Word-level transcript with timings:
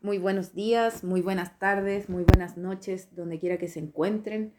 Muy 0.00 0.18
buenos 0.18 0.54
días, 0.54 1.02
muy 1.02 1.22
buenas 1.22 1.58
tardes, 1.58 2.08
muy 2.08 2.22
buenas 2.22 2.56
noches, 2.56 3.16
donde 3.16 3.40
quiera 3.40 3.58
que 3.58 3.66
se 3.66 3.80
encuentren. 3.80 4.54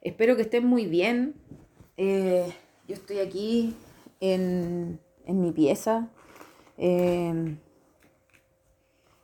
Espero 0.00 0.34
que 0.34 0.42
estén 0.42 0.66
muy 0.66 0.86
bien. 0.86 1.34
Eh, 1.98 2.50
yo 2.88 2.94
estoy 2.94 3.18
aquí 3.18 3.76
en, 4.20 4.98
mi 5.26 5.52
pieza, 5.52 6.08
em, 6.78 7.58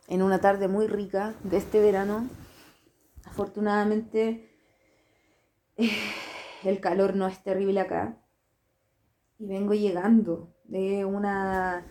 en 0.07 0.21
una 0.21 0.39
tarde 0.39 0.67
muy 0.67 0.85
rica 0.85 1.33
de 1.43 1.57
este 1.57 1.79
verano. 1.79 2.29
Afortunadamente, 3.25 4.51
eh, 5.77 5.89
el 6.63 6.79
calor 6.79 7.15
no 7.15 7.25
es 7.25 7.41
terrible 7.41 7.79
acá. 7.79 8.23
Y 9.39 9.47
vengo 9.47 9.73
llegando 9.73 10.53
de 10.65 11.05
una 11.05 11.87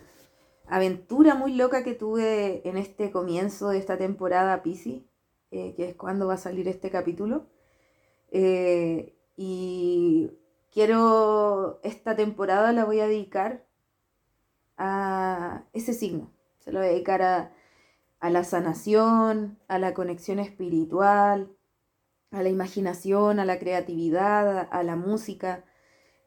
aventura 0.69 1.35
muy 1.35 1.53
loca 1.55 1.83
que 1.83 1.95
tuve 1.95 2.67
en 2.67 2.77
este 2.77 3.11
comienzo 3.11 3.69
de 3.69 3.79
esta 3.79 3.97
temporada 3.97 4.61
Pisces, 4.63 5.03
eh, 5.51 5.73
que 5.75 5.89
es 5.89 5.95
cuando 5.95 6.27
va 6.27 6.35
a 6.35 6.37
salir 6.37 6.67
este 6.67 6.89
capítulo. 6.91 7.47
Eh, 8.31 9.15
y 9.35 10.31
quiero, 10.71 11.79
esta 11.83 12.15
temporada 12.15 12.71
la 12.71 12.85
voy 12.85 12.99
a 12.99 13.07
dedicar 13.07 13.65
a 14.77 15.65
ese 15.73 15.93
signo. 15.93 16.31
Se 16.59 16.71
lo 16.71 16.79
voy 16.79 16.89
a 16.89 16.91
dedicar 16.91 17.21
a, 17.21 17.51
la 18.29 18.43
sanación, 18.43 19.59
a 19.67 19.79
la 19.79 19.93
conexión 19.93 20.39
espiritual, 20.39 21.51
a 22.31 22.43
la 22.43 22.49
imaginación, 22.49 23.39
a 23.39 23.45
la 23.45 23.57
creatividad, 23.59 24.67
a 24.71 24.83
la 24.83 24.95
música. 24.95 25.65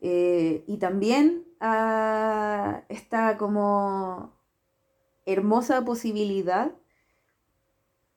Eh, 0.01 0.65
y 0.67 0.79
también 0.79 1.47
a 1.65 2.83
esta 2.89 3.39
como 3.39 4.33
hermosa 5.25 5.85
posibilidad 5.85 6.73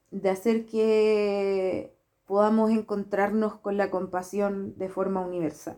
de 0.10 0.30
hacer 0.32 0.66
que 0.66 1.96
podamos 2.26 2.72
encontrarnos 2.72 3.54
con 3.54 3.78
la 3.78 3.92
compasión 3.92 4.76
de 4.80 4.90
forma 4.90 5.22
universal, 5.22 5.78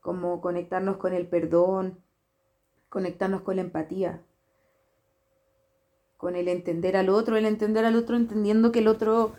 como 0.00 0.40
conectarnos 0.40 0.96
con 0.98 1.12
el 1.12 1.26
perdón, 1.26 1.98
conectarnos 2.88 3.42
con 3.42 3.56
la 3.56 3.62
empatía, 3.62 4.22
con 6.16 6.36
el 6.36 6.46
entender 6.46 6.96
al 6.96 7.08
otro, 7.08 7.36
el 7.36 7.44
entender 7.44 7.84
al 7.84 7.96
otro 7.96 8.14
entendiendo 8.14 8.70
que 8.70 8.78
el 8.78 8.86
otro 8.86 9.32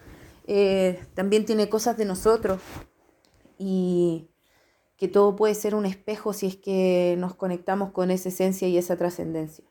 eh, 0.46 1.02
también 1.14 1.46
tiene 1.46 1.70
cosas 1.70 1.96
de 1.96 2.04
nosotros. 2.04 2.60
Y 3.58 4.28
que 4.98 5.08
todo 5.08 5.36
puede 5.36 5.56
ser 5.56 5.76
un 5.76 5.86
espejo 5.86 6.34
si 6.34 6.48
es 6.48 6.56
que 6.56 7.16
nos 7.18 7.36
conectamos 7.36 7.92
con 7.92 8.12
esa 8.12 8.30
esencia 8.30 8.68
y 8.68 8.78
esa 8.78 8.96
trascendencia. 8.98 9.66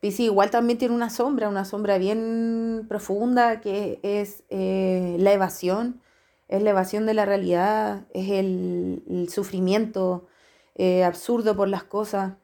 Pisces 0.00 0.20
igual 0.20 0.50
también 0.50 0.78
tiene 0.78 0.94
una 0.94 1.10
sombra, 1.10 1.48
una 1.48 1.64
sombra 1.64 1.98
bien 1.98 2.84
profunda 2.88 3.60
que 3.60 3.98
es 4.02 4.44
eh, 4.50 5.16
la 5.18 5.32
evasión, 5.32 6.00
es 6.48 6.62
la 6.62 6.70
evasión 6.70 7.06
de 7.06 7.14
la 7.14 7.24
realidad, 7.24 8.06
es 8.12 8.30
el, 8.30 9.28
sufrimiento 9.30 10.26
eh, 10.74 11.02
absurdo 11.02 11.56
por 11.56 11.68
las 11.68 11.82
cosas. 11.84 12.34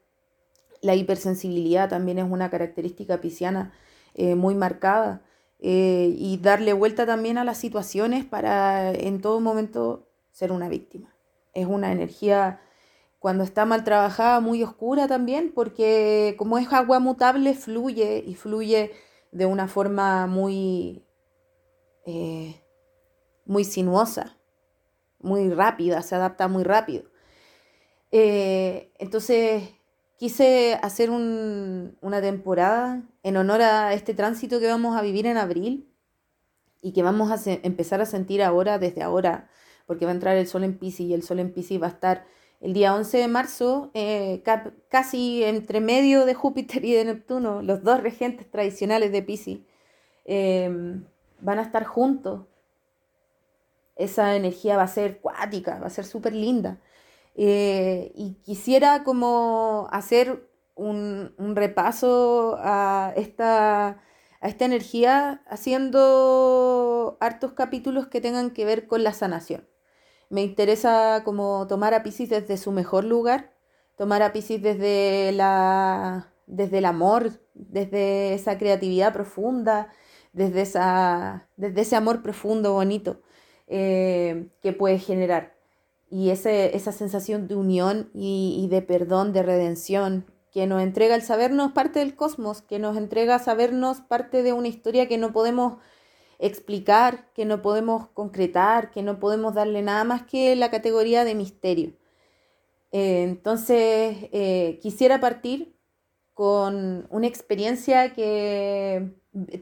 La 0.81 0.97
hipersensibilidad 0.97 1.89
también 1.89 2.19
es 2.19 2.25
una 2.29 2.51
característica 2.51 3.21
pisciana 3.21 3.73
eh, 4.15 4.35
muy 4.35 4.55
marcada. 4.55 5.23
y 5.61 6.39
darle 6.43 6.73
vuelta 6.73 7.07
también 7.07 7.39
a 7.39 7.45
las 7.45 7.59
situaciones 7.59 8.25
para 8.25 8.93
en 8.93 9.21
todo 9.21 9.41
momento 9.41 10.09
ser 10.33 10.51
una 10.51 10.69
víctima 10.69 11.12
es 11.55 11.67
una 11.67 11.93
energía 11.93 12.61
cuando 13.19 13.45
está 13.45 13.65
mal 13.65 13.85
trabajada 13.85 14.41
muy 14.41 14.63
oscura 14.63 15.07
también, 15.07 15.53
porque 15.55 16.35
como 16.39 16.59
es 16.59 16.73
agua 16.73 16.99
mutable, 16.99 17.55
fluye 17.55 18.25
y 18.27 18.35
fluye 18.35 18.93
de 19.31 19.47
una 19.47 19.69
forma 19.69 20.27
muy, 20.27 21.07
eh, 22.05 22.61
muy 23.47 23.65
sinuosa, 23.65 24.37
muy 25.21 25.51
rápida, 25.51 26.03
se 26.03 26.17
adapta 26.17 26.49
muy 26.49 26.65
rápido. 26.65 27.05
Eh, 28.11 28.93
entonces 28.99 29.71
quise 30.19 30.79
hacer 30.83 31.11
una 31.11 32.21
temporada 32.21 33.03
en 33.23 33.37
honor 33.37 33.63
a 33.63 33.95
este 33.95 34.15
tránsito 34.15 34.61
que 34.61 34.67
vamos 34.67 34.97
a 34.97 35.03
vivir 35.03 35.27
en 35.27 35.37
abril 35.37 35.89
y 36.81 36.93
que 36.93 37.03
vamos 37.03 37.31
a 37.31 37.51
empezar 37.63 38.01
a 38.01 38.07
sentir 38.07 38.43
ahora, 38.43 38.79
desde 38.79 39.03
ahora, 39.03 39.49
porque 39.87 40.05
va 40.05 40.13
a 40.13 40.15
entrar 40.15 40.37
el 40.37 40.47
Sol 40.47 40.65
en 40.65 40.79
Pisces 40.79 41.07
y 41.07 41.15
el 41.15 41.23
Sol 41.23 41.41
en 41.41 41.53
Pisces 41.53 41.81
va 41.81 41.87
a 41.87 41.91
estar 41.91 42.25
el 42.63 42.75
día 42.75 42.95
11 42.95 43.19
de 43.19 43.29
marzo, 43.29 43.91
eh, 43.93 44.43
casi 44.89 45.43
entre 45.43 45.81
medio 45.81 46.25
de 46.25 46.35
Júpiter 46.35 46.85
y 46.85 46.93
de 46.95 47.05
Neptuno, 47.05 47.61
los 47.61 47.83
dos 47.83 48.01
regentes 48.01 48.49
tradicionales 48.49 49.11
de 49.11 49.23
Pisces, 49.23 49.59
em, 50.25 51.05
van 51.41 51.59
a 51.59 51.63
estar 51.63 51.85
juntos. 51.85 52.47
Esa 53.97 54.37
energía 54.37 54.77
va 54.77 54.85
a 54.85 54.89
ser 54.89 55.21
cuática, 55.21 55.79
va 55.81 55.87
a 55.89 55.91
ser 55.91 56.05
súper 56.05 56.35
linda. 56.35 56.79
Eh, 57.35 58.13
y 58.15 58.35
quisiera 58.45 59.05
como 59.05 59.89
hacer 59.91 60.49
un, 60.77 61.35
un 61.39 61.57
repaso 61.57 62.57
a 62.61 63.13
esta, 63.17 64.01
a 64.41 64.49
esta 64.49 64.65
energía 64.65 65.43
haciendo 65.49 67.17
hartos 67.21 67.53
capítulos 67.55 68.07
que 68.09 68.21
tengan 68.21 68.51
que 68.51 68.65
ver 68.65 68.87
con 68.87 69.03
la 69.05 69.13
sanación. 69.13 69.72
Me 70.33 70.43
interesa 70.43 71.25
como 71.27 71.67
tomar 71.67 71.93
a 71.93 72.03
Pisces 72.03 72.31
desde 72.31 72.57
su 72.57 72.73
mejor 72.73 73.05
lugar, 73.05 73.53
tomar 73.99 74.23
a 74.23 74.33
Pisces 74.33 74.63
desde, 74.63 75.31
la, 75.33 76.33
desde 76.47 76.79
el 76.79 76.87
amor, 76.87 77.43
desde 77.53 78.33
esa 78.33 78.57
creatividad 78.57 79.13
profunda, 79.13 79.93
desde, 80.33 80.63
esa, 80.63 81.51
desde 81.59 81.83
ese 81.83 81.97
amor 81.97 82.23
profundo, 82.23 82.73
bonito, 82.73 83.21
eh, 83.67 84.49
que 84.63 84.73
puede 84.73 84.99
generar. 84.99 85.55
Y 86.09 86.31
ese, 86.31 86.75
esa 86.79 86.93
sensación 86.93 87.47
de 87.47 87.57
unión 87.57 88.11
y, 88.15 88.59
y 88.65 88.69
de 88.69 88.81
perdón, 88.81 89.35
de 89.35 89.43
redención, 89.43 90.25
que 90.51 90.67
nos 90.67 90.81
entrega 90.83 91.15
el 91.15 91.21
sabernos 91.21 91.73
parte 91.73 91.99
del 91.99 92.17
cosmos, 92.17 92.63
que 92.63 92.79
nos 92.79 92.97
entrega 92.97 93.39
sabernos 93.39 94.01
parte 94.01 94.43
de 94.43 94.55
una 94.55 94.69
historia 94.69 95.09
que 95.09 95.19
no 95.19 95.35
podemos 95.35 95.77
explicar, 96.43 97.33
que 97.35 97.45
no 97.45 97.63
podemos 97.63 98.09
concretar, 98.09 98.91
que 98.91 99.03
no 99.03 99.19
podemos 99.21 99.55
darle 99.55 99.81
nada 99.81 100.05
más 100.05 100.25
que 100.25 100.55
la 100.57 100.71
categoría 100.71 101.25
de 101.25 101.35
misterio. 101.35 101.93
Eh, 102.91 103.23
entonces, 103.23 104.29
eh, 104.33 104.79
quisiera 104.83 105.21
partir 105.21 105.77
con 106.35 107.07
una 107.11 107.27
experiencia 107.27 108.13
que 108.13 109.13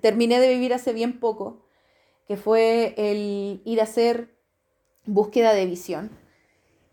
terminé 0.01 0.41
de 0.41 0.49
vivir 0.49 0.73
hace 0.73 0.93
bien 0.93 1.21
poco, 1.21 1.67
que 2.27 2.37
fue 2.37 2.95
el 2.97 3.61
ir 3.65 3.81
a 3.81 3.85
hacer 3.85 4.35
búsqueda 5.05 5.53
de 5.53 5.67
visión. 5.67 6.11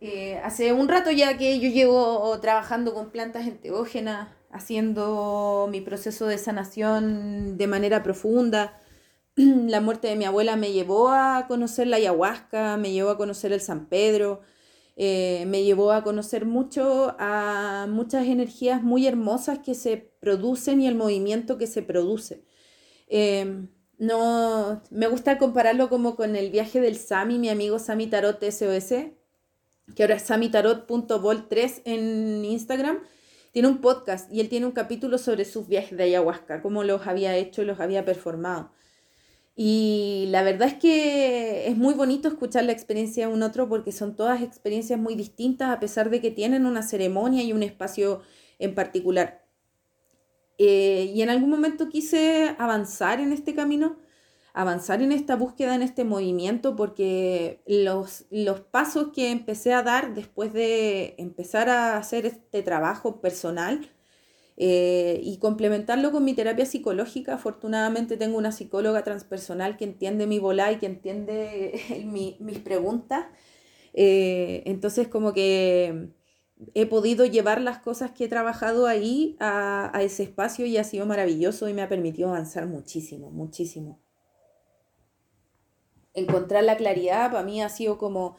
Eh, 0.01 0.39
hace 0.43 0.73
un 0.73 0.87
rato 0.89 1.11
ya 1.11 1.37
que 1.37 1.59
yo 1.59 1.69
llevo 1.69 2.39
trabajando 2.41 2.93
con 2.93 3.09
plantas 3.09 3.47
enteógenas, 3.47 4.29
haciendo 4.51 5.67
mi 5.71 5.81
proceso 5.81 6.27
de 6.27 6.37
sanación 6.37 7.57
de 7.57 7.67
manera 7.67 8.03
profunda, 8.03 8.79
la 9.67 9.81
muerte 9.81 10.07
de 10.07 10.15
mi 10.15 10.25
abuela 10.25 10.55
me 10.55 10.71
llevó 10.71 11.09
a 11.09 11.45
conocer 11.47 11.85
la 11.87 11.97
ayahuasca, 11.97 12.75
me 12.77 12.91
llevó 12.91 13.11
a 13.11 13.17
conocer 13.17 13.53
el 13.53 13.61
San 13.61 13.87
Pedro, 13.87 14.41
eh, 14.95 15.45
me 15.47 15.63
llevó 15.63 15.91
a 15.91 16.03
conocer 16.03 16.45
mucho 16.45 17.15
a 17.19 17.85
muchas 17.87 18.25
energías 18.25 18.81
muy 18.81 19.05
hermosas 19.05 19.59
que 19.59 19.75
se 19.75 19.97
producen 20.19 20.81
y 20.81 20.87
el 20.87 20.95
movimiento 20.95 21.59
que 21.59 21.67
se 21.67 21.83
produce. 21.83 22.43
Em, 23.07 23.69
no, 23.99 24.81
me 24.89 25.07
gusta 25.07 25.37
compararlo 25.37 25.89
como 25.89 26.15
con 26.15 26.35
el 26.35 26.49
viaje 26.49 26.81
del 26.81 26.97
Sami, 26.97 27.37
mi 27.37 27.49
amigo 27.49 27.77
Sami 27.77 28.07
Tarot 28.07 28.41
SOS, 28.41 29.11
que 29.95 30.03
ahora 30.03 30.15
es 30.15 30.23
samitarot.vol3 30.23 31.81
en 31.85 32.43
Instagram. 32.43 32.99
Tiene 33.51 33.67
un 33.67 33.81
podcast 33.81 34.31
y 34.31 34.39
él 34.41 34.49
tiene 34.49 34.65
un 34.65 34.71
capítulo 34.71 35.17
sobre 35.19 35.45
sus 35.45 35.67
viajes 35.67 35.97
de 35.97 36.05
ayahuasca, 36.05 36.61
cómo 36.61 36.83
los 36.83 37.05
había 37.07 37.35
hecho 37.35 37.61
y 37.61 37.65
los 37.65 37.79
había 37.79 38.03
performado. 38.03 38.71
Y 39.59 40.27
la 40.29 40.43
verdad 40.43 40.67
es 40.67 40.75
que 40.75 41.67
es 41.67 41.75
muy 41.75 41.95
bonito 41.95 42.27
escuchar 42.27 42.63
la 42.65 42.73
experiencia 42.73 43.27
de 43.27 43.33
un 43.33 43.41
otro 43.41 43.67
porque 43.67 43.91
son 43.91 44.15
todas 44.15 44.43
experiencias 44.43 44.99
muy 44.99 45.15
distintas 45.15 45.75
a 45.75 45.79
pesar 45.79 46.11
de 46.11 46.21
que 46.21 46.29
tienen 46.29 46.67
una 46.67 46.83
ceremonia 46.83 47.41
y 47.41 47.53
un 47.53 47.63
espacio 47.63 48.21
en 48.59 48.75
particular. 48.75 49.43
Eh, 50.59 51.11
y 51.11 51.23
en 51.23 51.31
algún 51.31 51.49
momento 51.49 51.89
quise 51.89 52.55
avanzar 52.59 53.19
en 53.19 53.33
este 53.33 53.55
camino, 53.55 53.97
avanzar 54.53 55.01
en 55.01 55.11
esta 55.11 55.35
búsqueda, 55.35 55.73
en 55.73 55.81
este 55.81 56.03
movimiento, 56.03 56.75
porque 56.75 57.63
los, 57.65 58.25
los 58.29 58.59
pasos 58.59 59.07
que 59.11 59.31
empecé 59.31 59.73
a 59.73 59.81
dar 59.81 60.13
después 60.13 60.53
de 60.53 61.15
empezar 61.17 61.67
a 61.69 61.97
hacer 61.97 62.27
este 62.27 62.61
trabajo 62.61 63.21
personal, 63.21 63.89
eh, 64.59 65.21
y 65.23 65.37
complementarlo 65.37 66.11
con 66.11 66.25
mi 66.25 66.33
terapia 66.33 66.65
psicológica. 66.65 67.35
Afortunadamente 67.35 68.17
tengo 68.17 68.37
una 68.39 68.51
psicóloga 68.51 69.03
transpersonal 69.03 69.77
que 69.77 69.85
entiende 69.85 70.25
mi 70.25 70.39
bola 70.39 70.71
y 70.71 70.77
que 70.77 70.87
entiende 70.87 71.79
mis 72.39 72.59
preguntas. 72.59 73.27
Eh, 73.93 74.63
entonces 74.65 75.07
como 75.07 75.33
que 75.33 76.09
he 76.73 76.85
podido 76.87 77.25
llevar 77.25 77.61
las 77.61 77.79
cosas 77.79 78.11
que 78.11 78.25
he 78.25 78.27
trabajado 78.27 78.87
ahí 78.87 79.37
a, 79.39 79.95
a 79.95 80.01
ese 80.01 80.23
espacio 80.23 80.65
y 80.65 80.77
ha 80.77 80.83
sido 80.83 81.05
maravilloso 81.05 81.69
y 81.69 81.73
me 81.73 81.83
ha 81.83 81.89
permitido 81.89 82.29
avanzar 82.29 82.65
muchísimo, 82.65 83.29
muchísimo. 83.29 83.99
Encontrar 86.15 86.63
la 86.63 86.77
claridad 86.77 87.31
para 87.31 87.43
mí 87.43 87.61
ha 87.61 87.69
sido 87.69 87.99
como 87.99 88.37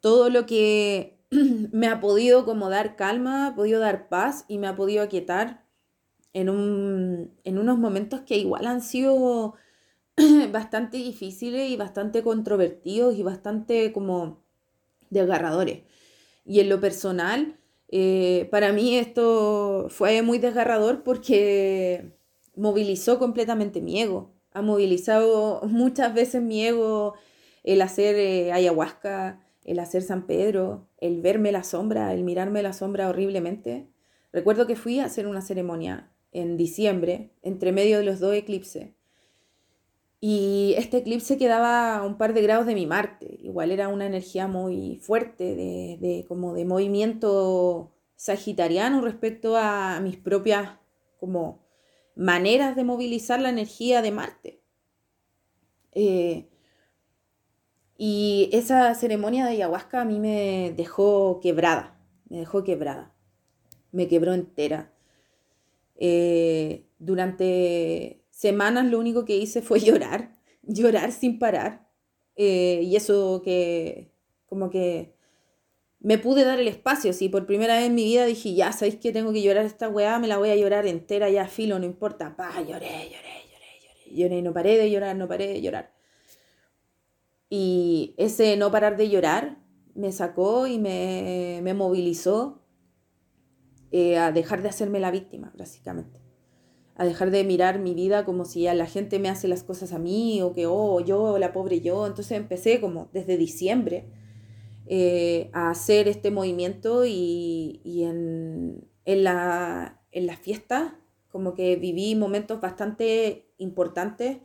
todo 0.00 0.28
lo 0.28 0.44
que 0.44 1.17
me 1.72 1.88
ha 1.88 2.00
podido 2.00 2.44
como 2.44 2.70
dar 2.70 2.96
calma, 2.96 3.48
ha 3.48 3.54
podido 3.54 3.80
dar 3.80 4.08
paz 4.08 4.44
y 4.48 4.58
me 4.58 4.66
ha 4.66 4.76
podido 4.76 5.02
aquietar 5.02 5.64
en, 6.32 6.48
un, 6.48 7.34
en 7.44 7.58
unos 7.58 7.78
momentos 7.78 8.20
que 8.22 8.36
igual 8.36 8.66
han 8.66 8.82
sido 8.82 9.54
bastante 10.52 10.98
difíciles 10.98 11.70
y 11.70 11.76
bastante 11.76 12.22
controvertidos 12.22 13.16
y 13.16 13.22
bastante 13.22 13.92
como 13.92 14.42
desgarradores. 15.10 15.82
Y 16.44 16.60
en 16.60 16.68
lo 16.68 16.80
personal, 16.80 17.58
eh, 17.88 18.48
para 18.50 18.72
mí 18.72 18.96
esto 18.96 19.86
fue 19.90 20.22
muy 20.22 20.38
desgarrador 20.38 21.02
porque 21.02 22.12
movilizó 22.56 23.18
completamente 23.18 23.80
mi 23.80 24.00
ego. 24.00 24.34
Ha 24.52 24.62
movilizado 24.62 25.62
muchas 25.68 26.14
veces 26.14 26.42
mi 26.42 26.66
ego 26.66 27.14
el 27.64 27.82
hacer 27.82 28.16
eh, 28.16 28.52
ayahuasca, 28.52 29.40
el 29.68 29.80
hacer 29.80 30.02
San 30.02 30.26
Pedro, 30.26 30.88
el 30.96 31.20
verme 31.20 31.52
la 31.52 31.62
sombra, 31.62 32.14
el 32.14 32.24
mirarme 32.24 32.62
la 32.62 32.72
sombra 32.72 33.08
horriblemente. 33.08 33.86
Recuerdo 34.32 34.66
que 34.66 34.76
fui 34.76 34.98
a 34.98 35.04
hacer 35.04 35.26
una 35.26 35.42
ceremonia 35.42 36.10
en 36.32 36.56
diciembre, 36.56 37.30
entre 37.42 37.70
medio 37.70 37.98
de 37.98 38.04
los 38.04 38.18
dos 38.18 38.34
eclipses. 38.34 38.88
Y 40.20 40.74
este 40.78 40.96
eclipse 40.96 41.36
quedaba 41.36 41.98
a 41.98 42.02
un 42.06 42.16
par 42.16 42.32
de 42.32 42.42
grados 42.42 42.66
de 42.66 42.74
mi 42.74 42.86
Marte. 42.86 43.38
Igual 43.42 43.70
era 43.70 43.88
una 43.88 44.06
energía 44.06 44.48
muy 44.48 44.96
fuerte, 45.02 45.54
de, 45.54 46.24
como 46.26 46.54
de 46.54 46.64
movimiento 46.64 47.92
sagitariano 48.16 49.02
respecto 49.02 49.56
a 49.58 50.00
mis 50.00 50.16
propias 50.16 50.78
como 51.20 51.60
maneras 52.16 52.74
de 52.74 52.84
movilizar 52.84 53.40
la 53.40 53.50
energía 53.50 54.00
de 54.00 54.12
Marte. 54.12 54.62
Eh, 55.92 56.48
y 58.00 58.48
esa 58.52 58.94
ceremonia 58.94 59.44
de 59.44 59.50
ayahuasca 59.50 60.00
a 60.00 60.04
mí 60.04 60.20
me 60.20 60.72
dejó 60.76 61.40
quebrada, 61.42 61.98
me 62.28 62.38
dejó 62.38 62.62
quebrada, 62.62 63.12
me 63.90 64.06
quebró 64.06 64.34
entera. 64.34 64.92
Eh, 65.96 66.86
durante 67.00 68.22
semanas 68.30 68.86
lo 68.86 69.00
único 69.00 69.24
que 69.24 69.36
hice 69.36 69.62
fue 69.62 69.80
llorar, 69.84 70.30
llorar 70.62 71.10
sin 71.10 71.40
parar. 71.40 71.88
Eh, 72.36 72.82
y 72.84 72.94
eso 72.94 73.42
que 73.44 74.12
como 74.46 74.70
que 74.70 75.16
me 75.98 76.18
pude 76.18 76.44
dar 76.44 76.60
el 76.60 76.68
espacio, 76.68 77.12
si 77.12 77.28
por 77.28 77.46
primera 77.46 77.78
vez 77.78 77.86
en 77.86 77.96
mi 77.96 78.04
vida 78.04 78.26
dije, 78.26 78.54
ya, 78.54 78.70
¿sabéis 78.70 78.96
que 78.96 79.10
tengo 79.10 79.32
que 79.32 79.42
llorar 79.42 79.64
esta 79.66 79.88
weá? 79.88 80.20
Me 80.20 80.28
la 80.28 80.38
voy 80.38 80.50
a 80.50 80.56
llorar 80.56 80.86
entera, 80.86 81.28
ya 81.30 81.48
filo, 81.48 81.80
no 81.80 81.84
importa. 81.84 82.36
Pa, 82.36 82.52
lloré, 82.60 83.10
lloré, 83.10 83.10
lloré, 83.10 83.80
lloré. 83.82 84.16
Lloré 84.16 84.42
no 84.42 84.52
paré 84.52 84.78
de 84.78 84.88
llorar, 84.88 85.16
no 85.16 85.26
paré 85.26 85.48
de 85.48 85.60
llorar. 85.60 85.97
Y 87.50 88.14
ese 88.18 88.56
no 88.56 88.70
parar 88.70 88.96
de 88.96 89.08
llorar 89.08 89.58
me 89.94 90.12
sacó 90.12 90.66
y 90.66 90.78
me, 90.78 91.60
me 91.62 91.74
movilizó 91.74 92.62
eh, 93.90 94.18
a 94.18 94.32
dejar 94.32 94.62
de 94.62 94.68
hacerme 94.68 95.00
la 95.00 95.10
víctima, 95.10 95.52
básicamente. 95.56 96.20
A 96.94 97.04
dejar 97.04 97.30
de 97.30 97.44
mirar 97.44 97.78
mi 97.78 97.94
vida 97.94 98.24
como 98.24 98.44
si 98.44 98.64
la 98.64 98.86
gente 98.86 99.18
me 99.18 99.28
hace 99.28 99.48
las 99.48 99.62
cosas 99.62 99.92
a 99.92 99.98
mí 99.98 100.42
o 100.42 100.52
que, 100.52 100.66
oh, 100.66 101.00
yo, 101.00 101.38
la 101.38 101.52
pobre 101.52 101.80
yo. 101.80 102.06
Entonces 102.06 102.36
empecé 102.36 102.80
como 102.80 103.08
desde 103.12 103.36
diciembre 103.36 104.10
eh, 104.86 105.50
a 105.52 105.70
hacer 105.70 106.08
este 106.08 106.30
movimiento 106.30 107.06
y, 107.06 107.80
y 107.84 108.04
en, 108.04 108.88
en, 109.04 109.24
la, 109.24 110.02
en 110.12 110.26
las 110.26 110.38
fiestas 110.38 110.92
como 111.28 111.54
que 111.54 111.76
viví 111.76 112.14
momentos 112.14 112.60
bastante 112.60 113.52
importantes 113.58 114.38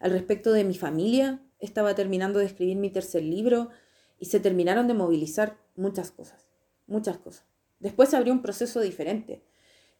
al 0.00 0.12
respecto 0.12 0.52
de 0.52 0.64
mi 0.64 0.74
familia. 0.74 1.42
Estaba 1.58 1.94
terminando 1.94 2.38
de 2.38 2.46
escribir 2.46 2.76
mi 2.76 2.90
tercer 2.90 3.22
libro 3.22 3.70
y 4.18 4.26
se 4.26 4.40
terminaron 4.40 4.88
de 4.88 4.94
movilizar 4.94 5.56
muchas 5.76 6.10
cosas, 6.10 6.48
muchas 6.86 7.18
cosas. 7.18 7.46
Después 7.80 8.14
abrió 8.14 8.32
un 8.32 8.42
proceso 8.42 8.80
diferente, 8.80 9.42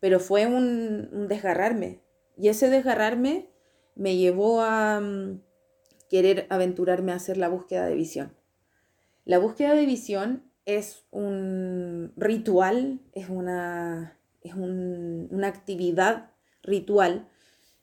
pero 0.00 0.20
fue 0.20 0.46
un, 0.46 1.28
desgarrarme. 1.28 2.00
Y 2.36 2.48
ese 2.48 2.70
desgarrarme 2.70 3.48
me 3.94 4.16
llevó 4.16 4.62
a 4.62 5.00
mm, 5.00 5.40
querer 6.08 6.46
aventurarme 6.50 7.12
a 7.12 7.16
hacer 7.16 7.36
la 7.36 7.48
búsqueda 7.48 7.86
de 7.86 7.94
visión. 7.94 8.34
La 9.24 9.38
búsqueda 9.38 9.74
de 9.74 9.86
visión 9.86 10.44
es 10.64 11.04
un 11.10 12.12
ritual, 12.16 13.00
es 13.12 13.28
una, 13.28 14.18
es 14.42 14.54
una 14.54 15.46
actividad 15.46 16.30
ritual 16.62 17.28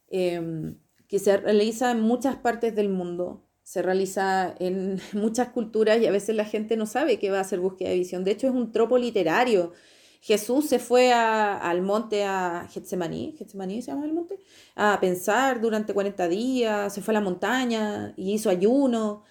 em, 0.10 0.77
que 1.07 1.19
se 1.19 1.38
realiza 1.38 1.92
en 1.92 2.01
muchas 2.01 2.36
partes 2.36 2.75
del 2.75 2.89
mundo, 2.89 3.44
se 3.65 3.81
realiza 3.81 4.56
en 4.59 5.01
muchas 5.13 5.50
culturas 5.50 6.00
y 6.00 6.06
a 6.06 6.12
veces 6.12 6.35
la 6.35 6.45
gente 6.45 6.77
no 6.77 6.85
sabe 6.85 7.17
qué 7.19 7.31
va 7.31 7.39
a 7.41 7.44
ser 7.44 7.59
búsqueda 7.59 7.89
de 7.89 7.97
visión. 7.97 8.23
De 8.23 8.31
hecho, 8.31 8.47
es 8.47 8.53
un 8.53 8.71
tropo 8.71 8.97
literario. 8.97 9.73
Jesús 10.21 10.67
se 10.69 10.79
fue 10.79 11.12
al 11.13 11.81
monte, 11.81 12.23
a 12.23 12.67
Getsemaní, 12.71 13.35
Getsemaní 13.38 13.81
se 13.81 13.91
llama 13.91 14.06
el 14.06 14.13
monte, 14.13 14.39
a 14.75 15.00
pensar 15.00 15.62
durante 15.62 15.94
40 15.94 16.27
días, 16.27 16.94
se 16.94 17.01
fue 17.01 17.12
a 17.13 17.19
la 17.19 17.21
montaña 17.21 18.13
y 18.17 18.33
hizo 18.33 18.50
ayuno. 18.50 19.23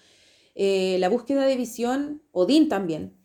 Eh, 0.54 0.96
la 1.00 1.08
búsqueda 1.08 1.46
de 1.46 1.56
visión, 1.56 2.22
Odín 2.32 2.68
también, 2.68 3.16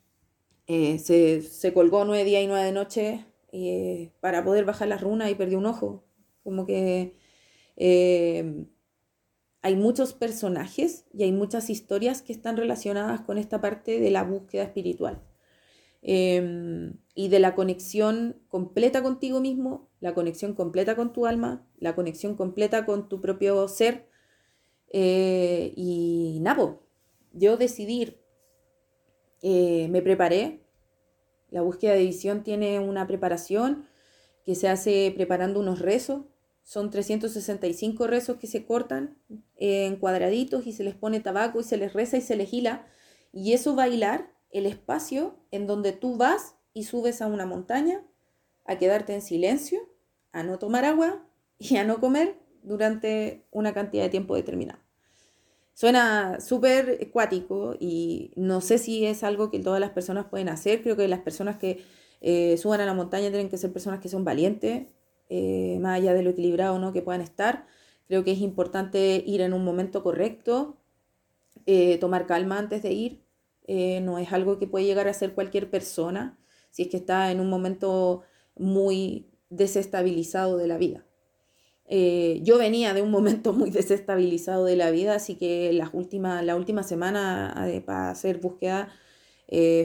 eh, 0.68 1.00
se, 1.00 1.74
colgó 1.74 2.06
nueve 2.06 2.24
días 2.24 2.44
y 2.44 2.48
nueve 2.48 2.72
noches 2.72 3.22
eh, 3.52 4.12
para 4.20 4.44
poder 4.44 4.66
bajar 4.66 4.88
las 4.88 5.02
runas 5.02 5.30
y 5.32 5.36
perdió 5.36 5.58
un 5.60 5.68
ojo. 5.68 6.04
Como 6.44 6.66
que 6.66 7.16
hay 9.62 9.76
muchos 9.76 10.14
personajes 10.14 11.06
y 11.14 11.24
hay 11.24 11.32
muchas 11.32 11.70
historias 11.70 12.22
que 12.22 12.34
están 12.34 12.58
relacionadas 12.58 13.22
con 13.22 13.38
esta 13.38 13.62
parte 13.62 14.00
de 14.00 14.12
la 14.12 14.24
búsqueda 14.24 14.64
espiritual. 14.64 15.22
Em, 16.02 16.98
y 17.14 17.28
de 17.28 17.40
la 17.40 17.56
conexión 17.56 18.42
completa 18.48 19.04
contigo 19.04 19.42
mismo, 19.42 19.90
la 20.00 20.14
conexión 20.14 20.54
completa 20.54 20.96
con 20.96 21.12
tu 21.12 21.26
alma, 21.26 21.68
la 21.78 21.94
conexión 21.94 22.36
completa 22.36 22.86
con 22.86 23.10
tu 23.10 23.20
propio 23.20 23.68
ser. 23.68 24.08
Eh, 24.92 25.74
y 25.76 26.40
nabo, 26.42 26.84
yo 27.34 27.58
decidí, 27.58 28.18
eh, 29.42 29.88
me 29.90 30.02
preparé, 30.02 30.64
la 31.52 31.62
búsqueda 31.62 31.94
de 31.94 32.06
visión 32.06 32.44
tiene 32.44 32.80
una 32.80 33.08
preparación 33.08 33.88
que 34.46 34.56
se 34.56 34.70
hace 34.70 35.12
preparando 35.16 35.60
unos 35.60 35.80
rezos, 35.80 36.24
son 36.70 36.92
365 36.92 38.06
rezos 38.06 38.38
que 38.38 38.46
se 38.46 38.64
cortan 38.64 39.18
en 39.56 39.96
cuadraditos 39.96 40.68
y 40.68 40.72
se 40.72 40.84
les 40.84 40.94
pone 40.94 41.20
tabaco 41.20 41.62
y 41.62 41.64
se 41.64 41.78
les 41.78 41.94
reza 41.94 42.18
y 42.18 42.22
se 42.22 42.36
les 42.36 42.54
hila. 42.54 42.86
Y 43.34 43.54
eso 43.54 43.74
bailar 43.74 44.32
el 44.52 44.68
espacio 44.68 45.36
en 45.50 45.66
donde 45.66 45.94
tú 45.94 46.16
vas 46.16 46.54
y 46.76 46.84
subes 46.84 47.24
a 47.24 47.26
una 47.26 47.48
montaña 47.48 48.04
a 48.66 48.78
quedarte 48.78 49.16
en 49.16 49.24
silencio, 49.24 49.80
a 50.32 50.44
no 50.44 50.60
tomar 50.60 50.86
agua 50.86 51.26
y 51.58 51.78
a 51.78 51.84
no 51.84 52.00
comer 52.00 52.38
durante 52.62 53.48
una 53.50 53.74
cantidad 53.74 54.04
de 54.04 54.10
tiempo 54.10 54.36
determinado. 54.36 54.78
Suena 55.74 56.40
súper 56.40 57.00
acuático 57.02 57.78
y 57.80 58.32
no 58.36 58.62
sé 58.62 58.78
si 58.78 59.08
es 59.08 59.24
algo 59.24 59.50
que 59.50 59.58
todas 59.58 59.80
las 59.80 59.90
personas 59.90 60.28
pueden 60.28 60.50
hacer. 60.50 60.84
Creo 60.84 60.96
que 60.96 61.08
las 61.08 61.22
personas 61.22 61.58
que 61.58 61.84
eh, 62.22 62.58
suban 62.58 62.80
a 62.80 62.86
la 62.86 62.94
montaña 62.94 63.30
tienen 63.30 63.50
que 63.50 63.58
ser 63.58 63.74
personas 63.74 64.02
que 64.02 64.10
son 64.10 64.24
valientes, 64.24 64.86
eh, 65.30 65.78
más 65.80 65.98
allá 65.98 66.14
de 66.14 66.24
lo 66.24 66.32
equilibrado 66.32 66.80
no 66.80 66.92
que 66.92 67.02
puedan 67.02 67.22
estar. 67.22 67.68
Creo 68.08 68.24
que 68.24 68.32
es 68.32 68.40
importante 68.40 69.24
ir 69.26 69.42
en 69.42 69.54
un 69.54 69.64
momento 69.64 70.04
correcto, 70.04 70.78
eh, 71.66 71.98
tomar 72.00 72.26
calma 72.26 72.58
antes 72.58 72.82
de 72.82 72.92
ir, 72.92 73.22
eh, 73.68 74.02
no 74.02 74.18
es 74.18 74.34
algo 74.34 74.58
que 74.58 74.68
puede 74.68 74.86
llegar 74.86 75.08
a 75.08 75.14
ser 75.14 75.34
cualquier 75.36 75.70
persona 75.70 76.40
si 76.72 76.84
es 76.84 76.88
que 76.90 76.98
está 76.98 77.32
en 77.32 77.40
un 77.40 77.50
momento 77.50 78.24
muy 78.56 79.28
desestabilizado 79.50 80.58
de 80.58 80.68
la 80.68 80.78
vida. 80.78 81.06
Yo 81.92 82.60
venía 82.60 82.94
de 82.94 83.02
un 83.02 83.10
momento 83.10 83.52
muy 83.52 83.70
desestabilizado 83.72 84.66
de 84.66 84.76
la 84.76 84.92
vida, 84.92 85.16
así 85.16 85.36
que 85.36 85.74
las 85.74 85.90
últimas, 85.94 86.44
la 86.46 86.56
última 86.56 86.84
semana 86.84 87.68
para 87.86 88.12
hacer 88.12 88.40
búsqueda 88.40 88.90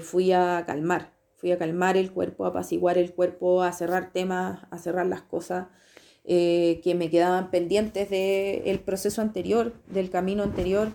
fui 0.03 0.33
a 0.33 0.65
calmar, 0.67 1.13
fui 1.45 1.53
a 1.53 1.59
calmar 1.59 1.99
el 1.99 2.11
cuerpo, 2.11 2.47
a 2.47 2.49
apaciguar 2.49 2.97
el 2.97 3.13
cuerpo, 3.13 3.63
a 3.63 3.71
cerrar 3.73 4.13
temas, 4.15 4.63
a 4.71 4.79
cerrar 4.79 5.05
las 5.05 5.21
cosas 5.21 5.67
que 6.25 6.95
me 6.97 7.11
quedaban 7.11 7.51
pendientes 7.51 8.09
del 8.09 8.81
proceso 8.81 9.21
anterior, 9.21 9.75
del 9.89 10.09
camino 10.09 10.43
anterior 10.43 10.95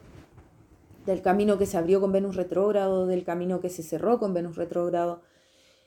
del 1.06 1.22
camino 1.22 1.58
que 1.58 1.66
se 1.66 1.78
abrió 1.78 2.00
con 2.00 2.12
Venus 2.12 2.36
retrógrado, 2.36 3.08
del 3.08 3.24
camino 3.24 3.62
que 3.62 3.70
se 3.70 3.84
cerró 3.84 4.20
con 4.20 4.34
Venus 4.34 4.56
retrógrado, 4.56 5.22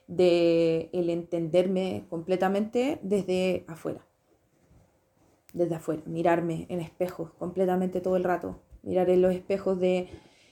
de 0.07 0.89
el 0.91 1.09
entenderme 1.09 2.05
completamente 2.09 2.99
desde 3.01 3.63
afuera, 3.67 4.05
desde 5.53 5.75
afuera, 5.75 6.01
mirarme 6.05 6.65
en 6.69 6.81
espejos 6.81 7.31
completamente 7.39 8.01
todo 8.01 8.17
el 8.17 8.23
rato, 8.23 8.59
mirar 8.81 9.09
en 9.09 9.21
los 9.21 9.33
espejos 9.33 9.79
de 9.79 10.09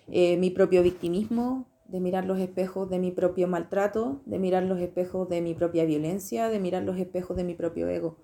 eh, 0.07 0.37
mi 0.37 0.51
propio 0.51 0.83
victimismo, 0.83 1.67
de 1.91 1.99
mirar 1.99 2.25
los 2.25 2.39
espejos 2.39 2.89
de 2.89 2.99
mi 2.99 3.11
propio 3.11 3.47
maltrato, 3.47 4.21
de 4.25 4.39
mirar 4.39 4.63
los 4.63 4.79
espejos 4.79 5.27
de 5.29 5.41
mi 5.41 5.53
propia 5.53 5.85
violencia, 5.85 6.47
de 6.49 6.59
mirar 6.59 6.83
los 6.83 6.97
espejos 6.97 7.35
de 7.35 7.43
mi 7.43 7.53
propio 7.53 7.89
ego, 7.89 8.17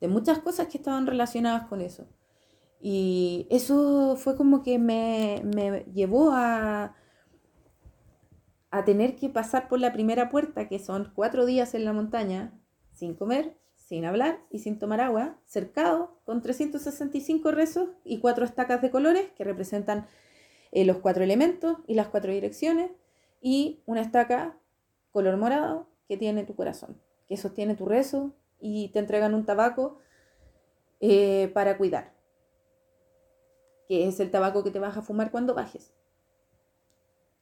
de 0.00 0.08
muchas 0.08 0.38
cosas 0.38 0.68
que 0.68 0.78
estaban 0.78 1.06
relacionadas 1.06 1.66
con 1.66 1.80
eso. 1.80 2.06
Y 2.80 3.46
eso 3.50 4.16
fue 4.16 4.36
como 4.36 4.62
que 4.62 4.78
me, 4.78 5.42
me 5.44 5.84
llevó 5.92 6.30
a, 6.32 6.94
a 8.70 8.84
tener 8.84 9.16
que 9.16 9.28
pasar 9.28 9.68
por 9.68 9.80
la 9.80 9.92
primera 9.92 10.28
puerta, 10.30 10.68
que 10.68 10.78
son 10.78 11.12
cuatro 11.14 11.44
días 11.44 11.74
en 11.74 11.84
la 11.84 11.92
montaña, 11.92 12.52
sin 12.92 13.14
comer, 13.14 13.56
sin 13.76 14.04
hablar 14.04 14.40
y 14.48 14.60
sin 14.60 14.78
tomar 14.78 15.00
agua, 15.00 15.38
cercado, 15.44 16.20
con 16.24 16.40
365 16.40 17.50
rezos 17.50 17.90
y 18.04 18.20
cuatro 18.20 18.44
estacas 18.44 18.80
de 18.80 18.90
colores 18.90 19.30
que 19.36 19.44
representan 19.44 20.06
eh, 20.72 20.84
los 20.84 20.98
cuatro 20.98 21.22
elementos 21.22 21.78
y 21.86 21.94
las 21.94 22.08
cuatro 22.08 22.32
direcciones, 22.32 22.90
y 23.40 23.82
una 23.86 24.00
estaca 24.00 24.56
color 25.12 25.36
morado 25.36 25.86
que 26.08 26.16
tiene 26.16 26.44
tu 26.44 26.54
corazón, 26.54 27.00
que 27.28 27.36
sostiene 27.36 27.74
tu 27.74 27.86
rezo 27.86 28.32
y 28.58 28.88
te 28.88 28.98
entregan 28.98 29.34
un 29.34 29.44
tabaco 29.44 29.98
eh, 31.00 31.50
para 31.52 31.76
cuidar, 31.76 32.12
que 33.88 34.08
es 34.08 34.20
el 34.20 34.30
tabaco 34.30 34.64
que 34.64 34.70
te 34.70 34.78
vas 34.78 34.96
a 34.96 35.02
fumar 35.02 35.30
cuando 35.30 35.54
bajes. 35.54 35.92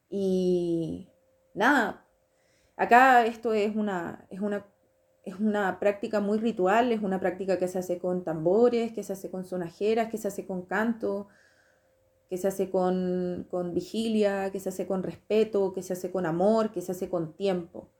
Y 0.09 1.09
nada, 1.55 2.05
acá 2.77 3.27
esto 3.27 3.53
es 3.53 3.77
una, 3.77 4.27
es 4.31 4.41
una, 4.41 4.67
es 5.25 5.35
una 5.39 5.79
práctica 5.79 6.21
muy 6.21 6.39
ritual, 6.39 6.91
es 6.91 7.03
una 7.03 7.21
práctica 7.21 7.59
que 7.59 7.69
se 7.69 7.79
hace 7.79 7.99
con 7.99 8.25
tambores, 8.25 8.93
que 8.93 9.03
se 9.03 9.13
hace 9.13 9.31
con 9.31 9.45
sonajeras, 9.45 10.11
que 10.11 10.19
se 10.19 10.29
hace 10.29 10.47
con 10.47 10.63
canto, 10.63 11.29
que 12.31 12.39
se 12.39 12.47
hace 12.47 12.71
con, 12.71 13.49
vigilia, 13.75 14.51
que 14.53 14.61
se 14.61 14.69
hace 14.69 14.87
con 14.87 15.03
respeto, 15.03 15.73
que 15.73 15.83
se 15.83 15.95
hace 15.95 16.13
con 16.13 16.27
amor, 16.27 16.71
que 16.71 16.81
se 16.81 16.93
hace 16.93 17.09
con 17.09 17.33
tiempo. 17.35 17.91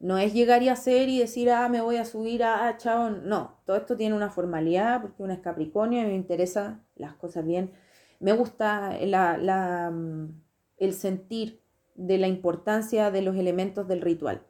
No 0.00 0.16
es 0.16 0.32
llegar 0.32 0.62
y 0.62 0.70
hacer 0.70 1.10
y 1.10 1.18
decir, 1.18 1.50
ah, 1.50 1.68
me 1.68 1.82
voy 1.82 1.96
a 1.96 2.06
subir 2.06 2.42
ah, 2.42 2.74
chao. 2.78 3.10
No, 3.10 3.60
todo 3.66 3.76
esto 3.76 3.96
tiene 3.96 4.16
una 4.16 4.30
formalidad 4.30 5.02
porque 5.02 5.22
uno 5.22 5.34
es 5.34 5.40
Capricornio 5.40 6.00
y 6.02 6.06
me 6.06 6.14
interesa 6.14 6.80
las 6.96 7.14
cosas 7.16 7.44
bien. 7.44 7.70
Me 8.18 8.32
gusta 8.32 8.96
la, 9.02 9.90
mm, 9.92 10.42
el 10.78 10.94
sentir 10.94 11.62
de 11.94 12.16
la 12.16 12.28
importancia 12.28 13.10
de 13.10 13.20
los 13.20 13.36
elementos 13.36 13.86
del 13.88 14.00
ritual. 14.00 14.42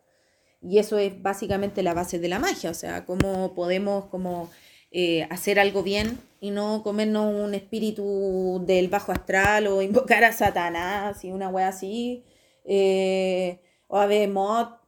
Y 0.63 0.79
eso 0.79 0.99
es 0.99 1.21
básicamente 1.21 1.83
la 1.83 1.95
base 1.95 2.21
de 2.21 2.29
la 2.29 2.39
magia, 2.39 2.71
o 2.71 2.75
sea, 2.75 3.05
cómo 3.05 3.55
podemos 3.55 4.07
como 4.07 4.51
eh, 4.99 5.27
hacer 5.29 5.61
algo 5.61 5.83
bien 5.83 6.19
y 6.41 6.51
no 6.51 6.83
comernos 6.83 7.27
un 7.35 7.53
espíritu 7.53 8.65
del 8.67 8.89
bajo 8.89 9.13
astral 9.13 9.67
o 9.67 9.83
invocar 9.83 10.25
a 10.25 10.33
Satanás 10.33 11.23
y 11.23 11.33
una 11.33 11.51
wea 11.51 11.69
así, 11.69 12.25
eh, 12.65 13.61
o 13.89 13.99
a 13.99 14.07
Behemoth, 14.07 14.81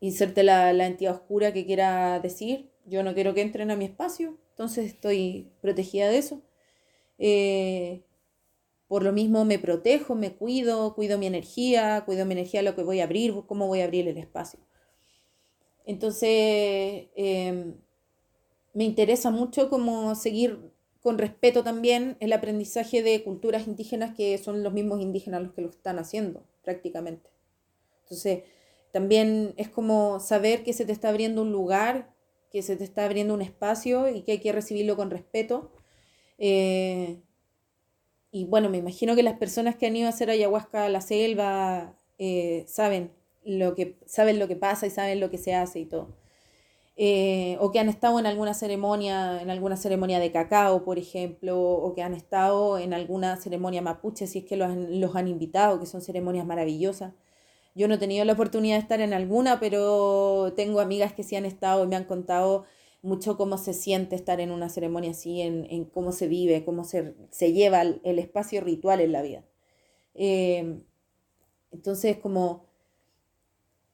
inserte 0.00 0.42
la, 0.42 0.72
la 0.72 0.86
entidad 0.86 1.14
oscura 1.14 1.52
que 1.52 1.66
quiera 1.66 2.20
decir. 2.20 2.70
Yo 2.86 3.02
no 3.02 3.12
quiero 3.12 3.34
que 3.34 3.42
entren 3.42 3.70
a 3.70 3.76
mi 3.76 3.84
espacio, 3.84 4.38
entonces 4.52 4.86
estoy 4.86 5.52
protegida 5.60 6.08
de 6.08 6.16
eso. 6.16 6.40
Eh, 7.18 8.04
por 8.86 9.02
lo 9.02 9.12
mismo 9.12 9.44
me 9.44 9.58
protejo, 9.58 10.14
me 10.14 10.32
cuido, 10.32 10.94
cuido 10.94 11.18
mi 11.18 11.26
energía, 11.26 12.02
cuido 12.06 12.24
mi 12.24 12.32
energía 12.32 12.62
lo 12.62 12.74
que 12.74 12.82
voy 12.82 13.00
a 13.00 13.04
abrir, 13.04 13.34
cómo 13.46 13.66
voy 13.66 13.82
a 13.82 13.84
abrir 13.84 14.08
el 14.08 14.16
espacio. 14.16 14.58
Entonces, 15.84 17.08
em, 17.14 17.74
me 18.78 18.84
interesa 18.84 19.32
mucho 19.32 19.70
como 19.70 20.14
seguir 20.14 20.70
con 21.00 21.18
respeto 21.18 21.64
también 21.64 22.16
el 22.20 22.32
aprendizaje 22.32 23.02
de 23.02 23.24
culturas 23.24 23.66
indígenas 23.66 24.14
que 24.14 24.38
son 24.38 24.62
los 24.62 24.72
mismos 24.72 25.00
indígenas 25.00 25.42
los 25.42 25.52
que 25.52 25.62
lo 25.62 25.70
están 25.70 25.98
haciendo 25.98 26.44
prácticamente. 26.62 27.28
Entonces, 28.02 28.44
también 28.92 29.52
es 29.56 29.68
como 29.68 30.20
saber 30.20 30.62
que 30.62 30.72
se 30.72 30.86
te 30.86 30.92
está 30.92 31.08
abriendo 31.08 31.42
un 31.42 31.50
lugar, 31.50 32.14
que 32.52 32.62
se 32.62 32.76
te 32.76 32.84
está 32.84 33.04
abriendo 33.04 33.34
un 33.34 33.42
espacio 33.42 34.08
y 34.14 34.22
que 34.22 34.30
hay 34.30 34.38
que 34.38 34.52
recibirlo 34.52 34.94
con 34.94 35.10
respeto. 35.10 35.72
Eh, 36.38 37.18
y 38.30 38.44
bueno, 38.44 38.68
me 38.68 38.78
imagino 38.78 39.16
que 39.16 39.24
las 39.24 39.38
personas 39.38 39.74
que 39.74 39.88
han 39.88 39.96
ido 39.96 40.06
a 40.06 40.10
hacer 40.10 40.30
ayahuasca 40.30 40.84
a 40.84 40.88
la 40.88 41.00
selva 41.00 41.96
eh, 42.18 42.64
saben, 42.68 43.10
lo 43.44 43.74
que, 43.74 43.98
saben 44.06 44.38
lo 44.38 44.46
que 44.46 44.54
pasa 44.54 44.86
y 44.86 44.90
saben 44.90 45.18
lo 45.18 45.32
que 45.32 45.38
se 45.38 45.56
hace 45.56 45.80
y 45.80 45.86
todo. 45.86 46.14
Eh, 47.00 47.56
o 47.60 47.70
que 47.70 47.78
han 47.78 47.88
estado 47.88 48.18
en 48.18 48.26
alguna 48.26 48.54
ceremonia, 48.54 49.40
en 49.40 49.50
alguna 49.50 49.76
ceremonia 49.76 50.18
de 50.18 50.32
cacao, 50.32 50.84
por 50.84 50.98
ejemplo, 50.98 51.56
o 51.60 51.94
que 51.94 52.02
han 52.02 52.12
estado 52.12 52.76
en 52.76 52.92
alguna 52.92 53.36
ceremonia 53.36 53.80
mapuche, 53.80 54.26
si 54.26 54.40
es 54.40 54.44
que 54.44 54.56
los 54.56 55.14
han, 55.14 55.28
invitado, 55.28 55.78
que 55.78 55.86
son 55.86 56.00
ceremonias 56.00 56.44
maravillosas. 56.44 57.14
Yo 57.76 57.86
no 57.86 57.94
he 57.94 57.98
tenido 57.98 58.24
la 58.24 58.32
oportunidad 58.32 58.76
de 58.76 58.82
estar 58.82 59.00
en 59.00 59.12
alguna, 59.12 59.60
pero 59.60 60.52
tengo 60.56 60.80
amigas 60.80 61.12
que 61.12 61.22
sí 61.22 61.36
han 61.36 61.44
estado 61.44 61.84
y 61.84 61.86
me 61.86 61.94
han 61.94 62.04
contado 62.04 62.64
mucho 63.02 63.36
cómo 63.36 63.58
se 63.58 63.74
siente 63.74 64.16
estar 64.16 64.40
en 64.40 64.50
una 64.50 64.68
ceremonia 64.68 65.12
así, 65.12 65.40
en, 65.40 65.84
cómo 65.84 66.10
se 66.10 66.26
vive, 66.26 66.64
cómo 66.64 66.82
se, 66.82 67.14
se 67.30 67.52
lleva 67.52 67.82
el, 67.82 68.18
espacio 68.18 68.60
ritual 68.60 69.00
en 69.00 69.12
la 69.12 69.22
vida. 69.22 69.44
Eh, 70.14 70.80
entonces, 71.70 72.18
como 72.18 72.67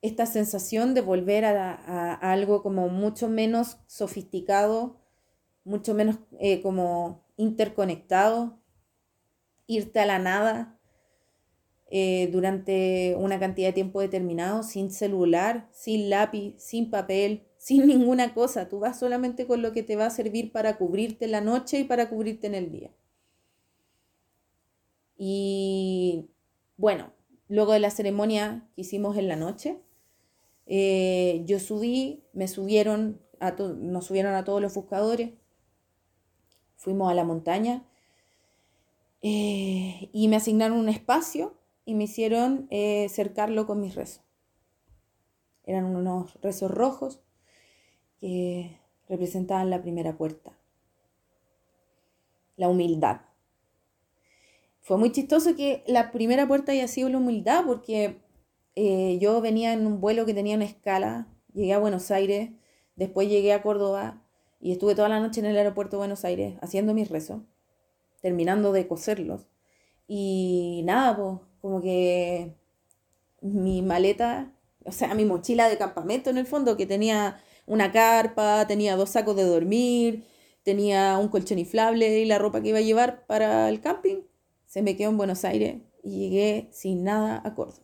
esta 0.05 0.27
sensación 0.27 0.93
de 0.93 1.01
volver 1.01 1.47
a, 1.47 2.13
algo 2.13 2.63
como 2.63 2.91
mucho 2.91 3.27
menos 3.27 3.79
sofisticado, 3.87 5.01
mucho 5.65 5.95
menos 5.95 6.19
eh, 6.41 6.61
como 6.61 7.25
interconectado, 7.39 8.61
irte 9.67 10.01
a 10.01 10.05
la 10.05 10.19
nada 10.19 10.79
eh, 11.91 12.29
durante 12.31 13.17
una 13.19 13.41
cantidad 13.41 13.69
de 13.69 13.73
tiempo 13.73 14.03
determinado, 14.03 14.63
sin 14.63 14.91
celular, 14.91 15.71
sin 15.73 16.11
lápiz, 16.11 16.55
sin 16.59 16.91
papel, 16.91 17.49
sin 17.57 17.87
ninguna 17.87 18.35
cosa. 18.35 18.69
Tú 18.69 18.81
vas 18.81 18.99
solamente 18.99 19.47
con 19.47 19.63
lo 19.63 19.73
que 19.73 19.83
te 19.83 19.97
va 19.97 20.05
a 20.05 20.11
servir 20.11 20.53
para 20.53 20.77
cubrirte 20.77 21.29
la 21.29 21.41
noche 21.41 21.79
y 21.79 21.85
para 21.85 22.11
cubrirte 22.11 22.47
en 22.47 22.55
el 22.55 22.71
día. 22.71 22.91
Y 25.17 26.29
bueno, 26.77 27.15
luego 27.49 27.73
de 27.73 27.81
la 27.81 27.91
ceremonia 27.91 28.69
que 28.75 28.83
hicimos 28.83 29.17
en 29.17 29.29
la 29.29 29.37
noche, 29.37 29.81
eh, 30.67 31.43
yo 31.45 31.61
subí, 31.61 32.25
me 32.33 32.49
subieron, 32.49 33.21
a 33.41 33.53
nos 33.53 34.07
subieron 34.07 34.35
a 34.35 34.45
todos 34.45 34.63
los 34.63 34.75
buscadores, 34.75 35.33
fuimos 36.77 37.11
a 37.11 37.15
la 37.15 37.25
montaña 37.25 37.85
eh, 39.23 40.11
y 40.13 40.29
me 40.29 40.37
asignaron 40.37 40.79
un 40.79 40.89
espacio 40.89 41.55
y 41.85 41.95
me 41.95 42.05
hicieron 42.05 42.67
eh, 42.71 43.09
cercarlo 43.09 43.67
con 43.67 43.81
mis 43.81 43.95
rezos. 43.95 44.23
Eran 45.65 45.85
unos 45.85 46.39
rezos 46.43 46.71
rojos 46.71 47.21
que 48.21 48.79
representaban 49.09 49.71
la 49.71 49.83
primera 49.83 50.17
puerta, 50.17 50.53
la 52.57 52.69
humildad. 52.69 53.23
Fue 54.81 54.99
muy 54.99 55.13
chistoso 55.13 55.57
que 55.57 55.83
la 55.87 56.13
primera 56.13 56.47
puerta 56.47 56.73
haya 56.73 56.89
sido 56.89 57.09
la 57.09 57.19
humildad 57.19 57.65
porque 57.65 58.24
eh, 58.77 59.19
yo 59.21 59.41
venía 59.41 59.73
en 59.73 59.87
un 59.87 60.01
vuelo 60.01 60.27
que 60.27 60.35
tenía 60.35 60.57
una 60.57 60.65
escala, 60.65 61.29
llegué 61.53 61.73
a 61.75 61.79
Buenos 61.79 62.11
Aires, 62.11 62.51
después 62.97 63.29
llegué 63.29 63.53
a 63.53 63.63
Córdoba 63.63 64.23
y 64.61 64.73
estuve 64.73 64.95
toda 64.95 65.09
la 65.09 65.21
noche 65.21 65.41
en 65.41 65.47
el 65.47 65.57
aeropuerto 65.57 65.97
de 65.97 65.99
Buenos 65.99 66.25
Aires 66.25 66.57
haciendo 66.61 66.95
mis 66.95 67.09
rezos, 67.09 67.43
terminando 68.21 68.73
de 68.73 68.89
coserlos. 68.89 69.47
Y 70.09 70.83
nada, 70.85 71.17
pues 71.17 71.39
como 71.61 71.81
que 71.81 72.55
mi 73.41 73.83
maleta, 73.83 74.53
o 74.85 74.93
sea, 74.93 75.15
mi 75.15 75.25
mochila 75.25 75.69
de 75.69 75.79
campamento 75.79 76.31
en 76.31 76.39
el 76.39 76.47
fondo, 76.47 76.77
que 76.77 76.87
tenía 76.87 77.41
una 77.67 77.93
carpa, 77.93 78.67
tenía 78.67 78.97
dos 78.97 79.11
sacos 79.11 79.37
de 79.37 79.45
dormir, 79.45 80.27
tenía 80.63 81.19
un 81.19 81.29
colchón 81.29 81.59
inflable 81.59 82.21
y 82.21 82.25
la 82.25 82.39
ropa 82.39 82.61
que 82.63 82.71
iba 82.71 82.79
a 82.79 82.83
llevar 82.83 83.27
para 83.27 83.69
el 83.69 83.81
camping, 83.81 84.23
se 84.67 84.83
me 84.83 84.97
quedó 84.97 85.11
en 85.11 85.19
Buenos 85.19 85.45
Aires 85.45 85.83
y 86.03 86.19
llegué 86.19 86.69
sin 86.73 87.05
nada 87.05 87.41
a 87.45 87.55
Córdoba. 87.55 87.84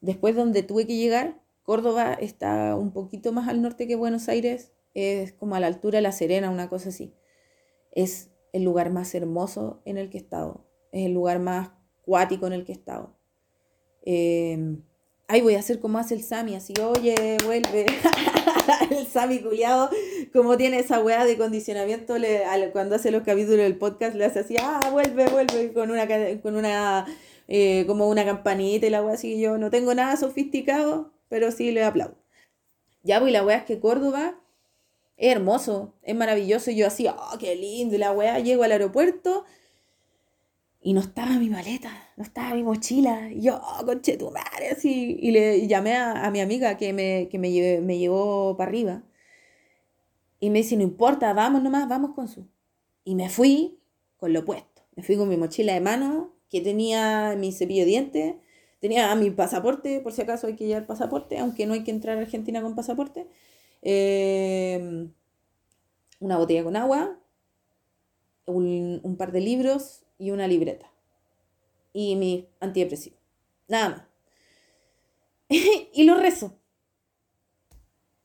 Después 0.00 0.34
donde 0.36 0.62
tuve 0.62 0.86
que 0.86 0.96
llegar, 0.96 1.40
Córdoba 1.62 2.14
está 2.14 2.76
un 2.76 2.92
poquito 2.92 3.32
más 3.32 3.48
al 3.48 3.62
norte 3.62 3.86
que 3.86 3.96
Buenos 3.96 4.28
Aires, 4.28 4.72
es 4.94 5.32
como 5.32 5.56
a 5.56 5.60
la 5.60 5.66
altura 5.66 5.98
de 5.98 6.02
La 6.02 6.12
Serena, 6.12 6.50
una 6.50 6.68
cosa 6.68 6.90
así. 6.90 7.14
Es 7.92 8.30
el 8.52 8.62
lugar 8.64 8.90
más 8.90 9.14
hermoso 9.14 9.82
en 9.84 9.98
el 9.98 10.08
que 10.10 10.18
he 10.18 10.20
estado, 10.20 10.66
es 10.92 11.06
el 11.06 11.12
lugar 11.12 11.40
más 11.40 11.70
cuático 12.02 12.46
en 12.46 12.52
el 12.52 12.64
que 12.64 12.72
he 12.72 12.76
estado. 12.76 13.16
Eh, 14.04 14.78
voy 15.42 15.54
a 15.54 15.58
hacer 15.58 15.80
como 15.80 15.98
hace 15.98 16.14
el 16.14 16.22
Sami, 16.22 16.54
así, 16.54 16.72
oye, 16.80 17.36
vuelve. 17.44 17.86
el 18.90 19.06
Sami 19.06 19.40
culiado, 19.40 19.90
como 20.32 20.56
tiene 20.56 20.78
esa 20.78 21.00
weá 21.00 21.24
de 21.24 21.36
condicionamiento, 21.36 22.18
le, 22.18 22.44
cuando 22.72 22.96
hace 22.96 23.10
los 23.10 23.22
capítulos 23.22 23.58
del 23.58 23.76
podcast, 23.76 24.14
le 24.14 24.24
hace 24.24 24.40
así, 24.40 24.56
ah, 24.60 24.88
vuelve, 24.92 25.26
vuelve, 25.26 25.72
con 25.72 25.90
una, 25.90 26.06
con 26.42 26.56
una 26.56 27.06
eh, 27.48 27.84
como 27.86 28.08
una 28.08 28.24
campanita 28.24 28.86
y 28.86 28.90
la 28.90 29.02
weá 29.02 29.14
así. 29.14 29.40
Yo 29.40 29.58
no 29.58 29.70
tengo 29.70 29.94
nada 29.94 30.16
sofisticado, 30.16 31.12
pero 31.28 31.50
sí 31.50 31.70
le 31.72 31.84
aplaudo. 31.84 32.16
Ya, 33.02 33.20
pues 33.20 33.32
la 33.32 33.44
weá 33.44 33.58
es 33.58 33.64
que 33.64 33.80
Córdoba 33.80 34.40
es 35.16 35.32
hermoso, 35.32 35.94
es 36.02 36.14
maravilloso. 36.16 36.70
Y 36.70 36.76
yo 36.76 36.86
así, 36.86 37.06
oh, 37.08 37.38
qué 37.38 37.56
lindo. 37.56 37.94
Y 37.94 37.98
la 37.98 38.12
weá, 38.12 38.38
llego 38.40 38.64
al 38.64 38.72
aeropuerto 38.72 39.44
Y 40.80 40.92
no 40.92 41.00
estaba 41.00 41.32
mi 41.38 41.50
maleta, 41.50 41.90
no 42.16 42.24
estaba 42.24 42.54
mi 42.54 42.62
mochila. 42.62 43.30
Y 43.30 43.42
yo, 43.42 43.60
oh, 43.62 43.84
conche 43.86 44.16
tu 44.16 44.30
madre, 44.30 44.70
así. 44.70 45.18
Y 45.20 45.30
le 45.32 45.66
llamé 45.68 45.96
a, 45.96 46.30
mi 46.30 46.40
amiga 46.40 46.76
que, 46.76 46.92
me, 46.92 47.28
que 47.30 47.38
me, 47.38 47.80
me 47.80 47.98
llevó 47.98 48.56
para 48.56 48.70
arriba. 48.70 49.02
Y 50.40 50.50
me 50.50 50.58
dice, 50.58 50.76
no 50.76 50.82
importa, 50.82 51.32
vamos 51.32 51.62
nomás, 51.62 51.88
vamos 51.88 52.12
con 52.14 52.28
su. 52.28 52.46
Y 53.04 53.14
me 53.14 53.28
fui 53.28 53.80
con 54.16 54.32
lo 54.32 54.44
puesto. 54.44 54.82
Me 54.96 55.02
fui 55.02 55.16
con 55.16 55.28
mi 55.28 55.36
mochila 55.36 55.74
de 55.74 55.80
mano, 55.80 56.35
que 56.50 56.60
tenía 56.60 57.34
mi 57.38 57.52
cepillo 57.52 57.80
de 57.80 57.86
dientes, 57.86 58.34
tenía 58.80 59.14
mi 59.14 59.30
pasaporte, 59.30 60.00
por 60.00 60.12
si 60.12 60.22
acaso 60.22 60.46
hay 60.46 60.56
que 60.56 60.66
llevar 60.66 60.86
pasaporte, 60.86 61.38
aunque 61.38 61.66
no 61.66 61.74
hay 61.74 61.84
que 61.84 61.90
entrar 61.90 62.18
a 62.18 62.20
Argentina 62.22 62.62
con 62.62 62.74
pasaporte. 62.74 63.26
Eh, 63.82 65.08
una 66.20 66.38
botella 66.38 66.64
con 66.64 66.76
agua, 66.76 67.18
un, 68.46 69.16
par 69.18 69.32
de 69.32 69.40
libros 69.40 70.02
y 70.18 70.30
una 70.30 70.46
libreta. 70.48 70.90
Y 71.92 72.16
mi 72.16 72.48
antidepresivo. 72.60 73.16
Nada 73.68 73.88
más. 73.88 74.02
y 75.92 76.04
lo 76.04 76.16
rezo. 76.16 76.58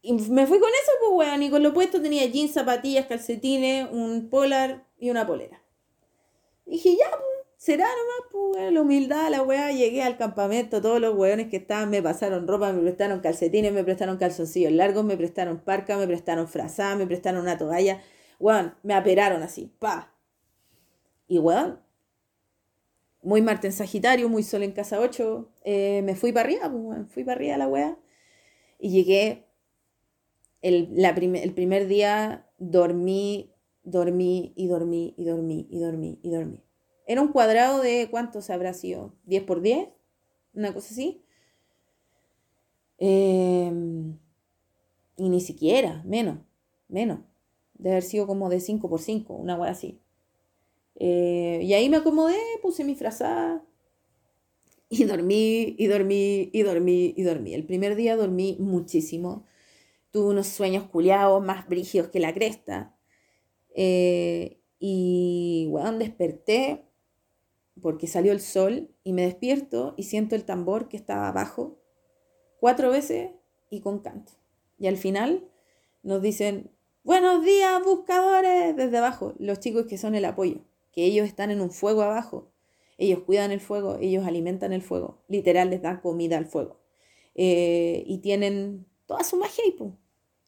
Y 0.01 0.13
me 0.13 0.47
fui 0.47 0.59
con 0.59 0.69
eso, 0.69 0.91
pues, 0.99 1.11
weón. 1.29 1.43
Y 1.43 1.49
con 1.49 1.63
lo 1.63 1.73
puesto 1.73 2.01
tenía 2.01 2.25
jeans, 2.25 2.53
zapatillas, 2.53 3.05
calcetines, 3.05 3.87
un 3.91 4.29
polar 4.29 4.87
y 4.97 5.09
una 5.09 5.27
polera. 5.27 5.61
Y 6.65 6.71
dije, 6.71 6.95
ya, 6.97 7.09
pues, 7.11 7.30
será 7.61 7.85
nomás, 7.85 8.31
pues, 8.31 8.73
la 8.73 8.81
humildad, 8.81 9.29
la 9.29 9.43
weá. 9.43 9.71
Llegué 9.71 10.01
al 10.01 10.17
campamento, 10.17 10.81
todos 10.81 10.99
los 10.99 11.15
weones 11.15 11.47
que 11.49 11.57
estaban 11.57 11.91
me 11.91 12.01
pasaron 12.01 12.47
ropa, 12.47 12.73
me 12.73 12.81
prestaron 12.81 13.19
calcetines, 13.19 13.71
me 13.71 13.83
prestaron 13.83 14.17
calzoncillos 14.17 14.71
largos, 14.71 15.05
me 15.05 15.15
prestaron 15.15 15.59
parca, 15.59 15.95
me 15.97 16.07
prestaron 16.07 16.47
frazada, 16.47 16.95
me 16.95 17.05
prestaron 17.05 17.41
una 17.41 17.59
toalla. 17.59 18.01
Weón, 18.39 18.73
me 18.81 18.95
aperaron 18.95 19.43
así, 19.43 19.71
pa. 19.77 20.11
Y 21.27 21.37
weón, 21.37 21.79
muy 23.21 23.43
Marte 23.43 23.67
en 23.67 23.73
Sagitario, 23.73 24.27
muy 24.27 24.41
Sol 24.41 24.63
en 24.63 24.71
Casa 24.71 24.99
8, 24.99 25.51
eh, 25.63 26.01
me 26.03 26.15
fui 26.15 26.31
para 26.31 26.45
arriba, 26.45 26.71
pues, 26.71 27.07
fui 27.09 27.23
para 27.23 27.35
arriba 27.35 27.57
la 27.57 27.67
weá. 27.67 27.97
Y 28.79 28.89
llegué, 28.89 29.45
el, 30.63 30.89
la 30.95 31.09
el 31.11 31.53
primer 31.53 31.87
día 31.87 32.49
dormí, 32.57 33.53
dormí 33.83 34.53
y 34.55 34.67
dormí 34.67 35.13
y 35.15 35.25
dormí 35.25 35.67
y 35.69 35.79
dormí 35.79 36.19
y 36.23 36.31
dormí. 36.31 36.63
Era 37.11 37.21
un 37.21 37.27
cuadrado 37.33 37.81
de 37.81 38.07
cuánto 38.09 38.41
se 38.41 38.53
habrá 38.53 38.73
sido, 38.73 39.13
10 39.25 39.43
por 39.43 39.61
10, 39.61 39.89
una 40.53 40.73
cosa 40.73 40.93
así. 40.93 41.21
Em, 42.99 44.17
y 45.17 45.27
ni 45.27 45.41
siquiera, 45.41 46.01
menos, 46.05 46.37
menos. 46.87 47.19
De 47.73 47.91
haber 47.91 48.03
sido 48.03 48.27
como 48.27 48.47
de 48.47 48.61
5 48.61 48.89
por 48.89 49.01
5, 49.01 49.33
una 49.33 49.57
hueá 49.57 49.71
así. 49.71 49.99
Eh, 50.95 51.59
y 51.63 51.73
ahí 51.73 51.89
me 51.89 51.97
acomodé, 51.97 52.37
puse 52.61 52.85
mi 52.85 52.95
frazada. 52.95 53.61
Y 54.87 55.03
dormí, 55.03 55.75
y 55.77 55.87
dormí, 55.87 56.49
y 56.53 56.61
dormí, 56.61 57.13
y 57.17 57.23
dormí. 57.23 57.53
El 57.53 57.65
primer 57.65 57.97
día 57.97 58.15
dormí 58.15 58.55
muchísimo. 58.57 59.45
Tuve 60.11 60.29
unos 60.29 60.47
sueños 60.47 60.85
culiados 60.85 61.43
más 61.43 61.67
brígidos 61.67 62.07
que 62.07 62.21
la 62.21 62.33
cresta. 62.33 62.95
Eh, 63.75 64.61
y, 64.79 65.67
bueno, 65.71 65.97
desperté 65.97 66.85
porque 67.79 68.07
salió 68.07 68.31
el 68.31 68.41
sol 68.41 68.89
y 69.03 69.13
me 69.13 69.23
despierto 69.23 69.93
y 69.97 70.03
siento 70.03 70.35
el 70.35 70.43
tambor 70.43 70.89
que 70.89 70.97
estaba 70.97 71.27
abajo 71.29 71.79
cuatro 72.59 72.91
veces 72.91 73.31
y 73.69 73.81
con 73.81 73.99
canto. 73.99 74.33
Y 74.77 74.87
al 74.87 74.97
final 74.97 75.47
nos 76.03 76.21
dicen, 76.21 76.71
buenos 77.03 77.43
días 77.45 77.83
buscadores, 77.83 78.75
desde 78.75 78.97
abajo, 78.97 79.33
los 79.37 79.59
chicos 79.59 79.85
que 79.85 79.97
son 79.97 80.15
el 80.15 80.25
apoyo, 80.25 80.61
que 80.91 81.05
ellos 81.05 81.27
están 81.27 81.51
en 81.51 81.61
un 81.61 81.71
fuego 81.71 82.01
abajo, 82.01 82.51
ellos 82.97 83.19
cuidan 83.25 83.51
el 83.51 83.61
fuego, 83.61 83.97
ellos 83.99 84.25
alimentan 84.25 84.73
el 84.73 84.81
fuego, 84.81 85.23
literal 85.27 85.69
les 85.69 85.81
dan 85.81 86.01
comida 86.01 86.37
al 86.37 86.45
fuego. 86.45 86.79
Eh, 87.33 88.03
y 88.05 88.17
tienen 88.19 88.85
toda 89.05 89.23
su 89.23 89.37
magia 89.37 89.63
y 89.65 89.71
pum, 89.71 89.95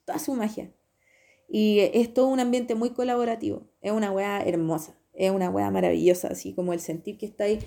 toda 0.06 0.20
su 0.20 0.34
magia. 0.34 0.72
Y 1.48 1.80
es 1.80 2.14
todo 2.14 2.28
un 2.28 2.40
ambiente 2.40 2.76
muy 2.76 2.92
colaborativo, 2.92 3.68
es 3.82 3.92
una 3.92 4.12
weá 4.12 4.44
hermosa 4.44 4.98
es 5.14 5.32
una 5.32 5.50
weá 5.50 5.70
maravillosa, 5.72 6.30
así 6.30 6.54
como 6.54 6.74
el 6.74 6.80
sentir 6.80 7.18
que 7.18 7.26
estáis 7.26 7.64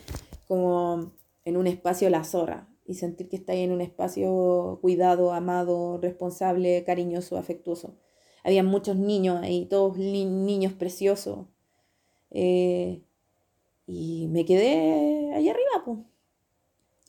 como 0.49 1.13
en 1.45 1.57
un 1.57 1.67
espacio 1.67 2.11
la 2.11 2.25
zorra 2.25 2.69
y 2.87 2.95
sentir 2.95 3.29
que 3.29 3.37
estáis 3.37 3.65
en 3.65 3.73
un 3.73 3.81
espacio 3.81 4.79
cuidado, 4.81 5.33
amado, 5.33 5.99
responsable, 6.01 6.85
cariñoso, 6.85 7.37
afectuoso. 7.37 7.97
Había 8.45 8.63
muchos 8.63 8.97
niños 8.97 9.41
ahí, 9.43 9.67
todos 9.67 9.97
niños 9.99 10.73
preciosos. 10.73 11.47
Eh, 12.31 13.03
y 13.87 14.29
me 14.29 14.45
quedé 14.45 15.33
ahí 15.35 15.49
arriba, 15.49 15.83
pues. 15.85 15.99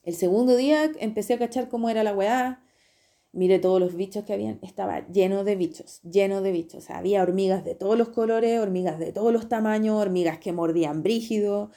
El 0.03 0.15
segundo 0.15 0.55
día 0.55 0.91
empecé 0.99 1.33
a 1.33 1.39
cachar 1.39 1.69
cómo 1.69 1.89
era 1.89 2.03
la 2.03 2.15
weá, 2.15 2.63
Mire 3.37 3.59
todos 3.59 3.79
los 3.79 3.93
bichos 3.93 4.23
que 4.23 4.33
habían. 4.33 4.57
Estaba 4.63 5.07
lleno 5.09 5.43
de 5.43 5.55
bichos, 5.55 6.01
lleno 6.01 6.41
de 6.41 6.51
bichos. 6.51 6.89
había 6.89 7.21
hormigas 7.21 7.63
de 7.63 7.75
todos 7.75 7.95
los 7.95 8.09
colores, 8.09 8.59
hormigas 8.59 8.97
de 8.97 9.11
todos 9.11 9.31
los 9.31 9.47
tamaños, 9.47 10.01
hormigas 10.01 10.39
que 10.39 10.53
mordían 10.53 11.03
brígido. 11.03 11.69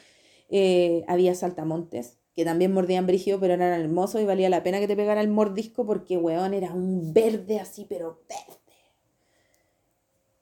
Eh, 0.49 1.05
había 1.07 1.35
saltamontes 1.35 2.17
que 2.35 2.47
también 2.47 2.73
mordían 2.73 3.07
brígido, 3.07 3.39
pero 3.39 3.53
eran 3.53 3.79
hermosos 3.79 4.23
y 4.23 4.25
valía 4.25 4.49
la 4.49 4.63
pena 4.63 4.81
que 4.81 4.89
te 4.89 4.97
pegara 4.97 5.21
el 5.21 5.29
mordisco 5.29 5.85
porque, 5.85 6.17
weón, 6.17 6.55
era 6.55 6.73
un 6.73 7.13
verde 7.13 7.61
así, 7.61 7.85
pero 7.87 8.23
verde. 8.27 8.59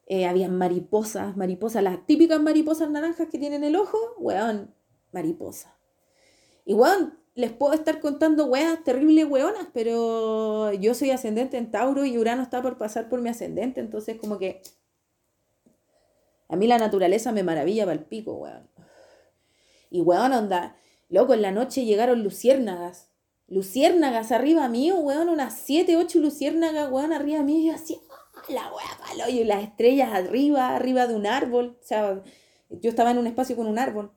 Eh, 0.06 0.24
había 0.24 0.48
mariposas, 0.48 1.36
mariposas, 1.36 1.82
las 1.82 2.06
típicas 2.06 2.40
mariposas 2.40 2.90
naranjas 2.90 3.26
que 3.28 3.40
tienen 3.40 3.64
el 3.64 3.74
ojo, 3.74 3.98
weón, 4.18 4.72
mariposa. 5.10 5.76
Y 6.64 6.74
weón, 6.74 7.17
les 7.38 7.52
puedo 7.52 7.72
estar 7.72 8.00
contando 8.00 8.46
weas 8.46 8.82
terribles 8.82 9.24
weonas, 9.24 9.68
pero 9.72 10.72
yo 10.72 10.92
soy 10.92 11.12
ascendente 11.12 11.56
en 11.56 11.70
Tauro 11.70 12.04
y 12.04 12.18
Urano 12.18 12.42
está 12.42 12.60
por 12.60 12.78
pasar 12.78 13.08
por 13.08 13.20
mi 13.20 13.28
ascendente, 13.28 13.78
entonces 13.78 14.16
como 14.18 14.38
que 14.38 14.60
a 16.48 16.56
mí 16.56 16.66
la 16.66 16.78
naturaleza 16.78 17.30
me 17.30 17.44
maravilla 17.44 17.84
para 17.84 17.96
el 17.96 18.04
pico, 18.04 18.32
weón. 18.32 18.68
Y 19.88 20.00
weón, 20.00 20.32
onda, 20.32 20.74
loco, 21.08 21.32
en 21.32 21.42
la 21.42 21.52
noche 21.52 21.84
llegaron 21.84 22.24
luciérnagas. 22.24 23.12
Luciérnagas 23.46 24.32
arriba 24.32 24.68
mío, 24.68 24.96
weón, 24.96 25.28
unas 25.28 25.54
7, 25.60 25.96
8 25.96 26.18
luciérnagas, 26.18 26.90
weón, 26.90 27.12
arriba 27.12 27.44
mío. 27.44 27.60
Y 27.60 27.66
yo 27.68 27.74
así, 27.74 28.00
ah, 28.10 28.42
la 28.48 28.62
wea 28.72 28.98
palo, 28.98 29.30
y 29.30 29.44
las 29.44 29.62
estrellas 29.62 30.12
arriba, 30.12 30.74
arriba 30.74 31.06
de 31.06 31.14
un 31.14 31.26
árbol. 31.28 31.78
O 31.80 31.86
sea, 31.86 32.20
yo 32.68 32.90
estaba 32.90 33.12
en 33.12 33.18
un 33.18 33.28
espacio 33.28 33.54
con 33.54 33.68
un 33.68 33.78
árbol. 33.78 34.10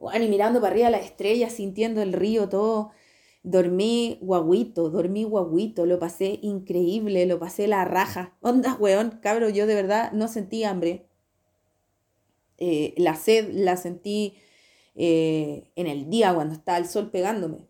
Bueno, 0.00 0.24
y 0.24 0.28
mirando 0.28 0.62
para 0.62 0.72
arriba 0.72 0.88
las 0.88 1.04
estrellas, 1.04 1.52
sintiendo 1.52 2.00
el 2.00 2.14
río, 2.14 2.48
todo. 2.48 2.90
Dormí 3.42 4.18
guaguito, 4.22 4.88
dormí 4.90 5.24
guaguito, 5.24 5.84
lo 5.86 5.98
pasé 5.98 6.38
increíble, 6.42 7.26
lo 7.26 7.38
pasé 7.38 7.68
la 7.68 7.84
raja. 7.84 8.36
Onda, 8.40 8.76
weón, 8.80 9.20
cabrón, 9.22 9.52
yo 9.52 9.66
de 9.66 9.74
verdad 9.74 10.12
no 10.12 10.26
sentí 10.28 10.64
hambre. 10.64 11.06
Eh, 12.58 12.94
la 12.96 13.14
sed 13.14 13.50
la 13.52 13.76
sentí 13.76 14.36
eh, 14.94 15.70
en 15.76 15.86
el 15.86 16.08
día 16.10 16.34
cuando 16.34 16.54
estaba 16.54 16.78
el 16.78 16.86
sol 16.86 17.10
pegándome. 17.10 17.68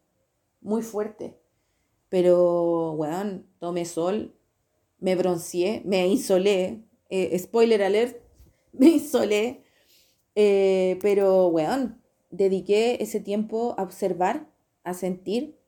Muy 0.60 0.82
fuerte. 0.82 1.36
Pero, 2.08 2.92
weón, 2.92 3.46
tomé 3.58 3.86
sol, 3.86 4.36
me 5.00 5.16
bronceé, 5.16 5.82
me 5.84 6.06
insolé. 6.06 6.84
Eh, 7.08 7.36
spoiler 7.40 7.82
alert, 7.82 8.16
me 8.72 8.88
insolé. 8.88 9.64
pero, 10.34 11.48
weón, 11.48 11.99
dediqué 12.30 13.02
ese 13.02 13.20
tiempo 13.20 13.74
a 13.76 13.82
observar, 13.82 14.46
a 14.84 14.94
sentir, 14.94 15.58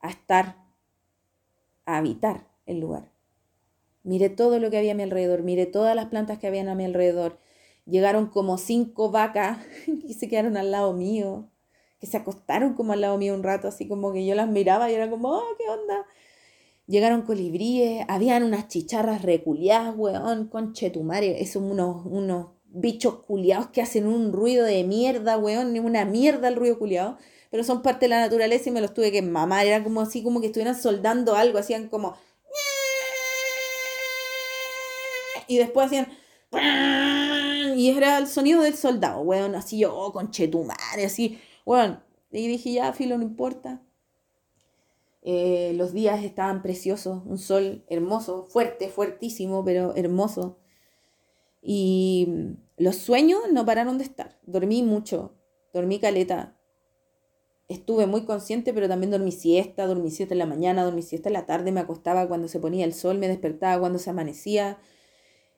a 0.00 0.08
estar, 0.08 0.56
a 1.84 1.98
habitar 1.98 2.48
el 2.66 2.80
lugar. 2.80 3.12
Miré 4.02 4.28
todo 4.28 4.58
lo 4.58 4.70
que 4.70 4.78
había 4.78 4.92
a 4.92 4.94
mi 4.94 5.02
alrededor, 5.02 5.42
miré 5.42 5.66
todas 5.66 5.96
las 5.96 6.06
plantas 6.06 6.38
que 6.38 6.46
habían 6.46 6.68
a 6.68 6.74
mi 6.74 6.84
alrededor. 6.84 7.38
Llegaron 7.86 8.26
como 8.26 8.58
cinco 8.58 9.10
vacas 9.10 9.58
y 9.86 10.14
se 10.14 10.28
quedaron 10.28 10.56
al 10.56 10.70
lado 10.70 10.92
mío, 10.92 11.48
que 12.00 12.06
se 12.06 12.16
acostaron 12.16 12.74
como 12.74 12.92
al 12.92 13.00
lado 13.00 13.18
mío 13.18 13.34
un 13.34 13.42
rato, 13.42 13.68
así 13.68 13.88
como 13.88 14.12
que 14.12 14.26
yo 14.26 14.34
las 14.34 14.48
miraba 14.48 14.90
y 14.90 14.94
era 14.94 15.10
como, 15.10 15.30
oh, 15.30 15.44
¿qué 15.58 15.68
onda? 15.68 16.06
Llegaron 16.86 17.22
colibríes, 17.22 18.04
habían 18.08 18.44
unas 18.44 18.68
chicharras 18.68 19.22
reculiadas, 19.22 19.94
weón, 19.96 20.46
conchetumare, 20.46 21.42
esos 21.42 21.62
unos, 21.62 22.06
unos 22.06 22.55
bichos 22.76 23.22
culiados 23.24 23.68
que 23.68 23.82
hacen 23.82 24.06
un 24.06 24.32
ruido 24.32 24.64
de 24.64 24.84
mierda, 24.84 25.38
weón, 25.38 25.78
una 25.78 26.04
mierda 26.04 26.48
el 26.48 26.56
ruido 26.56 26.78
culiado, 26.78 27.18
pero 27.50 27.64
son 27.64 27.82
parte 27.82 28.06
de 28.06 28.10
la 28.10 28.20
naturaleza 28.20 28.68
y 28.68 28.72
me 28.72 28.80
los 28.80 28.94
tuve 28.94 29.12
que 29.12 29.22
mamar, 29.22 29.66
era 29.66 29.82
como 29.82 30.00
así 30.00 30.22
como 30.22 30.40
que 30.40 30.46
estuvieran 30.46 30.80
soldando 30.80 31.34
algo, 31.34 31.58
hacían 31.58 31.88
como 31.88 32.16
y 35.48 35.58
después 35.58 35.86
hacían 35.86 36.08
y 37.76 37.90
era 37.90 38.18
el 38.18 38.26
sonido 38.26 38.62
del 38.62 38.74
soldado, 38.74 39.20
weón, 39.20 39.54
así 39.54 39.78
yo, 39.78 39.94
oh, 39.94 40.12
con 40.12 40.30
chetumare, 40.30 41.04
así, 41.04 41.38
weón, 41.64 42.00
y 42.30 42.48
dije, 42.48 42.72
ya, 42.72 42.92
filo, 42.92 43.16
no 43.18 43.24
importa. 43.24 43.82
Eh, 45.22 45.72
los 45.74 45.92
días 45.92 46.22
estaban 46.22 46.62
preciosos, 46.62 47.22
un 47.26 47.38
sol 47.38 47.84
hermoso, 47.88 48.44
fuerte, 48.44 48.88
fuertísimo, 48.88 49.64
pero 49.64 49.94
hermoso. 49.96 50.58
Y 51.68 52.28
los 52.76 52.94
sueños 52.94 53.40
no 53.50 53.66
pararon 53.66 53.98
de 53.98 54.04
estar. 54.04 54.38
Dormí 54.46 54.84
mucho, 54.84 55.34
dormí 55.74 55.98
caleta. 55.98 56.56
Estuve 57.68 58.06
muy 58.06 58.24
consciente, 58.24 58.72
pero 58.72 58.88
también 58.88 59.10
dormí 59.10 59.32
siesta, 59.32 59.84
dormí 59.84 60.12
siesta 60.12 60.32
en 60.32 60.38
la 60.38 60.46
mañana, 60.46 60.84
dormí 60.84 61.02
siesta 61.02 61.28
en 61.28 61.32
la 61.32 61.44
tarde, 61.44 61.72
me 61.72 61.80
acostaba 61.80 62.28
cuando 62.28 62.46
se 62.46 62.60
ponía 62.60 62.84
el 62.84 62.94
sol, 62.94 63.18
me 63.18 63.26
despertaba 63.26 63.80
cuando 63.80 63.98
se 63.98 64.10
amanecía. 64.10 64.78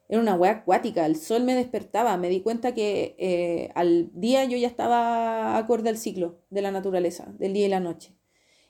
Era 0.08 0.22
una 0.22 0.34
wea 0.34 0.52
acuática, 0.52 1.04
el 1.04 1.16
sol 1.16 1.44
me 1.44 1.54
despertaba, 1.54 2.16
me 2.16 2.30
di 2.30 2.40
cuenta 2.40 2.72
que 2.72 3.14
eh, 3.18 3.70
al 3.74 4.10
día 4.14 4.46
yo 4.46 4.56
ya 4.56 4.66
estaba 4.66 5.58
acorde 5.58 5.90
al 5.90 5.98
ciclo 5.98 6.40
de 6.48 6.62
la 6.62 6.70
naturaleza, 6.70 7.34
del 7.38 7.52
día 7.52 7.66
y 7.66 7.68
la 7.68 7.80
noche. 7.80 8.16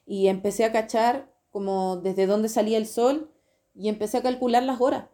Y 0.07 0.27
empecé 0.27 0.65
a 0.65 0.73
cachar 0.73 1.33
como 1.51 1.99
desde 1.99 2.27
dónde 2.27 2.49
salía 2.49 2.79
el 2.79 2.87
sol 2.89 3.33
y 3.77 3.89
empecé 3.89 4.19
a 4.19 4.23
calcular 4.23 4.65
las 4.65 4.81
horas. 4.81 5.05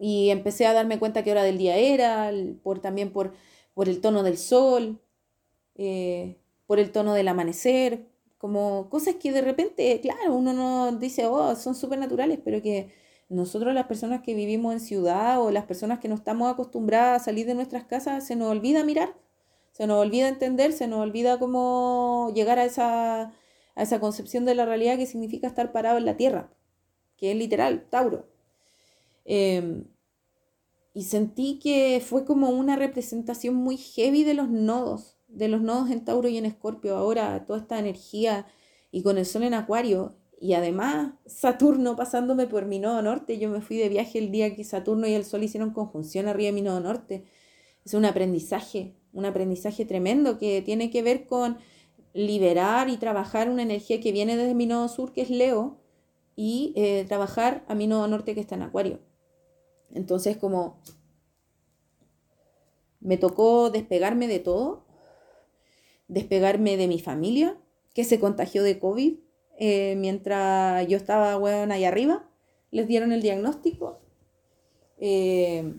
Y 0.00 0.30
empecé 0.30 0.66
a 0.66 0.72
darme 0.72 0.98
cuenta 0.98 1.22
qué 1.24 1.30
hora 1.30 1.42
del 1.42 1.58
día 1.58 1.76
era, 1.76 2.30
por, 2.62 2.80
también 2.80 3.12
por, 3.12 3.34
por 3.74 3.88
el 3.88 4.00
tono 4.00 4.22
del 4.22 4.38
sol, 4.38 5.00
eh, 5.76 6.38
por 6.66 6.78
el 6.78 6.92
tono 6.92 7.14
del 7.14 7.28
amanecer, 7.28 8.06
como 8.38 8.90
cosas 8.90 9.14
que 9.16 9.32
de 9.32 9.40
repente, 9.40 10.00
claro, 10.02 10.34
uno 10.34 10.52
no 10.52 10.92
dice, 10.92 11.26
oh, 11.26 11.56
son 11.56 11.74
súper 11.74 11.98
naturales, 11.98 12.38
pero 12.44 12.60
que 12.62 12.92
nosotros 13.28 13.74
las 13.74 13.86
personas 13.86 14.22
que 14.22 14.34
vivimos 14.34 14.74
en 14.74 14.80
ciudad 14.80 15.40
o 15.42 15.50
las 15.50 15.64
personas 15.64 15.98
que 15.98 16.08
no 16.08 16.14
estamos 16.14 16.52
acostumbradas 16.52 17.22
a 17.22 17.24
salir 17.24 17.46
de 17.46 17.54
nuestras 17.54 17.84
casas, 17.84 18.26
se 18.26 18.36
nos 18.36 18.50
olvida 18.50 18.84
mirar, 18.84 19.14
se 19.72 19.86
nos 19.86 20.00
olvida 20.00 20.28
entender, 20.28 20.72
se 20.72 20.86
nos 20.88 21.00
olvida 21.00 21.38
cómo 21.38 22.30
llegar 22.34 22.58
a 22.58 22.64
esa, 22.64 23.22
a 23.74 23.82
esa 23.82 24.00
concepción 24.00 24.44
de 24.44 24.54
la 24.54 24.66
realidad 24.66 24.98
que 24.98 25.06
significa 25.06 25.46
estar 25.46 25.72
parado 25.72 25.98
en 25.98 26.04
la 26.04 26.16
tierra, 26.16 26.52
que 27.16 27.32
es 27.32 27.36
literal, 27.38 27.86
Tauro. 27.90 28.33
Em, 29.24 29.84
y 30.94 31.04
sentí 31.04 31.58
que 31.58 32.02
fue 32.04 32.24
como 32.24 32.50
una 32.50 32.76
representación 32.76 33.54
muy 33.54 33.76
heavy 33.76 34.24
de 34.24 34.34
los 34.34 34.48
nodos, 34.50 35.18
de 35.28 35.48
los 35.48 35.60
nodos 35.62 35.90
en 35.90 36.04
Tauro 36.04 36.28
y 36.28 36.38
en 36.38 36.46
Escorpio. 36.46 36.96
Ahora 36.96 37.44
toda 37.46 37.58
esta 37.60 37.78
energía 37.78 38.46
y 38.92 39.02
con 39.02 39.18
el 39.18 39.26
sol 39.26 39.42
en 39.42 39.54
Acuario 39.54 40.16
y 40.40 40.54
además 40.54 41.14
Saturno 41.26 41.96
pasándome 41.96 42.46
por 42.46 42.66
mi 42.66 42.78
nodo 42.78 43.02
norte. 43.02 43.38
Yo 43.38 43.48
me 43.50 43.60
fui 43.60 43.76
de 43.76 43.88
viaje 43.88 44.18
el 44.18 44.30
día 44.30 44.54
que 44.54 44.62
Saturno 44.62 45.06
y 45.06 45.14
el 45.14 45.24
Sol 45.24 45.42
hicieron 45.42 45.70
conjunción 45.70 46.28
arriba 46.28 46.48
de 46.48 46.52
mi 46.52 46.62
nodo 46.62 46.80
norte. 46.80 47.24
Es 47.84 47.94
un 47.94 48.04
aprendizaje, 48.04 48.94
un 49.12 49.24
aprendizaje 49.24 49.84
tremendo 49.84 50.38
que 50.38 50.62
tiene 50.62 50.90
que 50.90 51.02
ver 51.02 51.26
con 51.26 51.58
liberar 52.12 52.88
y 52.88 52.96
trabajar 52.98 53.48
una 53.50 53.62
energía 53.62 54.00
que 54.00 54.12
viene 54.12 54.36
desde 54.36 54.54
mi 54.54 54.66
nodo 54.66 54.88
sur, 54.88 55.12
que 55.12 55.22
es 55.22 55.30
Leo, 55.30 55.78
y 56.36 56.72
eh, 56.76 57.04
trabajar 57.08 57.64
a 57.68 57.74
mi 57.74 57.86
nodo 57.86 58.06
norte, 58.08 58.34
que 58.34 58.40
está 58.40 58.54
en 58.54 58.62
Acuario. 58.62 59.00
Entonces, 59.92 60.36
como 60.36 60.80
me 63.00 63.18
tocó 63.18 63.70
despegarme 63.70 64.26
de 64.26 64.40
todo, 64.40 64.84
despegarme 66.08 66.76
de 66.76 66.88
mi 66.88 66.98
familia, 66.98 67.58
que 67.94 68.04
se 68.04 68.18
contagió 68.18 68.62
de 68.62 68.78
COVID, 68.78 69.18
eh, 69.58 69.94
mientras 69.96 70.86
yo 70.88 70.96
estaba, 70.96 71.36
bueno, 71.36 71.72
ahí 71.72 71.84
arriba, 71.84 72.28
les 72.70 72.88
dieron 72.88 73.12
el 73.12 73.22
diagnóstico, 73.22 74.00
eh, 74.98 75.74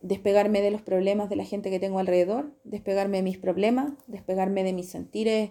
despegarme 0.00 0.62
de 0.62 0.70
los 0.70 0.82
problemas 0.82 1.28
de 1.28 1.36
la 1.36 1.44
gente 1.44 1.70
que 1.70 1.80
tengo 1.80 1.98
alrededor, 1.98 2.52
despegarme 2.64 3.18
de 3.18 3.22
mis 3.22 3.38
problemas, 3.38 3.92
despegarme 4.06 4.64
de 4.64 4.72
mis 4.72 4.88
sentires 4.88 5.50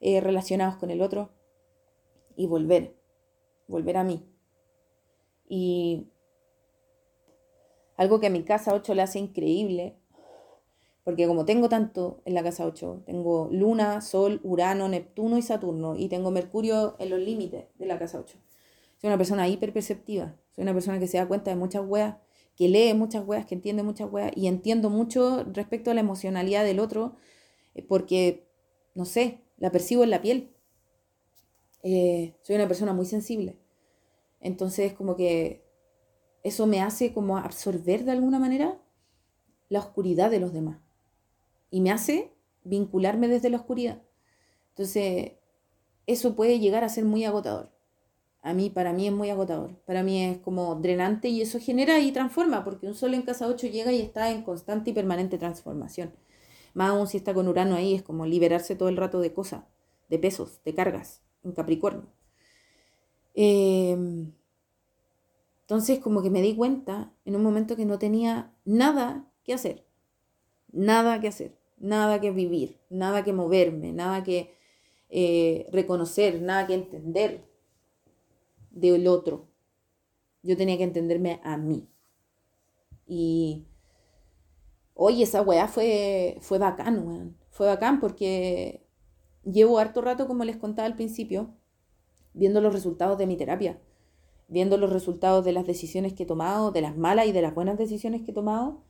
eh, 0.00 0.20
relacionados 0.20 0.76
con 0.76 0.90
el 0.90 1.02
otro 1.02 1.30
y 2.36 2.46
volver, 2.46 2.94
volver 3.66 3.96
a 3.96 4.04
mí. 4.04 4.24
Y 5.48 6.06
algo 8.00 8.18
que 8.18 8.28
a 8.28 8.30
mi 8.30 8.44
casa 8.44 8.72
8 8.72 8.94
le 8.94 9.02
hace 9.02 9.18
increíble 9.18 9.94
porque 11.04 11.26
como 11.26 11.44
tengo 11.44 11.68
tanto 11.68 12.22
en 12.24 12.34
la 12.34 12.42
casa 12.42 12.64
8, 12.64 13.02
tengo 13.04 13.48
Luna, 13.50 14.00
Sol, 14.00 14.40
Urano, 14.42 14.88
Neptuno 14.88 15.38
y 15.38 15.42
Saturno, 15.42 15.96
y 15.96 16.08
tengo 16.08 16.30
Mercurio 16.30 16.96
en 16.98 17.10
los 17.10 17.20
límites 17.20 17.64
de 17.78 17.86
la 17.86 17.98
casa 17.98 18.20
8. 18.20 18.38
Soy 18.98 19.08
una 19.08 19.18
persona 19.18 19.48
hiperperceptiva, 19.48 20.36
soy 20.54 20.62
una 20.62 20.72
persona 20.72 20.98
que 20.98 21.06
se 21.06 21.18
da 21.18 21.26
cuenta 21.26 21.50
de 21.50 21.56
muchas 21.56 21.84
weas, 21.86 22.16
que 22.56 22.68
lee 22.68 22.94
muchas 22.94 23.26
weas, 23.26 23.44
que 23.44 23.54
entiende 23.54 23.82
muchas 23.82 24.10
weas, 24.12 24.32
y 24.36 24.46
entiendo 24.46 24.88
mucho 24.88 25.44
respecto 25.52 25.90
a 25.90 25.94
la 25.94 26.00
emocionalidad 26.00 26.64
del 26.64 26.80
otro, 26.80 27.16
eh, 27.74 27.82
porque, 27.82 28.46
no 28.94 29.04
sé, 29.04 29.40
la 29.58 29.72
percibo 29.72 30.04
en 30.04 30.10
la 30.10 30.22
piel. 30.22 30.50
Eh, 31.82 32.34
soy 32.42 32.56
una 32.56 32.68
persona 32.68 32.92
muy 32.92 33.06
sensible. 33.06 33.56
Entonces, 34.40 34.92
como 34.92 35.16
que 35.16 35.69
eso 36.42 36.66
me 36.66 36.80
hace 36.80 37.12
como 37.12 37.38
absorber 37.38 38.04
de 38.04 38.12
alguna 38.12 38.38
manera 38.38 38.78
la 39.68 39.80
oscuridad 39.80 40.30
de 40.30 40.40
los 40.40 40.52
demás 40.52 40.78
y 41.70 41.80
me 41.80 41.90
hace 41.90 42.32
vincularme 42.64 43.28
desde 43.28 43.50
la 43.50 43.58
oscuridad. 43.58 44.02
Entonces, 44.70 45.32
eso 46.06 46.34
puede 46.34 46.58
llegar 46.58 46.84
a 46.84 46.88
ser 46.88 47.04
muy 47.04 47.24
agotador. 47.24 47.70
A 48.42 48.54
mí, 48.54 48.70
para 48.70 48.92
mí 48.92 49.06
es 49.06 49.12
muy 49.12 49.30
agotador. 49.30 49.76
Para 49.84 50.02
mí 50.02 50.24
es 50.24 50.38
como 50.38 50.74
drenante 50.76 51.28
y 51.28 51.42
eso 51.42 51.58
genera 51.60 52.00
y 52.00 52.12
transforma, 52.12 52.64
porque 52.64 52.86
un 52.86 52.94
sol 52.94 53.14
en 53.14 53.22
casa 53.22 53.46
8 53.46 53.66
llega 53.66 53.92
y 53.92 54.00
está 54.00 54.30
en 54.30 54.42
constante 54.42 54.90
y 54.90 54.92
permanente 54.94 55.38
transformación. 55.38 56.14
Más 56.74 56.90
aún 56.90 57.06
si 57.06 57.18
está 57.18 57.34
con 57.34 57.48
Urano 57.48 57.76
ahí, 57.76 57.94
es 57.94 58.02
como 58.02 58.26
liberarse 58.26 58.76
todo 58.76 58.88
el 58.88 58.96
rato 58.96 59.20
de 59.20 59.32
cosas, 59.32 59.64
de 60.08 60.18
pesos, 60.18 60.60
de 60.64 60.74
cargas, 60.74 61.22
en 61.44 61.52
Capricornio. 61.52 62.06
Em, 63.34 64.32
entonces, 65.70 66.00
como 66.00 66.22
que 66.22 66.30
me 66.30 66.42
di 66.42 66.56
cuenta 66.56 67.12
en 67.24 67.36
un 67.36 67.42
momento 67.42 67.76
que 67.76 67.86
no 67.86 67.98
tenía 67.98 68.52
nada 68.64 69.30
que 69.44 69.54
hacer. 69.54 69.86
Nada 70.72 71.20
que 71.20 71.28
hacer 71.28 71.60
nada 71.80 72.20
que 72.20 72.30
vivir, 72.30 72.78
nada 72.90 73.24
que 73.24 73.32
moverme, 73.32 73.92
nada 73.92 74.22
que 74.22 74.54
eh, 75.08 75.66
reconocer, 75.72 76.40
nada 76.40 76.66
que 76.66 76.74
entender 76.74 77.44
del 78.70 79.08
otro. 79.08 79.48
Yo 80.42 80.56
tenía 80.56 80.76
que 80.76 80.84
entenderme 80.84 81.40
a 81.42 81.56
mí. 81.56 81.88
Y 83.06 83.66
hoy 84.94 85.22
esa 85.22 85.42
weá 85.42 85.66
fue, 85.66 86.38
fue 86.40 86.58
bacán, 86.58 87.06
weón. 87.06 87.36
Fue 87.50 87.66
bacán 87.66 87.98
porque 87.98 88.86
llevo 89.42 89.78
harto 89.78 90.02
rato, 90.02 90.26
como 90.26 90.44
les 90.44 90.56
contaba 90.56 90.86
al 90.86 90.94
principio, 90.94 91.56
viendo 92.32 92.60
los 92.60 92.72
resultados 92.72 93.18
de 93.18 93.26
mi 93.26 93.36
terapia, 93.36 93.80
viendo 94.50 94.76
los 94.76 94.92
resultados 94.92 95.44
de 95.44 95.52
las 95.52 95.66
decisiones 95.66 96.12
que 96.12 96.24
he 96.24 96.26
tomado, 96.26 96.72
de 96.72 96.82
las 96.82 96.96
malas 96.96 97.26
y 97.26 97.32
de 97.32 97.40
las 97.40 97.54
buenas 97.54 97.78
decisiones 97.78 98.22
que 98.22 98.32
he 98.32 98.34
tomado 98.34 98.82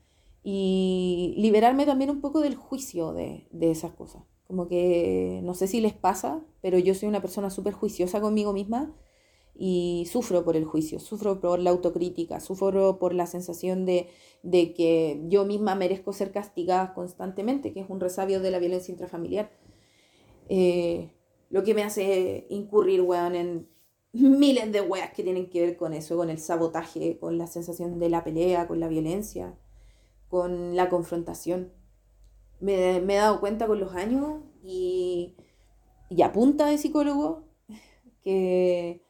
y 0.42 1.34
liberarme 1.36 1.84
también 1.84 2.10
un 2.10 2.22
poco 2.22 2.40
del 2.40 2.56
juicio 2.56 3.12
de, 3.12 3.46
esas 3.60 3.92
cosas. 3.92 4.22
Como 4.46 4.66
que 4.66 5.40
no 5.44 5.54
sé 5.54 5.68
si 5.68 5.80
les 5.80 5.92
pasa, 5.92 6.42
pero 6.62 6.78
yo 6.78 6.94
soy 6.94 7.08
una 7.08 7.20
persona 7.20 7.50
súper 7.50 7.74
juiciosa 7.74 8.20
conmigo 8.20 8.52
misma 8.52 8.96
y 9.54 10.08
sufro 10.10 10.44
por 10.44 10.56
el 10.56 10.64
juicio, 10.64 10.98
sufro 10.98 11.40
por 11.40 11.58
la 11.60 11.70
autocrítica, 11.70 12.40
sufro 12.40 12.98
por 12.98 13.12
la 13.12 13.26
sensación 13.26 13.84
de, 13.84 14.08
que 14.42 15.22
yo 15.28 15.44
misma 15.44 15.74
merezco 15.74 16.14
ser 16.14 16.32
castigada 16.32 16.94
constantemente, 16.94 17.74
que 17.74 17.80
es 17.80 17.90
un 17.90 18.00
resabio 18.00 18.40
de 18.40 18.50
la 18.50 18.58
violencia 18.58 18.90
intrafamiliar. 18.90 19.52
Eh, 20.48 21.12
lo 21.50 21.62
que 21.62 21.74
me 21.74 21.82
hace 21.82 22.46
incurrir, 22.48 23.02
weón, 23.02 23.34
en 23.34 23.68
miles 24.12 24.72
de 24.72 24.80
weas 24.80 25.12
que 25.12 25.22
tienen 25.22 25.50
que 25.50 25.60
ver 25.60 25.76
con 25.76 25.92
eso, 25.94 26.16
con 26.16 26.30
el 26.30 26.38
sabotaje, 26.38 27.18
con 27.18 27.38
la 27.38 27.46
sensación 27.46 27.98
de 27.98 28.10
la 28.10 28.24
pelea, 28.24 28.66
con 28.66 28.80
la 28.80 28.88
violencia 28.88 29.56
con 30.30 30.76
la 30.76 30.88
confrontación. 30.88 31.72
Me, 32.60 32.96
he 32.96 33.16
dado 33.16 33.40
cuenta 33.40 33.66
con 33.66 33.80
los 33.80 33.94
años 33.94 34.42
y, 34.62 35.34
y 36.08 36.22
apunta 36.22 36.66
de 36.66 36.78
psicólogo 36.78 37.48
que, 38.22 39.02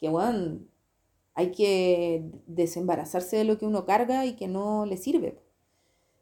que 0.00 0.08
bueno, 0.08 0.60
hay 1.34 1.50
que 1.50 2.30
desembarazarse 2.46 3.36
de 3.36 3.44
lo 3.44 3.58
que 3.58 3.66
uno 3.66 3.84
carga 3.84 4.26
y 4.26 4.36
que 4.36 4.48
no 4.48 4.86
le 4.86 4.96
sirve. 4.96 5.42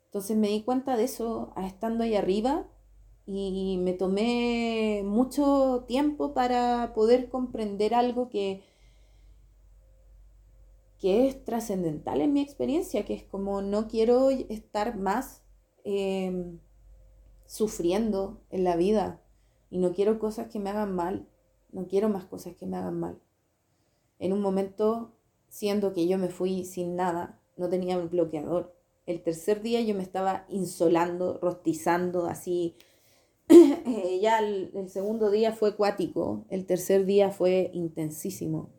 Entonces 0.06 0.36
me 0.36 0.48
di 0.48 0.62
cuenta 0.62 0.96
de 0.96 1.04
eso 1.04 1.52
estando 1.56 2.04
ahí 2.04 2.14
arriba 2.14 2.66
y 3.30 3.78
me 3.78 3.92
tomé 3.92 5.02
mucho 5.04 5.84
tiempo 5.86 6.32
para 6.32 6.92
poder 6.94 7.28
comprender 7.28 7.94
algo 7.94 8.30
que 8.30 8.62
que 10.98 11.28
es 11.28 11.44
trascendental 11.44 12.20
en 12.20 12.32
mi 12.32 12.40
experiencia, 12.40 13.04
que 13.04 13.14
es 13.14 13.22
como 13.22 13.62
no 13.62 13.86
quiero 13.88 14.30
estar 14.30 14.96
más 14.96 15.42
em, 15.84 16.58
sufriendo 17.46 18.40
en 18.50 18.64
la 18.64 18.76
vida 18.76 19.22
y 19.70 19.78
no 19.78 19.92
quiero 19.92 20.18
cosas 20.18 20.48
que 20.48 20.58
me 20.58 20.70
hagan 20.70 20.94
mal, 20.94 21.28
no 21.70 21.86
quiero 21.86 22.08
más 22.08 22.24
cosas 22.24 22.56
que 22.56 22.66
me 22.66 22.76
hagan 22.76 22.98
mal. 22.98 23.20
En 24.18 24.32
un 24.32 24.40
momento, 24.40 25.12
siendo 25.48 25.92
que 25.92 26.08
yo 26.08 26.18
me 26.18 26.30
fui 26.30 26.64
sin 26.64 26.96
nada, 26.96 27.40
no 27.56 27.68
tenía 27.68 27.96
un 27.96 28.10
bloqueador. 28.10 28.74
El 29.06 29.22
tercer 29.22 29.62
día 29.62 29.80
yo 29.80 29.94
me 29.94 30.02
estaba 30.02 30.46
insolando, 30.48 31.38
rostizando, 31.40 32.26
así. 32.26 32.76
ya 34.20 34.40
el 34.40 34.88
segundo 34.88 35.30
día 35.30 35.52
fue 35.52 35.76
cuático, 35.76 36.44
el 36.50 36.66
tercer 36.66 37.06
día 37.06 37.30
fue 37.30 37.70
intensísimo 37.72 38.70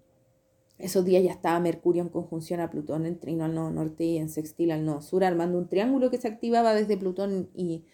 Esos 0.78 1.06
días 1.06 1.24
ya 1.24 1.32
estaba 1.32 1.60
Mercurio 1.60 2.02
en 2.02 2.10
conjunción 2.10 2.60
a 2.60 2.70
Plutón 2.70 3.06
en 3.06 3.20
trino 3.20 3.46
al 3.46 3.56
nodo 3.56 3.72
norte 3.72 4.04
y 4.04 4.18
en 4.18 4.30
sextil 4.30 4.72
al 4.72 4.86
nodo 4.86 5.02
sur, 5.02 5.24
armando 5.24 5.58
un 5.58 5.68
triángulo 5.68 6.10
que 6.10 6.18
se 6.18 6.28
activaba 6.28 6.74
desde 6.74 6.98
Plutón 6.98 7.50
y 7.54 7.86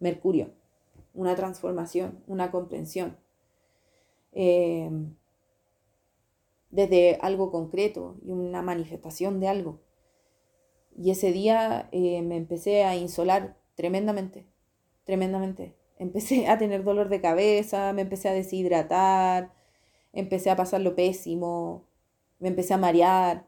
Mercurio. 0.00 0.52
Una 1.14 1.34
transformación, 1.34 2.22
una 2.26 2.50
comprensión. 2.50 3.16
Eh, 4.32 4.90
desde 6.70 7.18
algo 7.20 7.50
concreto 7.50 8.16
y 8.24 8.30
una 8.30 8.62
manifestación 8.62 9.40
de 9.40 9.48
algo. 9.48 9.80
Y 10.96 11.10
ese 11.10 11.32
día 11.32 11.88
eh, 11.92 12.22
me 12.22 12.36
empecé 12.36 12.84
a 12.84 12.96
insolar 12.96 13.56
tremendamente, 13.74 14.46
tremendamente. 15.04 15.79
Empecé 16.00 16.48
a 16.48 16.58
tener 16.58 16.82
dolor 16.82 17.10
de 17.10 17.20
cabeza, 17.20 17.92
me 17.92 18.02
empecé 18.02 18.30
a 18.30 18.32
deshidratar, 18.32 19.52
empecé 20.14 20.50
a 20.50 20.56
pasar 20.56 20.80
lo 20.80 20.96
pésimo, 20.96 21.84
me 22.38 22.48
empecé 22.48 22.74
a 22.74 22.78
marear. 22.78 23.46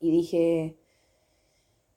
Y 0.00 0.10
dije, 0.10 0.78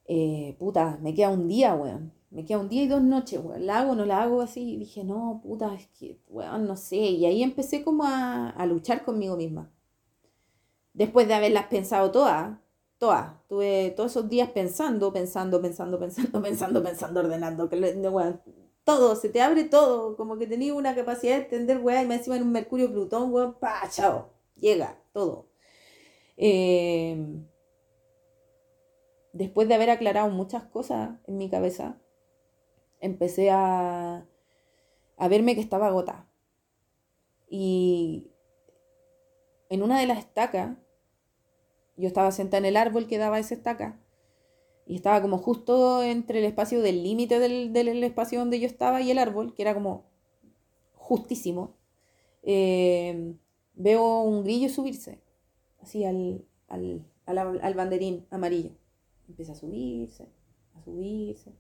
eh, 0.06 0.56
puta, 0.60 1.00
me 1.02 1.14
queda 1.14 1.30
un 1.30 1.48
día, 1.48 1.76
weón. 1.76 2.12
Me 2.30 2.46
queda 2.46 2.60
un 2.60 2.68
día 2.70 2.84
y 2.84 2.88
dos 2.88 3.02
noches, 3.02 3.40
weón. 3.44 3.66
¿La 3.66 3.80
hago 3.80 3.94
o 3.94 3.96
no 3.96 4.06
la 4.06 4.22
hago 4.22 4.42
así? 4.42 4.74
Y 4.74 4.78
dije, 4.78 5.04
no, 5.06 5.40
puta, 5.42 5.74
es 5.76 5.88
que, 5.98 6.20
weón, 6.28 6.68
no 6.68 6.76
sé. 6.76 6.98
Y 6.98 7.26
ahí 7.26 7.42
empecé 7.42 7.84
como 7.84 8.04
a, 8.04 8.50
a 8.50 8.66
luchar 8.66 9.06
conmigo 9.06 9.38
misma. 9.38 9.72
Después 10.94 11.28
de 11.28 11.36
haberlas 11.36 11.68
pensado 11.68 12.12
todas, 12.12 12.60
todas. 12.98 13.32
Tuve 13.48 13.92
todos 13.96 14.12
esos 14.12 14.30
días 14.30 14.50
pensando, 14.50 15.14
pensando, 15.14 15.62
pensando, 15.62 16.00
pensando, 16.00 16.42
pensando, 16.44 16.84
pensando, 16.84 17.20
ordenando. 17.22 17.70
Que, 17.70 17.78
weón, 17.78 18.42
todo, 18.90 19.16
se 19.16 19.30
te 19.30 19.40
abre 19.40 19.66
todo. 19.66 20.18
Como 20.18 20.40
que 20.40 20.48
tenía 20.48 20.74
una 20.74 20.96
capacidad 20.96 21.36
de 21.36 21.44
entender, 21.44 21.78
weón, 21.78 22.06
y 22.06 22.08
me 22.08 22.16
encima 22.16 22.38
en 22.38 22.42
un 22.44 22.52
Mercurio 22.52 22.92
Plutón, 22.92 23.32
weón, 23.32 23.54
pa, 23.60 23.88
chao. 23.88 24.32
Llega, 24.56 25.00
todo. 25.14 25.46
Eh, 26.38 27.24
después 29.32 29.68
de 29.68 29.76
haber 29.76 29.92
aclarado 29.92 30.30
muchas 30.30 30.64
cosas 30.64 31.20
en 31.28 31.38
mi 31.38 31.52
cabeza, 31.52 32.02
empecé 33.00 33.52
a, 33.52 34.26
a 35.18 35.28
verme 35.28 35.54
que 35.54 35.62
estaba 35.62 35.86
agotada. 35.86 36.28
Y 37.48 38.32
en 39.70 39.84
una 39.84 40.00
de 40.00 40.08
las 40.08 40.18
estacas, 40.18 40.78
yo 41.96 42.08
estaba 42.08 42.32
sentada 42.32 42.58
en 42.58 42.66
el 42.66 42.78
árbol 42.78 43.06
que 43.06 43.20
daba 43.20 43.38
esa 43.38 43.54
estaca, 43.54 44.00
y 44.90 44.96
estaba 44.96 45.22
como 45.22 45.38
justo 45.38 46.02
entre 46.02 46.40
el 46.40 46.46
espacio 46.46 46.82
del 46.82 47.04
límite 47.04 47.38
del, 47.38 47.72
del, 47.74 48.04
espacio 48.04 48.40
donde 48.40 48.60
yo 48.60 48.66
estaba 48.66 49.02
y 49.02 49.12
el 49.12 49.20
árbol, 49.20 49.54
que 49.54 49.62
era 49.62 49.76
como 49.76 50.06
justísimo. 50.96 51.76
Eh, 52.42 53.36
veo 53.76 54.24
un 54.24 54.44
grillo 54.44 54.68
subirse, 54.68 55.22
así 55.80 56.06
al, 56.06 56.44
al, 56.68 57.06
al, 57.28 57.60
al 57.62 57.74
banderín 57.76 58.26
amarillo. 58.32 58.72
Empieza 59.28 59.52
a 59.52 59.56
subirse, 59.56 60.28
a 60.74 60.82
subirse 60.82 61.54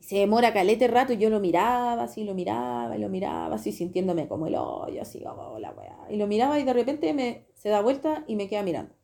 y 0.00 0.04
se 0.04 0.16
demora 0.16 0.54
calete 0.54 0.88
rato 0.88 1.12
y 1.12 1.18
yo 1.18 1.28
lo 1.28 1.40
miraba, 1.40 2.02
así, 2.02 2.24
lo 2.24 2.34
miraba, 2.34 2.96
y 2.96 3.00
lo 3.00 3.10
miraba, 3.10 3.56
así, 3.56 3.70
sintiéndome 3.70 4.28
como 4.28 4.46
el 4.46 4.54
hoyo, 4.54 5.02
así, 5.02 5.22
como 5.22 5.58
la 5.58 5.72
weá. 5.72 6.06
Y 6.08 6.16
lo 6.16 6.26
miraba 6.26 6.58
y 6.58 6.64
de 6.64 6.72
repente 6.72 7.12
me, 7.12 7.46
se 7.54 7.68
da 7.68 7.82
vuelta 7.82 8.24
y 8.26 8.36
me 8.36 8.48
queda 8.48 8.62
mirando. 8.62 8.94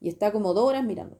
Y 0.00 0.08
está 0.08 0.32
como 0.32 0.54
dos 0.54 0.64
horas 0.64 0.84
mirando. 0.84 1.18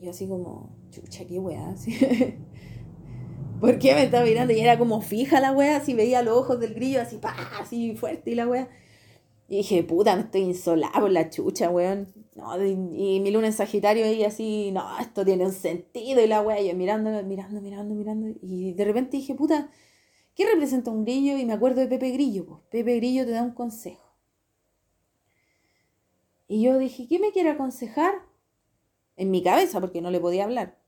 Y 0.00 0.08
así 0.08 0.26
como, 0.26 0.70
chucha, 0.90 1.26
qué 1.26 1.38
weá. 1.38 1.74
¿Por 3.60 3.78
qué 3.78 3.94
me 3.94 4.04
estaba 4.04 4.24
mirando? 4.24 4.54
Y 4.54 4.60
era 4.60 4.78
como 4.78 5.02
fija 5.02 5.40
la 5.40 5.52
weá, 5.52 5.76
así 5.76 5.92
veía 5.92 6.22
los 6.22 6.38
ojos 6.38 6.58
del 6.58 6.72
grillo, 6.72 7.02
así, 7.02 7.18
pa, 7.18 7.36
así 7.60 7.94
fuerte 7.94 8.30
y 8.30 8.34
la 8.34 8.48
weá. 8.48 8.70
Y 9.46 9.58
dije, 9.58 9.82
puta, 9.82 10.16
me 10.16 10.22
estoy 10.22 10.42
insolado 10.42 11.08
la 11.08 11.28
chucha, 11.28 11.68
weón. 11.68 12.14
No, 12.34 12.64
y, 12.64 13.20
mi 13.20 13.30
luna 13.30 13.48
en 13.48 13.52
Sagitario 13.52 14.06
ahí 14.06 14.24
así, 14.24 14.70
no, 14.72 14.98
esto 14.98 15.24
tiene 15.24 15.44
un 15.44 15.52
sentido. 15.52 16.22
Y 16.22 16.26
la 16.26 16.40
weá, 16.40 16.62
yo 16.62 16.74
mirando, 16.74 17.10
mirando, 17.24 17.60
mirando, 17.60 17.94
mirando. 17.94 18.38
Y 18.40 18.72
de 18.72 18.84
repente 18.86 19.18
dije, 19.18 19.34
puta, 19.34 19.70
¿qué 20.34 20.46
representa 20.46 20.90
un 20.90 21.04
grillo? 21.04 21.36
Y 21.36 21.44
me 21.44 21.52
acuerdo 21.52 21.80
de 21.80 21.88
Pepe 21.88 22.10
Grillo, 22.12 22.46
pues. 22.46 22.60
Pepe 22.70 22.96
Grillo 22.96 23.26
te 23.26 23.32
da 23.32 23.42
un 23.42 23.52
consejo. 23.52 24.16
Y 26.48 26.62
yo 26.62 26.78
dije, 26.78 27.06
¿qué 27.06 27.18
me 27.18 27.32
quiere 27.32 27.50
aconsejar? 27.50 28.29
En 29.20 29.30
mi 29.30 29.42
cabeza, 29.42 29.82
porque 29.82 30.00
no 30.00 30.10
le 30.10 30.18
podía 30.18 30.44
hablar. 30.44 30.78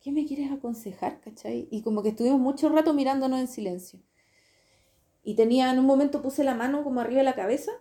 ¿Qué 0.00 0.12
me 0.12 0.26
quieres 0.26 0.52
aconsejar, 0.52 1.20
cachai? 1.20 1.66
Y 1.72 1.82
como 1.82 2.04
que 2.04 2.10
estuvimos 2.10 2.38
mucho 2.38 2.68
rato 2.68 2.94
mirándonos 2.94 3.40
en 3.40 3.48
silencio. 3.48 3.98
Y 5.24 5.34
tenía, 5.34 5.72
en 5.72 5.80
un 5.80 5.84
momento 5.84 6.22
puse 6.22 6.44
la 6.44 6.54
mano 6.54 6.84
como 6.84 7.00
arriba 7.00 7.18
de 7.18 7.24
la 7.24 7.34
cabeza 7.34 7.72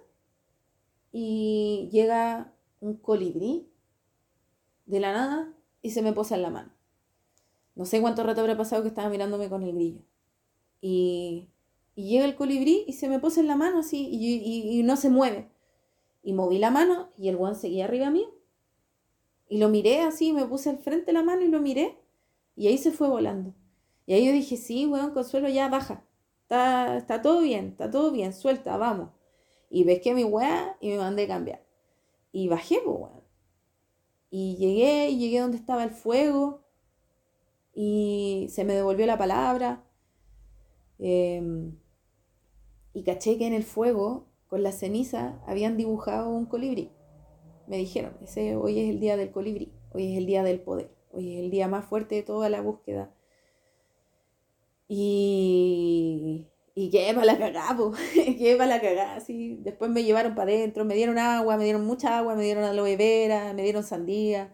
y 1.11 1.89
llega 1.91 2.51
un 2.79 2.95
colibrí 2.97 3.69
de 4.87 4.99
la 4.99 5.11
nada 5.13 5.53
y 5.83 5.91
se 5.91 6.01
me 6.01 6.11
posa 6.11 6.37
en 6.37 6.41
la 6.41 6.49
mano. 6.49 6.71
No 7.75 7.85
sé 7.85 8.01
cuánto 8.01 8.23
rato 8.23 8.41
habrá 8.41 8.57
pasado 8.57 8.81
que 8.81 8.89
estaba 8.89 9.09
mirándome 9.09 9.47
con 9.47 9.61
el 9.61 9.75
grillo. 9.75 10.01
Y, 10.81 11.51
llega 11.93 12.25
el 12.25 12.33
colibrí 12.33 12.83
y 12.87 12.93
se 12.93 13.07
me 13.07 13.19
posa 13.19 13.41
en 13.41 13.47
la 13.47 13.57
mano 13.57 13.77
así 13.77 14.09
y, 14.11 14.81
no 14.81 14.97
se 14.97 15.11
mueve. 15.11 15.51
Y 16.23 16.33
moví 16.33 16.57
la 16.57 16.71
mano 16.71 17.09
y 17.15 17.29
el 17.29 17.37
guan 17.37 17.55
seguía 17.55 17.85
arriba 17.85 18.09
mío. 18.09 18.33
Y 19.53 19.59
lo 19.59 19.69
miré 19.69 20.01
así, 20.01 20.33
me 20.33 20.47
puse 20.47 20.71
al 20.71 20.79
frente 20.79 21.13
la 21.13 21.21
mano 21.21 21.43
y 21.43 21.47
lo 21.47 21.61
miré. 21.61 21.99
Y 22.55 22.65
ahí 22.69 22.79
se 22.79 22.91
fue 22.91 23.07
volando. 23.07 23.53
Y 24.07 24.13
ahí 24.13 24.25
yo 24.25 24.31
dije, 24.31 24.57
sí, 24.57 24.87
weón, 24.87 25.11
Consuelo, 25.11 25.47
ya 25.47 25.69
baja. 25.69 26.03
Está, 26.41 26.97
está 26.97 27.21
todo 27.21 27.41
bien, 27.41 27.67
está 27.67 27.91
todo 27.91 28.09
bien, 28.11 28.33
suelta, 28.33 28.77
vamos. 28.77 29.11
Y 29.69 29.83
ves 29.83 30.01
que 30.01 30.15
mi 30.15 30.23
weá 30.23 30.75
y 30.81 30.89
me 30.89 30.97
mandé 30.97 31.25
a 31.25 31.27
cambiar. 31.27 31.63
Y 32.31 32.47
bajé, 32.47 32.79
weón. 32.83 33.21
Y 34.31 34.55
llegué, 34.55 35.11
y 35.11 35.19
llegué 35.19 35.41
donde 35.41 35.57
estaba 35.57 35.83
el 35.83 35.91
fuego. 35.91 36.63
Y 37.75 38.47
se 38.49 38.63
me 38.63 38.73
devolvió 38.73 39.05
la 39.05 39.19
palabra. 39.19 39.83
Em, 40.97 41.77
y 42.91 43.03
caché 43.03 43.37
que 43.37 43.45
en 43.45 43.53
el 43.53 43.65
fuego, 43.65 44.25
con 44.47 44.63
la 44.63 44.71
ceniza, 44.71 45.39
habían 45.45 45.77
dibujado 45.77 46.31
un 46.31 46.47
colibrí. 46.47 46.89
Me 47.67 47.77
dijeron, 47.77 48.17
ese 48.21 48.55
hoy 48.55 48.79
es 48.79 48.89
el 48.89 48.99
día 48.99 49.17
del 49.17 49.31
colibrí, 49.31 49.71
hoy 49.93 50.11
es 50.11 50.17
el 50.17 50.25
día 50.25 50.43
del 50.43 50.59
poder, 50.59 50.91
hoy 51.11 51.33
es 51.35 51.43
el 51.43 51.51
día 51.51 51.67
más 51.67 51.85
fuerte 51.85 52.15
de 52.15 52.23
toda 52.23 52.49
la 52.49 52.61
búsqueda. 52.61 53.11
Y 54.87 56.47
y 56.75 56.89
qué 56.89 57.11
para 57.13 57.25
la 57.25 57.37
cagada, 57.37 57.77
qué 58.13 58.55
para 58.57 58.67
la 58.67 58.81
cagada, 58.81 59.19
sí. 59.19 59.57
Después 59.61 59.91
me 59.91 60.03
llevaron 60.03 60.33
para 60.35 60.51
adentro, 60.51 60.85
me 60.85 60.95
dieron 60.95 61.19
agua, 61.19 61.57
me 61.57 61.65
dieron 61.65 61.85
mucha 61.85 62.17
agua, 62.17 62.35
me 62.35 62.43
dieron 62.43 62.63
aloe 62.63 62.97
vera, 62.97 63.53
me 63.53 63.63
dieron 63.63 63.83
sandía, 63.83 64.53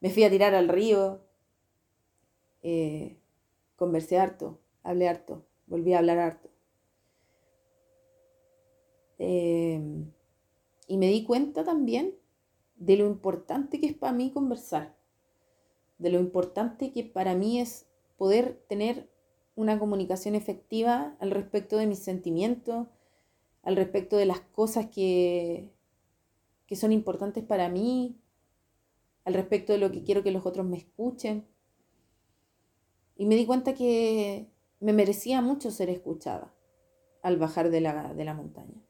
me 0.00 0.10
fui 0.10 0.24
a 0.24 0.30
tirar 0.30 0.54
al 0.54 0.68
río. 0.68 1.20
Eh, 2.62 3.18
conversé 3.76 4.18
harto, 4.18 4.60
hablé 4.82 5.08
harto, 5.08 5.44
volví 5.66 5.92
a 5.92 5.98
hablar 5.98 6.18
harto. 6.18 6.50
Em, 9.18 10.12
y 10.86 10.98
me 10.98 11.08
di 11.08 11.24
cuenta 11.24 11.64
también 11.64 12.14
de 12.76 12.96
lo 12.96 13.06
importante 13.06 13.80
que 13.80 13.86
es 13.86 13.94
para 13.94 14.12
mí 14.12 14.30
conversar, 14.30 14.96
de 15.98 16.10
lo 16.10 16.20
importante 16.20 16.92
que 16.92 17.04
para 17.04 17.34
mí 17.34 17.60
es 17.60 17.86
poder 18.16 18.62
tener 18.68 19.10
una 19.54 19.78
comunicación 19.78 20.34
efectiva 20.34 21.16
al 21.18 21.30
respecto 21.30 21.78
de 21.78 21.86
mis 21.86 21.98
sentimientos, 21.98 22.86
al 23.62 23.76
respecto 23.76 24.16
de 24.16 24.26
las 24.26 24.40
cosas 24.40 24.86
que, 24.86 25.72
que 26.66 26.76
son 26.76 26.92
importantes 26.92 27.42
para 27.42 27.68
mí, 27.68 28.20
al 29.24 29.34
respecto 29.34 29.72
de 29.72 29.78
lo 29.78 29.90
que 29.90 30.04
quiero 30.04 30.22
que 30.22 30.30
los 30.30 30.46
otros 30.46 30.66
me 30.66 30.76
escuchen. 30.76 31.46
Y 33.16 33.26
me 33.26 33.34
di 33.34 33.46
cuenta 33.46 33.74
que 33.74 34.50
me 34.78 34.92
merecía 34.92 35.40
mucho 35.40 35.70
ser 35.70 35.88
escuchada 35.88 36.54
al 37.22 37.38
bajar 37.38 37.70
de 37.70 37.80
la, 37.80 38.14
de 38.14 38.24
la 38.24 38.34
montaña. 38.34 38.85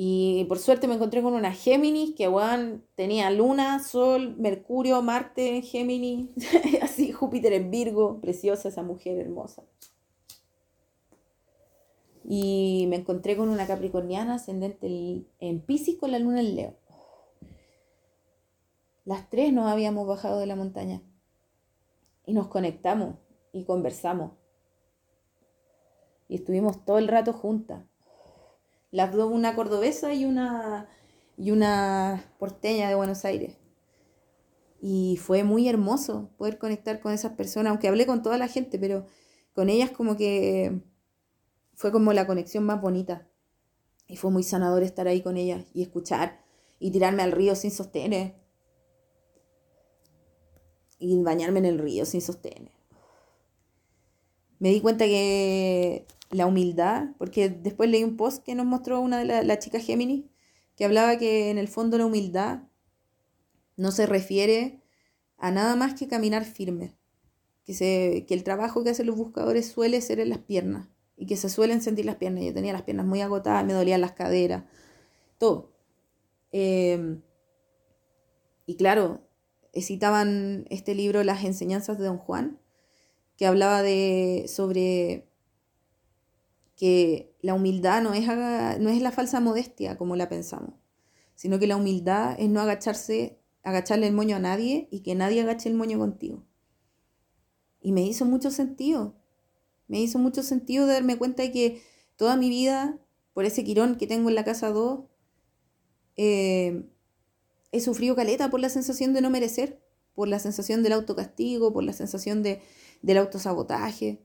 Y 0.00 0.44
por 0.44 0.60
suerte 0.60 0.86
me 0.86 0.94
encontré 0.94 1.24
con 1.24 1.34
una 1.34 1.52
Géminis 1.52 2.14
que, 2.14 2.28
bueno, 2.28 2.80
tenía 2.94 3.32
Luna, 3.32 3.82
Sol, 3.82 4.36
Mercurio, 4.36 5.02
Marte 5.02 5.56
en 5.56 5.64
Géminis, 5.64 6.30
así 6.82 7.10
Júpiter 7.10 7.52
en 7.52 7.72
Virgo, 7.72 8.20
preciosa 8.20 8.68
esa 8.68 8.84
mujer 8.84 9.18
hermosa. 9.18 9.64
Y 12.22 12.86
me 12.90 12.94
encontré 12.94 13.36
con 13.36 13.48
una 13.48 13.66
Capricorniana 13.66 14.36
ascendente 14.36 15.26
en 15.40 15.60
Pisces 15.62 15.96
con 15.96 16.12
la 16.12 16.20
Luna 16.20 16.42
en 16.42 16.54
Leo. 16.54 16.76
Las 19.04 19.28
tres 19.28 19.52
nos 19.52 19.66
habíamos 19.66 20.06
bajado 20.06 20.38
de 20.38 20.46
la 20.46 20.54
montaña 20.54 21.02
y 22.24 22.34
nos 22.34 22.46
conectamos 22.46 23.16
y 23.50 23.64
conversamos. 23.64 24.30
Y 26.28 26.36
estuvimos 26.36 26.84
todo 26.84 26.98
el 26.98 27.08
rato 27.08 27.32
juntas 27.32 27.87
las 28.90 29.12
dos, 29.12 29.30
una 29.30 29.54
cordobesa 29.54 30.14
y 30.14 30.24
una, 30.24 30.88
y 31.36 31.50
una 31.50 32.24
porteña 32.38 32.88
de 32.88 32.94
Buenos 32.94 33.24
Aires. 33.24 33.56
Y 34.80 35.18
fue 35.20 35.42
muy 35.42 35.68
hermoso 35.68 36.30
poder 36.36 36.58
conectar 36.58 37.00
con 37.00 37.12
esas 37.12 37.32
personas, 37.32 37.70
aunque 37.70 37.88
hablé 37.88 38.06
con 38.06 38.22
toda 38.22 38.38
la 38.38 38.48
gente, 38.48 38.78
pero 38.78 39.06
con 39.52 39.68
ellas 39.68 39.90
como 39.90 40.16
que 40.16 40.80
fue 41.74 41.92
como 41.92 42.12
la 42.12 42.26
conexión 42.26 42.64
más 42.64 42.80
bonita. 42.80 43.28
Y 44.06 44.16
fue 44.16 44.30
muy 44.30 44.42
sanador 44.42 44.82
estar 44.82 45.06
ahí 45.06 45.20
con 45.20 45.36
ella 45.36 45.64
y 45.74 45.82
escuchar 45.82 46.40
y 46.78 46.90
tirarme 46.90 47.22
al 47.22 47.32
río 47.32 47.54
sin 47.56 47.70
sostener. 47.70 48.34
Y 50.98 51.22
bañarme 51.22 51.58
en 51.58 51.66
el 51.66 51.78
río 51.78 52.06
sin 52.06 52.20
sostener. 52.20 52.72
Me 54.58 54.70
di 54.70 54.80
cuenta 54.80 55.04
que 55.04 56.06
la 56.30 56.46
humildad, 56.46 57.10
porque 57.18 57.48
después 57.48 57.90
leí 57.90 58.04
un 58.04 58.16
post 58.16 58.44
que 58.44 58.54
nos 58.54 58.66
mostró 58.66 59.00
una 59.00 59.18
de 59.18 59.24
las 59.24 59.46
la 59.46 59.58
chicas 59.58 59.84
Géminis, 59.84 60.24
que 60.76 60.84
hablaba 60.84 61.18
que 61.18 61.50
en 61.50 61.58
el 61.58 61.68
fondo 61.68 61.98
la 61.98 62.06
humildad 62.06 62.62
no 63.76 63.90
se 63.92 64.06
refiere 64.06 64.82
a 65.38 65.50
nada 65.50 65.76
más 65.76 65.94
que 65.94 66.08
caminar 66.08 66.44
firme, 66.44 66.96
que, 67.64 67.74
se, 67.74 68.26
que 68.26 68.34
el 68.34 68.44
trabajo 68.44 68.84
que 68.84 68.90
hacen 68.90 69.06
los 69.06 69.16
buscadores 69.16 69.68
suele 69.68 70.00
ser 70.00 70.20
en 70.20 70.30
las 70.30 70.38
piernas 70.38 70.88
y 71.16 71.26
que 71.26 71.36
se 71.36 71.48
suelen 71.48 71.80
sentir 71.80 72.04
las 72.04 72.16
piernas. 72.16 72.44
Yo 72.44 72.52
tenía 72.52 72.72
las 72.72 72.82
piernas 72.82 73.06
muy 73.06 73.20
agotadas, 73.20 73.64
me 73.64 73.72
dolían 73.72 74.00
las 74.00 74.12
caderas, 74.12 74.64
todo. 75.38 75.72
Em, 76.52 77.22
y 78.66 78.76
claro, 78.76 79.28
citaban 79.80 80.66
este 80.70 80.94
libro 80.94 81.22
Las 81.24 81.44
enseñanzas 81.44 81.98
de 81.98 82.04
Don 82.04 82.18
Juan, 82.18 82.60
que 83.36 83.46
hablaba 83.46 83.82
de 83.82 84.46
sobre 84.48 85.28
que 86.78 87.34
la 87.42 87.54
humildad 87.54 88.02
no 88.02 88.14
es, 88.14 88.26
no 88.26 88.88
es 88.88 89.02
la 89.02 89.10
falsa 89.10 89.40
modestia 89.40 89.98
como 89.98 90.14
la 90.14 90.28
pensamos, 90.28 90.74
sino 91.34 91.58
que 91.58 91.66
la 91.66 91.76
humildad 91.76 92.36
es 92.38 92.48
no 92.48 92.60
agacharse, 92.60 93.40
agacharle 93.64 94.06
el 94.06 94.14
moño 94.14 94.36
a 94.36 94.38
nadie 94.38 94.88
y 94.92 95.00
que 95.00 95.16
nadie 95.16 95.42
agache 95.42 95.68
el 95.68 95.74
moño 95.74 95.98
contigo. 95.98 96.44
Y 97.82 97.90
me 97.90 98.02
hizo 98.02 98.24
mucho 98.24 98.52
sentido, 98.52 99.16
me 99.88 100.00
hizo 100.00 100.20
mucho 100.20 100.44
sentido 100.44 100.86
darme 100.86 101.18
cuenta 101.18 101.42
de 101.42 101.50
que 101.50 101.82
toda 102.16 102.36
mi 102.36 102.48
vida, 102.48 102.98
por 103.34 103.44
ese 103.44 103.64
quirón 103.64 103.96
que 103.96 104.06
tengo 104.06 104.28
en 104.28 104.36
la 104.36 104.44
casa 104.44 104.70
2, 104.70 105.00
eh, 106.16 106.88
he 107.72 107.80
sufrido 107.80 108.14
caleta 108.14 108.50
por 108.50 108.60
la 108.60 108.68
sensación 108.68 109.12
de 109.14 109.20
no 109.20 109.30
merecer, 109.30 109.82
por 110.14 110.28
la 110.28 110.38
sensación 110.38 110.84
del 110.84 110.92
autocastigo, 110.92 111.72
por 111.72 111.82
la 111.82 111.92
sensación 111.92 112.44
de, 112.44 112.60
del 113.02 113.18
autosabotaje. 113.18 114.22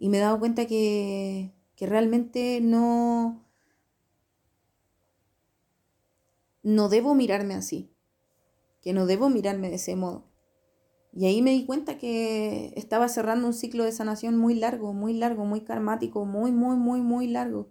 Y 0.00 0.08
me 0.08 0.16
he 0.16 0.20
dado 0.20 0.38
cuenta 0.38 0.66
que, 0.66 1.52
que 1.76 1.86
realmente 1.86 2.62
no, 2.62 3.44
no 6.62 6.88
debo 6.88 7.14
mirarme 7.14 7.52
así, 7.52 7.92
que 8.80 8.94
no 8.94 9.04
debo 9.04 9.28
mirarme 9.28 9.68
de 9.68 9.74
ese 9.74 9.96
modo. 9.96 10.24
Y 11.12 11.26
ahí 11.26 11.42
me 11.42 11.50
di 11.50 11.66
cuenta 11.66 11.98
que 11.98 12.72
estaba 12.76 13.10
cerrando 13.10 13.46
un 13.46 13.52
ciclo 13.52 13.84
de 13.84 13.92
sanación 13.92 14.38
muy 14.38 14.54
largo, 14.54 14.94
muy 14.94 15.12
largo, 15.12 15.44
muy 15.44 15.64
karmático, 15.64 16.24
muy, 16.24 16.50
muy, 16.50 16.78
muy, 16.78 17.02
muy 17.02 17.26
largo. 17.26 17.68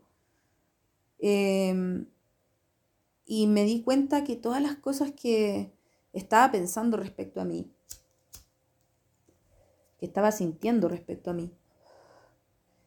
Em, 1.18 2.06
y 3.26 3.48
me 3.48 3.64
di 3.64 3.82
cuenta 3.82 4.24
que 4.24 4.36
todas 4.36 4.62
las 4.62 4.76
cosas 4.76 5.14
que 5.14 5.74
estaba 6.14 6.52
pensando 6.52 6.96
respecto 6.96 7.42
a 7.42 7.46
mí, 7.46 7.74
que 9.98 10.06
estaba 10.06 10.32
sintiendo 10.32 10.90
respecto 10.90 11.32
a 11.32 11.34
mí, 11.34 11.59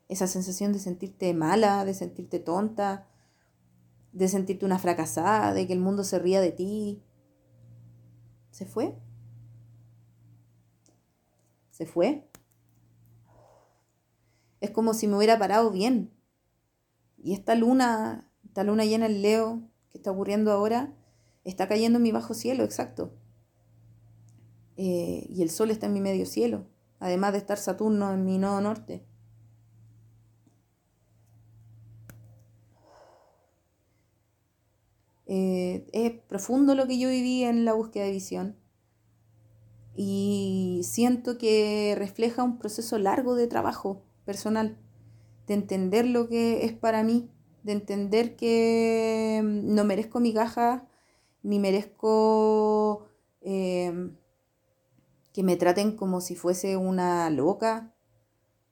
esa 0.09 0.27
sensación 0.27 0.73
de 0.73 0.79
sentirte 0.79 1.35
mala, 1.35 1.85
de 1.85 1.95
sentirte 1.95 2.39
tonta, 2.39 3.09
de 4.13 4.29
sentirte 4.29 4.67
una 4.67 4.79
fracasada, 4.79 5.55
de 5.55 5.67
que 5.67 5.73
el 5.73 5.81
mundo 5.81 6.05
se 6.05 6.19
ría 6.19 6.41
de 6.41 6.53
ti, 6.53 7.03
se 8.51 8.67
fue 8.67 8.95
se 11.73 11.87
fue. 11.87 12.29
Es 14.61 14.71
como 14.71 14.95
si 14.95 15.09
me 15.09 15.17
hubiera 15.17 15.39
parado 15.39 15.71
bien. 15.73 16.13
Y 17.19 17.33
esta 17.33 17.57
luna, 17.57 18.31
esta 18.45 18.63
luna 18.63 18.85
llena 18.85 19.07
en 19.07 19.23
Leo 19.23 19.63
que 19.91 19.99
está 19.99 20.13
ocurriendo 20.13 20.53
ahora, 20.53 20.95
está 21.45 21.67
cayendo 21.69 21.97
en 21.97 22.05
mi 22.05 22.13
bajo 22.13 22.35
cielo, 22.35 22.63
exacto. 22.63 23.13
Eh, 24.77 25.27
y 25.29 25.43
el 25.43 25.51
sol 25.51 25.71
está 25.71 25.87
en 25.87 25.93
mi 25.93 26.01
medio 26.01 26.25
cielo, 26.25 26.67
además 26.99 27.33
de 27.33 27.39
estar 27.39 27.59
Saturno 27.59 28.13
en 28.13 28.25
mi 28.25 28.39
nodo 28.39 28.61
norte. 28.61 29.05
Eh, 35.35 35.89
es 35.95 36.13
profundo 36.29 36.75
lo 36.75 36.87
que 36.87 36.99
yo 36.99 37.09
viví 37.09 37.43
en 37.43 37.65
la 37.65 37.73
búsqueda 37.73 38.05
de 38.05 38.11
visión. 38.11 38.55
Y 39.97 40.83
siento 40.85 41.39
que 41.39 41.95
refleja 41.97 42.43
un 42.43 42.59
proceso 42.59 42.99
largo 42.99 43.35
de 43.35 43.47
trabajo 43.47 44.03
personal, 44.27 44.77
de 45.47 45.55
entender 45.55 46.07
lo 46.07 46.29
que 46.29 46.67
es 46.67 46.75
para 46.75 47.03
mí, 47.03 47.31
de 47.63 47.73
entender 47.73 48.37
que 48.37 49.41
mm, 49.43 49.75
no 49.75 49.85
merezco 49.85 50.21
mi 50.21 50.35
caja, 50.35 50.87
ni 51.43 51.59
merezco 51.59 53.07
em, 53.41 54.19
que 55.33 55.43
me 55.43 55.57
traten 55.57 55.97
como 55.97 56.21
si 56.21 56.35
fuese 56.37 56.77
una 56.77 57.31
loca, 57.31 57.95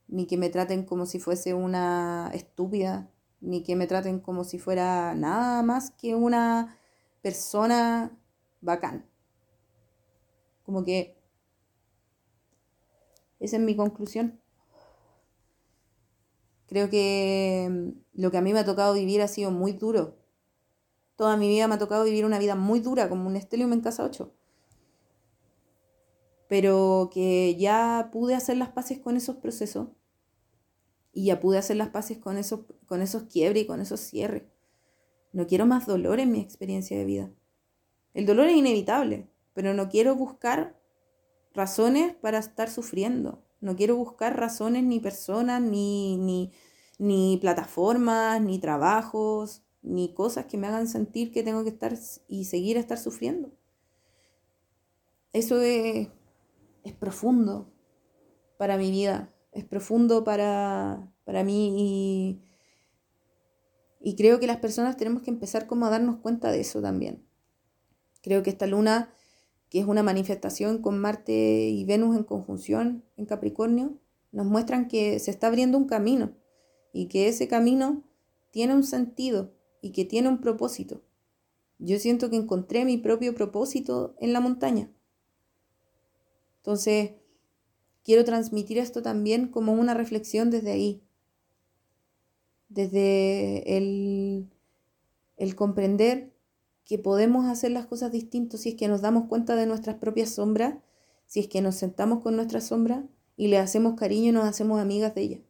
ni 0.08 0.26
que 0.26 0.36
me 0.36 0.50
traten 0.50 0.84
como 0.84 1.06
si 1.06 1.20
fuese 1.20 1.54
una 1.54 2.30
estúpida, 2.34 3.10
ni 3.40 3.62
que 3.62 3.76
me 3.76 3.86
traten 3.86 4.20
como 4.20 4.44
si 4.44 4.58
fuera 4.58 5.14
nada 5.14 5.62
más 5.62 5.90
que 5.90 6.14
una 6.14 6.78
persona 7.22 8.16
bacán. 8.60 9.06
Como 10.64 10.84
que 10.84 11.16
esa 13.40 13.56
es 13.56 13.62
mi 13.62 13.74
conclusión. 13.74 14.40
Creo 16.68 16.90
que 16.90 17.68
mm, 17.70 18.20
lo 18.20 18.30
que 18.30 18.36
a 18.38 18.42
mí 18.42 18.52
me 18.52 18.60
ha 18.60 18.64
tocado 18.64 18.94
vivir 18.94 19.22
ha 19.22 19.28
sido 19.28 19.50
muy 19.50 19.72
duro. 19.72 20.16
Toda 21.16 21.36
mi 21.36 21.48
vida 21.48 21.68
me 21.68 21.74
ha 21.74 21.78
tocado 21.78 22.04
vivir 22.04 22.24
una 22.24 22.38
vida 22.38 22.54
muy 22.54 22.80
dura, 22.80 23.08
como 23.08 23.26
un 23.26 23.36
estelium 23.36 23.72
en 23.72 23.80
casa 23.80 24.04
8. 24.04 24.32
Pero 26.48 27.10
que 27.12 27.56
ya 27.56 28.10
pude 28.12 28.34
hacer 28.34 28.56
las 28.56 28.70
paces 28.70 28.98
con 28.98 29.16
esos 29.16 29.36
procesos 29.36 29.88
y 31.12 31.26
ya 31.26 31.40
pude 31.40 31.58
hacer 31.58 31.76
las 31.76 31.88
paces 31.88 32.18
con 32.18 32.38
esos, 32.38 32.60
con 32.86 33.02
esos 33.02 33.24
quiebres 33.24 33.64
y 33.64 33.66
con 33.66 33.80
esos 33.80 34.00
cierres. 34.00 34.44
No 35.32 35.46
quiero 35.46 35.66
más 35.66 35.86
dolor 35.86 36.20
en 36.20 36.32
mi 36.32 36.40
experiencia 36.40 36.98
de 36.98 37.04
vida. 37.04 37.30
El 38.14 38.26
dolor 38.26 38.46
es 38.48 38.56
inevitable, 38.56 39.28
pero 39.54 39.74
no 39.74 39.88
quiero 39.88 40.16
buscar 40.16 40.80
razones 41.54 42.14
para 42.16 42.38
estar 42.38 42.70
sufriendo. 42.70 43.42
No 43.60 43.76
quiero 43.76 43.96
buscar 43.96 44.38
razones 44.38 44.84
ni 44.84 45.00
personas, 45.00 45.60
ni, 45.60 46.16
ni, 46.16 46.52
ni 46.98 47.38
plataformas, 47.40 48.40
ni 48.40 48.58
trabajos, 48.58 49.62
ni 49.82 50.14
cosas 50.14 50.46
que 50.46 50.58
me 50.58 50.66
hagan 50.66 50.88
sentir 50.88 51.30
que 51.32 51.42
tengo 51.42 51.62
que 51.62 51.70
estar 51.70 51.96
y 52.28 52.44
seguir 52.44 52.76
a 52.76 52.80
estar 52.80 52.98
sufriendo. 52.98 53.50
Eso 55.32 55.60
es, 55.60 56.08
es 56.84 56.92
profundo 56.94 57.70
para 58.58 58.76
mi 58.76 58.90
vida, 58.90 59.32
es 59.52 59.64
profundo 59.64 60.24
para, 60.24 61.12
para 61.24 61.44
mí 61.44 62.40
y, 64.00 64.16
creo 64.16 64.38
que 64.40 64.46
las 64.46 64.58
personas 64.58 64.96
tenemos 64.96 65.22
que 65.22 65.30
empezar 65.30 65.66
como 65.66 65.86
a 65.86 65.90
darnos 65.90 66.16
cuenta 66.16 66.50
de 66.50 66.60
eso 66.60 66.82
también. 66.82 67.24
Creo 68.22 68.42
que 68.42 68.50
esta 68.50 68.66
luna 68.66 69.14
que 69.70 69.78
es 69.78 69.86
una 69.86 70.02
manifestación 70.02 70.82
con 70.82 70.98
Marte 70.98 71.68
y 71.68 71.84
Venus 71.84 72.16
en 72.16 72.24
conjunción 72.24 73.04
en 73.16 73.24
Capricornio, 73.24 73.96
nos 74.32 74.46
muestran 74.46 74.88
que 74.88 75.18
se 75.20 75.30
está 75.30 75.46
abriendo 75.46 75.78
un 75.78 75.86
camino 75.86 76.32
y 76.92 77.06
que 77.06 77.28
ese 77.28 77.46
camino 77.46 78.02
tiene 78.50 78.74
un 78.74 78.82
sentido 78.82 79.54
y 79.80 79.92
que 79.92 80.04
tiene 80.04 80.28
un 80.28 80.40
propósito. 80.40 81.02
Yo 81.78 81.98
siento 81.98 82.30
que 82.30 82.36
encontré 82.36 82.84
mi 82.84 82.98
propio 82.98 83.34
propósito 83.34 84.16
en 84.18 84.32
la 84.32 84.40
montaña. 84.40 84.90
Entonces, 86.58 87.12
quiero 88.04 88.24
transmitir 88.24 88.78
esto 88.78 89.02
también 89.02 89.48
como 89.48 89.72
una 89.72 89.94
reflexión 89.94 90.50
desde 90.50 90.72
ahí, 90.72 91.02
desde 92.68 93.76
el, 93.76 94.48
comprender 95.56 96.32
que 96.84 96.98
podemos 96.98 97.46
hacer 97.46 97.72
las 97.72 97.86
cosas 97.86 98.12
distintas 98.12 98.60
si 98.60 98.70
es 98.70 98.74
que 98.76 98.88
nos 98.88 99.00
damos 99.00 99.28
cuenta 99.28 99.56
de 99.56 99.66
nuestras 99.66 99.96
propias 99.96 100.30
sombras, 100.30 100.76
si 101.26 101.40
es 101.40 101.48
que 101.48 101.60
nos 101.60 101.76
sentamos 101.76 102.22
con 102.22 102.36
nuestras 102.36 102.64
sombras 102.64 103.04
y 103.36 103.48
le 103.48 103.58
hacemos 103.58 103.94
cariño 103.94 104.30
y 104.30 104.32
nos 104.32 104.44
hacemos 104.44 104.80
amigas 104.80 105.14
de 105.14 105.22
ellas. 105.22 105.40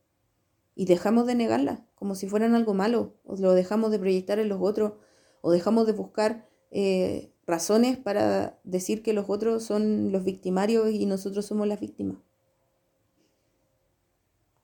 Y 0.74 0.86
dejamos 0.86 1.26
de 1.26 1.34
negarlas 1.34 1.80
como 1.94 2.14
si 2.14 2.26
fueran 2.26 2.54
algo 2.54 2.72
malo, 2.72 3.14
o 3.24 3.36
lo 3.36 3.52
dejamos 3.52 3.90
de 3.90 3.98
proyectar 3.98 4.38
en 4.38 4.48
los 4.48 4.58
otros, 4.62 4.94
o 5.42 5.50
dejamos 5.50 5.86
de 5.86 5.92
buscar 5.92 6.48
eh, 6.70 7.30
razones 7.46 7.98
para 7.98 8.58
decir 8.64 9.02
que 9.02 9.12
los 9.12 9.28
otros 9.28 9.64
son 9.64 10.12
los 10.12 10.24
victimarios 10.24 10.90
y 10.90 11.04
nosotros 11.04 11.44
somos 11.44 11.68
las 11.68 11.80
víctimas. 11.80 12.16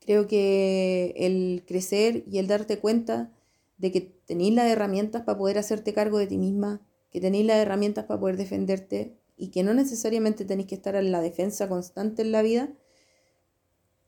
Creo 0.07 0.27
que 0.29 1.15
el 1.17 1.65
crecer 1.67 2.25
y 2.31 2.39
el 2.39 2.47
darte 2.47 2.79
cuenta 2.79 3.33
de 3.77 3.93
que 3.93 4.01
tenéis 4.01 4.55
las 4.55 4.67
herramientas 4.67 5.23
para 5.23 5.37
poder 5.37 5.59
hacerte 5.59 5.93
cargo 5.93 6.19
de 6.19 6.29
ti 6.29 6.39
misma, 6.39 6.81
que 7.11 7.21
tenéis 7.21 7.45
las 7.45 7.57
herramientas 7.57 8.05
para 8.05 8.21
poder 8.21 8.37
defenderte 8.37 9.19
y 9.37 9.49
que 9.49 9.63
no 9.63 9.75
necesariamente 9.75 10.45
tenéis 10.45 10.69
que 10.69 10.77
estar 10.77 10.95
en 10.97 11.13
la 11.13 11.21
defensa 11.21 11.69
constante 11.69 12.23
en 12.23 12.33
la 12.33 12.43
vida, 12.43 12.73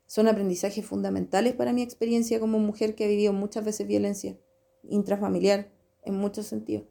son 0.06 0.26
aprendizajes 0.26 0.86
fundamentales 0.86 1.54
para 1.54 1.72
mi 1.72 1.82
experiencia 1.82 2.40
como 2.40 2.58
mujer 2.58 2.94
que 2.94 3.04
ha 3.04 3.08
vivido 3.08 3.32
muchas 3.32 3.64
veces 3.64 3.86
violencia 3.86 4.38
intrafamiliar 4.84 5.70
en 6.04 6.14
muchos 6.14 6.46
sentidos 6.46 6.86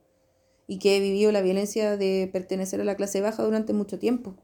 y 0.67 0.79
que 0.79 0.97
he 0.97 0.99
vivido 0.99 1.31
la 1.31 1.41
violencia 1.41 1.97
de 1.97 2.29
pertenecer 2.31 2.81
a 2.81 2.83
la 2.83 2.95
clase 2.95 3.21
baja 3.21 3.43
durante 3.43 3.73
mucho 3.73 3.97
tiempo. 3.97 4.35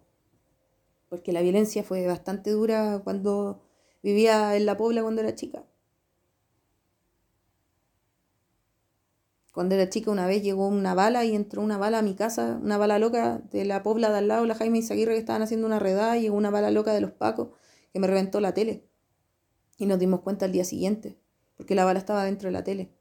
Porque 1.09 1.33
la 1.33 1.41
violencia 1.41 1.83
fue 1.83 2.07
bastante 2.07 2.49
dura 2.49 3.01
cuando 3.03 3.61
vivía 4.03 4.55
en 4.55 4.65
la 4.65 4.77
Pobla 4.77 5.01
cuando 5.01 5.21
era 5.21 5.33
chica. 5.33 5.63
Cuando 9.53 9.75
era 9.75 9.89
chica 9.89 10.11
una 10.11 10.27
vez 10.27 10.43
llegó 10.43 10.67
una 10.67 10.93
bala 10.93 11.25
y 11.25 11.35
entró 11.35 11.61
una 11.61 11.77
bala 11.77 11.99
a 11.99 12.01
mi 12.01 12.15
casa, 12.15 12.59
una 12.61 12.77
bala 12.77 12.99
loca 12.99 13.37
de 13.51 13.65
la 13.65 13.83
Pobla 13.83 14.09
de 14.09 14.17
al 14.17 14.27
lado, 14.27 14.45
la 14.45 14.55
Jaime 14.55 14.79
Izaguirre 14.79 15.13
que 15.13 15.19
estaban 15.19 15.43
haciendo 15.43 15.67
una 15.67 15.79
redada 15.79 16.17
y 16.17 16.23
llegó 16.23 16.35
una 16.35 16.49
bala 16.49 16.71
loca 16.71 16.91
de 16.91 17.01
los 17.01 17.11
Pacos 17.11 17.49
que 17.91 17.99
me 17.99 18.07
reventó 18.07 18.41
la 18.41 18.53
tele. 18.53 18.87
Y 19.77 19.85
nos 19.85 19.99
dimos 19.99 20.21
cuenta 20.21 20.45
al 20.45 20.51
día 20.51 20.65
siguiente, 20.65 21.19
porque 21.55 21.75
la 21.75 21.85
bala 21.85 21.99
estaba 21.99 22.25
dentro 22.25 22.47
de 22.47 22.53
la 22.53 22.63
tele. 22.63 22.91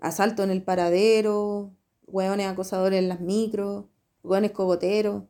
Asalto 0.00 0.42
en 0.42 0.50
el 0.50 0.62
paradero, 0.62 1.74
hueones 2.06 2.46
acosadores 2.46 2.98
en 2.98 3.08
las 3.08 3.20
micros, 3.20 3.86
hueones 4.22 4.52
cogoteros. 4.52 5.24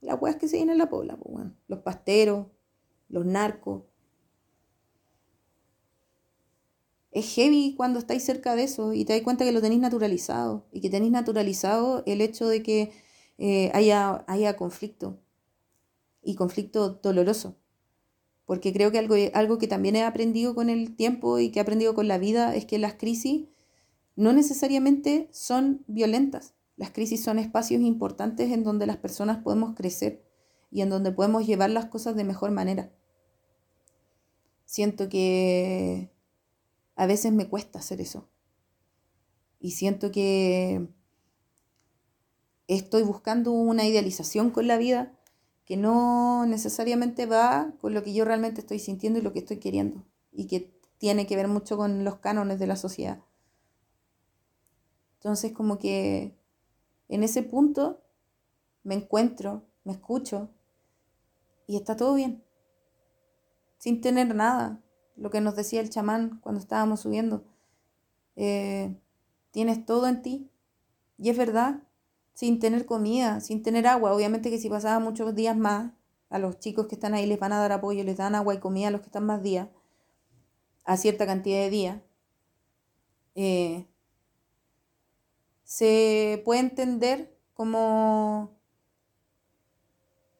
Las 0.00 0.20
hueas 0.20 0.36
que 0.36 0.48
se 0.48 0.56
vienen 0.56 0.72
en 0.72 0.78
la 0.78 0.90
pobla, 0.90 1.16
pues, 1.16 1.46
los 1.68 1.78
pasteros, 1.80 2.46
los 3.12 3.24
narcos. 3.24 3.84
Es 7.12 7.34
heavy 7.34 7.74
cuando 7.76 7.98
estáis 7.98 8.24
cerca 8.24 8.56
de 8.56 8.64
eso 8.64 8.94
y 8.94 9.04
te 9.04 9.12
das 9.12 9.22
cuenta 9.22 9.44
que 9.44 9.52
lo 9.52 9.60
tenéis 9.60 9.82
naturalizado 9.82 10.66
y 10.72 10.80
que 10.80 10.88
tenéis 10.90 11.12
naturalizado 11.12 12.02
el 12.06 12.22
hecho 12.22 12.48
de 12.48 12.62
que 12.62 12.92
eh, 13.36 13.70
haya, 13.74 14.24
haya 14.26 14.56
conflicto 14.56 15.20
y 16.22 16.34
conflicto 16.36 17.00
doloroso. 17.02 17.58
Porque 18.46 18.72
creo 18.72 18.90
que 18.90 18.98
algo, 18.98 19.14
algo 19.34 19.58
que 19.58 19.68
también 19.68 19.94
he 19.94 20.02
aprendido 20.02 20.54
con 20.54 20.70
el 20.70 20.96
tiempo 20.96 21.38
y 21.38 21.50
que 21.50 21.58
he 21.58 21.62
aprendido 21.62 21.94
con 21.94 22.08
la 22.08 22.18
vida 22.18 22.56
es 22.56 22.64
que 22.64 22.78
las 22.78 22.94
crisis 22.94 23.46
no 24.16 24.32
necesariamente 24.32 25.28
son 25.32 25.84
violentas. 25.86 26.54
Las 26.76 26.92
crisis 26.92 27.22
son 27.22 27.38
espacios 27.38 27.82
importantes 27.82 28.50
en 28.50 28.64
donde 28.64 28.86
las 28.86 28.96
personas 28.96 29.42
podemos 29.42 29.74
crecer 29.74 30.24
y 30.70 30.80
en 30.80 30.88
donde 30.88 31.12
podemos 31.12 31.46
llevar 31.46 31.68
las 31.68 31.86
cosas 31.86 32.16
de 32.16 32.24
mejor 32.24 32.50
manera. 32.52 32.90
Siento 34.72 35.10
que 35.10 36.10
a 36.96 37.04
veces 37.04 37.30
me 37.30 37.46
cuesta 37.46 37.80
hacer 37.80 38.00
eso. 38.00 38.26
Y 39.60 39.72
siento 39.72 40.10
que 40.10 40.88
estoy 42.68 43.02
buscando 43.02 43.52
una 43.52 43.86
idealización 43.86 44.48
con 44.48 44.66
la 44.66 44.78
vida 44.78 45.12
que 45.66 45.76
no 45.76 46.46
necesariamente 46.46 47.26
va 47.26 47.74
con 47.82 47.92
lo 47.92 48.02
que 48.02 48.14
yo 48.14 48.24
realmente 48.24 48.62
estoy 48.62 48.78
sintiendo 48.78 49.18
y 49.18 49.22
lo 49.22 49.34
que 49.34 49.40
estoy 49.40 49.58
queriendo. 49.58 50.06
Y 50.32 50.46
que 50.46 50.72
tiene 50.96 51.26
que 51.26 51.36
ver 51.36 51.48
mucho 51.48 51.76
con 51.76 52.02
los 52.02 52.16
cánones 52.16 52.58
de 52.58 52.66
la 52.66 52.76
sociedad. 52.76 53.22
Entonces 55.16 55.52
como 55.52 55.78
que 55.78 56.34
en 57.10 57.22
ese 57.22 57.42
punto 57.42 58.00
me 58.84 58.94
encuentro, 58.94 59.66
me 59.84 59.92
escucho 59.92 60.48
y 61.66 61.76
está 61.76 61.94
todo 61.94 62.14
bien. 62.14 62.42
Sin 63.82 64.00
tener 64.00 64.32
nada. 64.32 64.80
Lo 65.16 65.30
que 65.30 65.40
nos 65.40 65.56
decía 65.56 65.80
el 65.80 65.90
chamán 65.90 66.38
cuando 66.40 66.60
estábamos 66.60 67.00
subiendo. 67.00 67.42
Eh, 68.36 68.94
tienes 69.50 69.84
todo 69.84 70.06
en 70.06 70.22
ti. 70.22 70.48
Y 71.18 71.30
es 71.30 71.36
verdad, 71.36 71.82
sin 72.32 72.60
tener 72.60 72.86
comida, 72.86 73.40
sin 73.40 73.64
tener 73.64 73.88
agua. 73.88 74.14
Obviamente 74.14 74.50
que 74.50 74.58
si 74.58 74.68
pasaba 74.68 75.00
muchos 75.00 75.34
días 75.34 75.56
más, 75.56 75.90
a 76.30 76.38
los 76.38 76.60
chicos 76.60 76.86
que 76.86 76.94
están 76.94 77.12
ahí 77.14 77.26
les 77.26 77.40
van 77.40 77.52
a 77.52 77.58
dar 77.58 77.72
apoyo, 77.72 78.04
les 78.04 78.18
dan 78.18 78.36
agua 78.36 78.54
y 78.54 78.60
comida 78.60 78.86
a 78.86 78.90
los 78.92 79.00
que 79.00 79.08
están 79.08 79.26
más 79.26 79.42
días, 79.42 79.66
a 80.84 80.96
cierta 80.96 81.26
cantidad 81.26 81.58
de 81.58 81.70
días. 81.70 82.00
Eh, 83.34 83.88
se 85.64 86.40
puede 86.44 86.60
entender 86.60 87.36
como 87.52 88.52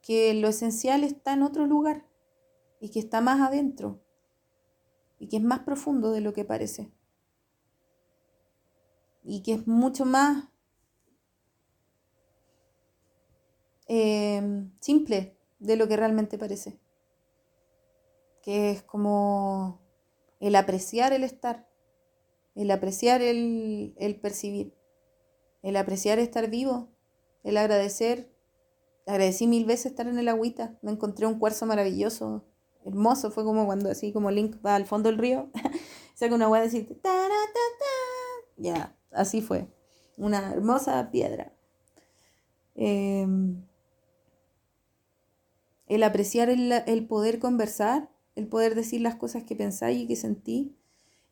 que 0.00 0.32
lo 0.34 0.46
esencial 0.46 1.02
está 1.02 1.32
en 1.32 1.42
otro 1.42 1.66
lugar 1.66 2.04
y 2.82 2.90
que 2.90 2.98
está 2.98 3.22
más 3.22 3.40
adentro 3.40 4.02
y 5.18 5.28
que 5.28 5.38
es 5.38 5.42
más 5.42 5.60
profundo 5.60 6.10
de 6.10 6.20
lo 6.20 6.34
que 6.34 6.44
parece 6.44 6.92
y 9.22 9.42
que 9.42 9.54
es 9.54 9.66
mucho 9.66 10.04
más 10.04 10.48
em, 13.86 14.72
simple 14.80 15.38
de 15.60 15.76
lo 15.76 15.86
que 15.86 15.96
realmente 15.96 16.36
parece, 16.38 16.80
que 18.42 18.72
es 18.72 18.82
como 18.82 19.80
el 20.40 20.56
apreciar 20.56 21.12
el 21.12 21.22
estar, 21.22 21.68
el 22.56 22.70
apreciar 22.70 23.22
el, 23.22 23.94
el 23.96 24.20
percibir 24.20 24.74
el 25.62 25.76
apreciar 25.76 26.18
estar 26.18 26.50
vivo, 26.50 26.88
el 27.44 27.56
agradecer. 27.56 28.30
Agradecí 29.06 29.46
mil 29.46 29.64
veces 29.64 29.86
estar 29.86 30.06
en 30.06 30.18
el 30.18 30.28
agüita. 30.28 30.78
Me 30.82 30.90
encontré 30.90 31.26
un 31.26 31.38
cuarzo 31.38 31.66
maravilloso, 31.66 32.44
hermoso. 32.84 33.30
Fue 33.30 33.44
como 33.44 33.66
cuando 33.66 33.90
así 33.90 34.12
como 34.12 34.30
Link 34.30 34.56
va 34.64 34.76
al 34.76 34.86
fondo 34.86 35.08
del 35.08 35.18
río, 35.18 35.50
saca 36.14 36.34
una 36.34 36.48
hueá 36.48 36.64
y 36.64 36.68
dice, 36.68 37.00
ya, 38.56 38.96
así 39.10 39.40
fue. 39.40 39.68
Una 40.16 40.52
hermosa 40.52 41.10
piedra. 41.10 41.52
Em, 42.74 43.64
el 45.86 46.02
apreciar 46.02 46.48
el, 46.48 46.72
el, 46.72 47.06
poder 47.06 47.38
conversar, 47.38 48.10
el 48.34 48.48
poder 48.48 48.74
decir 48.74 49.00
las 49.00 49.16
cosas 49.16 49.44
que 49.44 49.56
pensáis 49.56 50.02
y 50.02 50.06
que 50.06 50.16
sentí, 50.16 50.76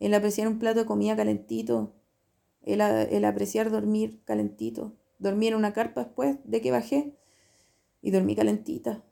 el 0.01 0.15
apreciar 0.15 0.49
un 0.49 0.59
plato 0.59 0.81
de 0.81 0.87
comida 0.87 1.17
calentito, 1.17 1.95
el, 2.63 3.25
apreciar 3.25 3.71
dormir 3.71 4.23
calentito. 4.25 4.97
Dormí 5.19 5.49
en 5.49 5.55
una 5.55 5.73
carpa 5.73 6.05
después 6.05 6.39
de 6.45 6.61
que 6.61 6.71
bajé 6.71 7.17
y 8.03 8.11
dormí 8.11 8.35
calentita, 8.35 9.05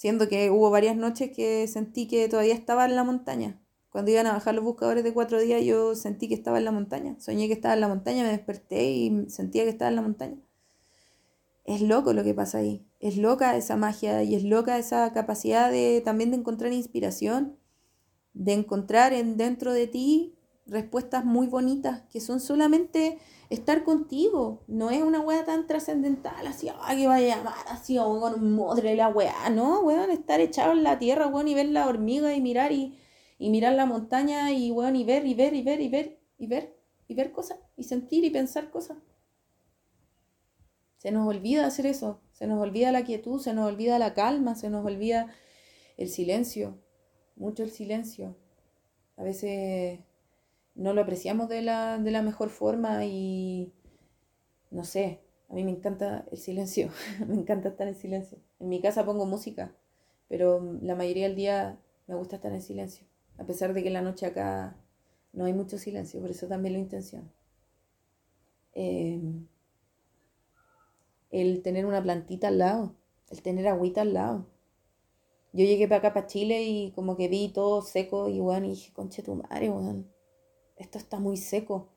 siendo 0.00 0.30
que 0.30 0.50
hubo 0.50 0.70
varias 0.70 0.96
noches 0.96 1.30
que 1.30 1.68
sentí 1.68 2.06
que 2.06 2.26
todavía 2.26 2.54
estaba 2.54 2.86
en 2.86 2.96
la 2.96 3.04
montaña. 3.04 3.60
Cuando 3.90 4.10
iban 4.10 4.26
a 4.26 4.32
bajar 4.32 4.54
los 4.54 4.64
buscadores 4.64 5.04
de 5.04 5.12
cuatro 5.12 5.38
días, 5.38 5.62
yo 5.62 5.94
sentí 5.94 6.26
que 6.26 6.32
estaba 6.32 6.56
en 6.56 6.64
la 6.64 6.70
montaña. 6.70 7.16
Soñé 7.20 7.48
que 7.48 7.52
estaba 7.52 7.74
en 7.74 7.82
la 7.82 7.88
montaña, 7.88 8.22
me 8.22 8.30
desperté 8.30 8.90
y 8.92 9.28
sentía 9.28 9.64
que 9.64 9.68
estaba 9.68 9.90
en 9.90 9.96
la 9.96 10.00
montaña. 10.00 10.38
Es 11.66 11.82
loco 11.82 12.14
lo 12.14 12.24
que 12.24 12.32
pasa 12.32 12.56
ahí. 12.56 12.82
Es 12.98 13.18
loca 13.18 13.54
esa 13.58 13.76
magia 13.76 14.22
y 14.22 14.34
es 14.34 14.42
loca 14.42 14.78
esa 14.78 15.12
capacidad 15.12 15.70
de 15.70 16.00
también 16.02 16.30
de 16.30 16.38
encontrar 16.38 16.72
inspiración, 16.72 17.58
de 18.32 18.54
encontrar 18.54 19.12
en 19.12 19.36
dentro 19.36 19.74
de 19.74 19.86
ti 19.86 20.34
respuestas 20.64 21.26
muy 21.26 21.46
bonitas 21.46 22.04
que 22.10 22.20
son 22.20 22.40
solamente 22.40 23.18
estar 23.50 23.84
contigo. 23.84 24.62
No 24.68 24.90
es 24.90 25.02
una 25.02 25.20
weá 25.20 25.44
tan 25.44 25.66
trascendental, 25.66 26.46
así, 26.46 26.68
que 26.68 27.06
vaya 27.06 27.34
a 27.34 27.36
llamar 27.36 27.54
así, 27.68 27.98
o 27.98 28.18
con 28.20 28.34
un 28.34 28.54
modre 28.54 28.96
la 28.96 29.08
weá, 29.08 29.50
no, 29.50 29.80
weón, 29.80 30.10
estar 30.10 30.40
echado 30.40 30.72
en 30.72 30.84
la 30.84 30.98
tierra, 30.98 31.26
weón, 31.26 31.48
y 31.48 31.54
ver 31.54 31.66
la 31.66 31.86
hormiga 31.86 32.34
y 32.34 32.40
mirar 32.40 32.72
y, 32.72 32.96
mirar 33.38 33.74
la 33.74 33.86
montaña 33.86 34.52
y 34.52 34.70
weón, 34.70 34.96
y 34.96 35.04
ver, 35.04 35.26
y 35.26 35.34
ver, 35.34 35.54
y 35.54 35.62
ver, 35.62 35.80
y 35.80 35.88
ver, 35.88 36.20
y 36.38 36.46
ver, 36.46 36.76
y 37.08 37.14
ver 37.14 37.32
cosas, 37.32 37.58
y 37.76 37.84
sentir 37.84 38.24
y 38.24 38.30
pensar 38.30 38.70
cosas. 38.70 38.98
Se 40.98 41.10
nos 41.10 41.26
olvida 41.26 41.66
hacer 41.66 41.86
eso, 41.86 42.20
se 42.32 42.46
nos 42.46 42.60
olvida 42.60 42.92
la 42.92 43.04
quietud, 43.04 43.40
se 43.40 43.54
nos 43.54 43.66
olvida 43.66 43.98
la 43.98 44.14
calma, 44.14 44.54
se 44.54 44.70
nos 44.70 44.84
olvida 44.84 45.34
el 45.96 46.08
silencio, 46.10 46.78
mucho 47.36 47.62
el 47.62 47.70
silencio. 47.70 48.36
A 49.16 49.22
veces 49.22 50.00
no 50.80 50.94
lo 50.94 51.02
apreciamos 51.02 51.50
de 51.50 51.60
la, 51.60 51.98
mejor 51.98 52.48
forma 52.48 53.04
y 53.04 53.70
no 54.70 54.82
sé, 54.82 55.20
a 55.50 55.54
mí 55.54 55.62
me 55.62 55.72
encanta 55.72 56.24
el 56.32 56.38
silencio, 56.38 56.88
me 57.28 57.34
encanta 57.34 57.68
estar 57.68 57.86
en 57.86 57.94
silencio. 57.94 58.38
En 58.58 58.70
mi 58.70 58.80
casa 58.80 59.04
pongo 59.04 59.26
música, 59.26 59.74
pero 60.28 60.78
la 60.80 60.94
mayoría 60.94 61.26
del 61.26 61.36
día 61.36 61.78
me 62.06 62.14
gusta 62.14 62.36
estar 62.36 62.52
en 62.52 62.62
silencio, 62.62 63.06
a 63.36 63.44
pesar 63.44 63.74
de 63.74 63.82
que 63.82 63.90
la 63.90 64.00
noche 64.00 64.24
acá 64.24 64.74
no 65.34 65.44
hay 65.44 65.52
mucho 65.52 65.76
silencio, 65.76 66.18
por 66.18 66.30
eso 66.30 66.46
también 66.48 66.72
lo 66.72 66.80
intención. 66.80 67.30
Em, 68.72 69.46
el 71.30 71.62
tener 71.62 71.84
una 71.84 72.02
plantita 72.02 72.48
al 72.48 72.58
lado, 72.58 72.94
el 73.28 73.42
tener 73.42 73.68
agüita 73.68 74.00
al 74.00 74.14
lado. 74.14 74.46
Yo 75.52 75.64
llegué 75.66 75.88
para 75.88 75.98
acá, 75.98 76.14
para 76.14 76.26
Chile, 76.26 76.62
y 76.64 76.92
como 76.92 77.16
que 77.18 77.28
vi 77.28 77.48
todo 77.52 77.82
seco, 77.82 78.30
y 78.30 78.40
bueno, 78.40 78.66
y 78.66 78.70
dije, 78.70 78.92
conche 78.94 79.22
tu 79.22 79.34
madre, 79.34 79.68
weón 79.68 80.19
esto 80.80 80.98
está 80.98 81.18
muy 81.18 81.36
seco, 81.36 81.88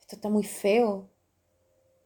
esto 0.00 0.16
está 0.16 0.28
muy 0.28 0.44
feo. 0.44 1.08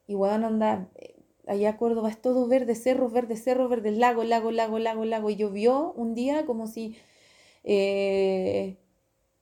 Y 0.07 0.15
bueno, 0.15 0.47
anda, 0.49 0.91
eh, 0.97 1.17
allá 1.47 1.77
Córdoba 1.77 2.11
es 2.11 2.21
todo 2.21 2.47
verde, 2.49 2.75
cerros, 2.75 3.13
verde, 3.13 3.37
cerros, 3.37 3.71
verde, 3.71 3.91
lago, 3.93 4.25
lago, 4.25 4.51
lago, 4.51 4.79
lago, 4.79 5.05
lago. 5.05 5.31
Y 5.31 5.37
llovió 5.37 5.93
un 5.93 6.15
día 6.15 6.47
como 6.47 6.67
si 6.67 6.97
eh, 7.65 8.79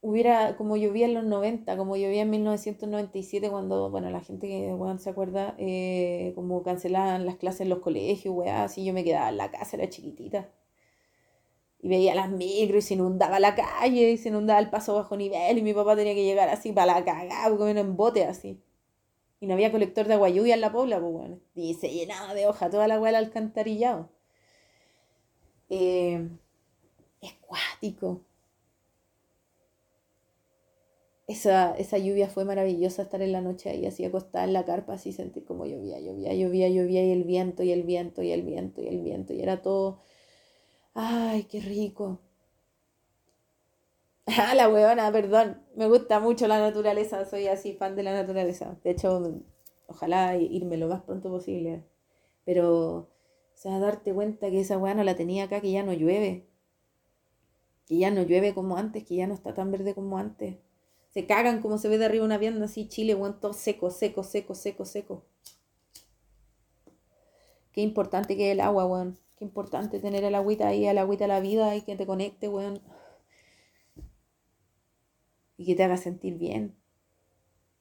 hubiera, 0.01 0.57
como 0.57 0.77
llovía 0.77 1.07
en 1.07 1.15
los 1.15 1.25
90, 1.25 1.77
como 1.77 1.97
llovía 1.97 2.23
en 2.23 2.31
1997, 2.31 3.51
cuando, 3.51 3.91
bueno, 3.91 4.11
la 4.11 4.21
gente 4.21 4.49
que 4.49 4.73
bueno, 4.75 4.99
se 4.99 5.11
acuerda, 5.11 5.55
eh, 5.59 6.33
como 6.35 6.63
cancelaban 6.63 7.27
las 7.27 7.37
clases 7.37 7.63
en 7.63 7.71
los 7.71 7.81
colegios, 7.81 8.35
weá, 8.35 8.65
así 8.65 8.85
yo 8.85 8.93
me 8.95 9.05
quedaba 9.05 9.29
en 9.31 9.37
la 9.39 9.51
casa, 9.51 9.77
era 9.77 9.89
chiquitita. 9.89 10.51
Y 11.83 11.89
veía 11.89 12.15
las 12.15 12.31
micro 12.31 12.79
y 12.79 12.83
se 12.83 12.95
inundaba 12.95 13.41
la 13.41 13.57
calle 13.57 14.13
y 14.13 14.17
se 14.17 14.29
inundaba 14.29 14.61
el 14.61 14.71
paso 14.71 14.95
bajo 14.95 15.17
nivel 15.17 15.59
y 15.59 15.63
mi 15.63 15.75
papá 15.75 15.97
tenía 15.97 16.15
que 16.15 16.25
llegar 16.25 16.49
así 16.49 16.73
para 16.73 16.95
la 16.95 17.05
cagada, 17.05 17.55
comiendo 17.57 17.81
en 17.83 17.97
bote 17.97 18.25
así. 18.25 18.63
Y 19.41 19.47
no 19.49 19.55
había 19.55 19.73
colector 19.73 20.07
de 20.07 20.15
agua 20.15 20.29
lluvia 20.29 20.55
en 20.55 20.61
la 20.61 20.71
pobla, 20.71 21.01
pues 21.01 21.13
bueno. 21.13 21.41
Y 21.57 21.75
se 21.75 21.91
llenaba 21.91 22.35
de 22.35 22.47
hoja 22.47 22.71
toda 22.71 22.87
la 22.87 22.95
agua 22.95 23.09
del 23.09 23.17
alcantarillado. 23.17 24.09
Eh, 25.69 26.29
es. 27.21 27.33
Esa, 31.27 31.75
esa 31.77 31.99
lluvia 31.99 32.29
fue 32.29 32.45
maravillosa 32.45 33.03
estar 33.03 33.23
en 33.23 33.33
la 33.33 33.41
noche 33.41 33.71
ahí 33.71 33.87
así 33.87 34.05
acostada 34.05 34.45
en 34.45 34.53
la 34.53 34.65
carpa, 34.65 34.95
así 34.95 35.13
sentir 35.13 35.45
como 35.45 35.67
llovía, 35.67 35.99
llovía, 35.99 36.35
llovía, 36.35 36.69
llovía 36.69 37.05
y 37.05 37.11
el 37.11 37.25
viento 37.25 37.63
y 37.63 37.73
el 37.73 37.85
viento 37.85 38.23
y 38.23 38.33
el 38.33 38.43
viento 38.43 38.83
y 38.83 38.89
el 38.89 39.01
viento 39.01 39.33
y 39.33 39.41
era 39.41 39.63
todo 39.63 40.01
Ay, 40.95 41.45
qué 41.51 41.61
rico. 41.61 42.19
Ah, 44.27 44.55
la 44.55 44.69
huevona, 44.69 45.11
perdón. 45.13 45.63
Me 45.77 45.87
gusta 45.89 46.21
mucho 46.21 46.47
la 46.49 46.59
naturaleza, 46.61 47.25
soy 47.25 47.47
así 47.49 47.75
fan 47.75 47.97
de 47.97 48.03
la 48.03 48.13
naturaleza. 48.13 48.77
De 48.85 48.91
hecho, 48.91 49.43
ojalá 49.87 50.37
irme 50.37 50.77
lo 50.77 50.89
más 50.89 51.03
pronto 51.03 51.31
posible. 51.31 51.85
Pero, 52.45 52.71
o 52.99 53.09
sea, 53.55 53.79
darte 53.79 54.15
cuenta 54.15 54.51
que 54.51 54.61
esa 54.61 54.79
hueá 54.79 54.95
la 54.95 55.17
tenía 55.17 55.45
acá, 55.45 55.61
que 55.61 55.73
ya 55.73 55.83
no 55.83 55.93
llueve. 55.93 56.47
Que 57.87 57.97
ya 57.99 58.11
no 58.11 58.23
llueve 58.25 58.55
como 58.55 58.77
antes, 58.77 59.05
que 59.05 59.15
ya 59.15 59.29
no 59.29 59.35
está 59.35 59.55
tan 59.55 59.71
verde 59.71 59.95
como 59.95 60.19
antes. 60.19 60.57
Se 61.11 61.27
cagan 61.27 61.63
como 61.63 61.79
se 61.79 61.89
ve 61.89 61.97
de 61.99 62.07
arriba 62.07 62.25
una 62.25 62.39
vianda 62.39 62.65
así, 62.65 62.89
Chile, 62.89 63.15
weón, 63.15 63.39
todo 63.39 63.53
seco, 63.53 63.91
seco, 63.91 64.25
seco, 64.25 64.55
seco, 64.57 64.85
seco. 64.85 65.25
Qué 67.73 67.81
importante 67.81 68.37
que 68.37 68.49
es 68.51 68.53
el 68.53 68.61
agua, 68.61 68.85
importante 69.43 69.99
tener 70.01 70.25
el 70.25 70.35
agüita 70.35 70.69
ahí, 70.69 70.87
el 70.87 70.99
agüita 70.99 71.25
de 71.25 71.29
la 71.29 71.41
vida 71.41 71.75
y 71.77 71.83
que 71.83 71.97
te 71.97 72.07
conecte, 72.07 72.49
weón. 72.49 72.81
Y 75.57 75.67
que 75.67 75.75
te 75.75 75.85
haga 75.85 75.97
sentir 75.97 76.39
bien. 76.39 76.77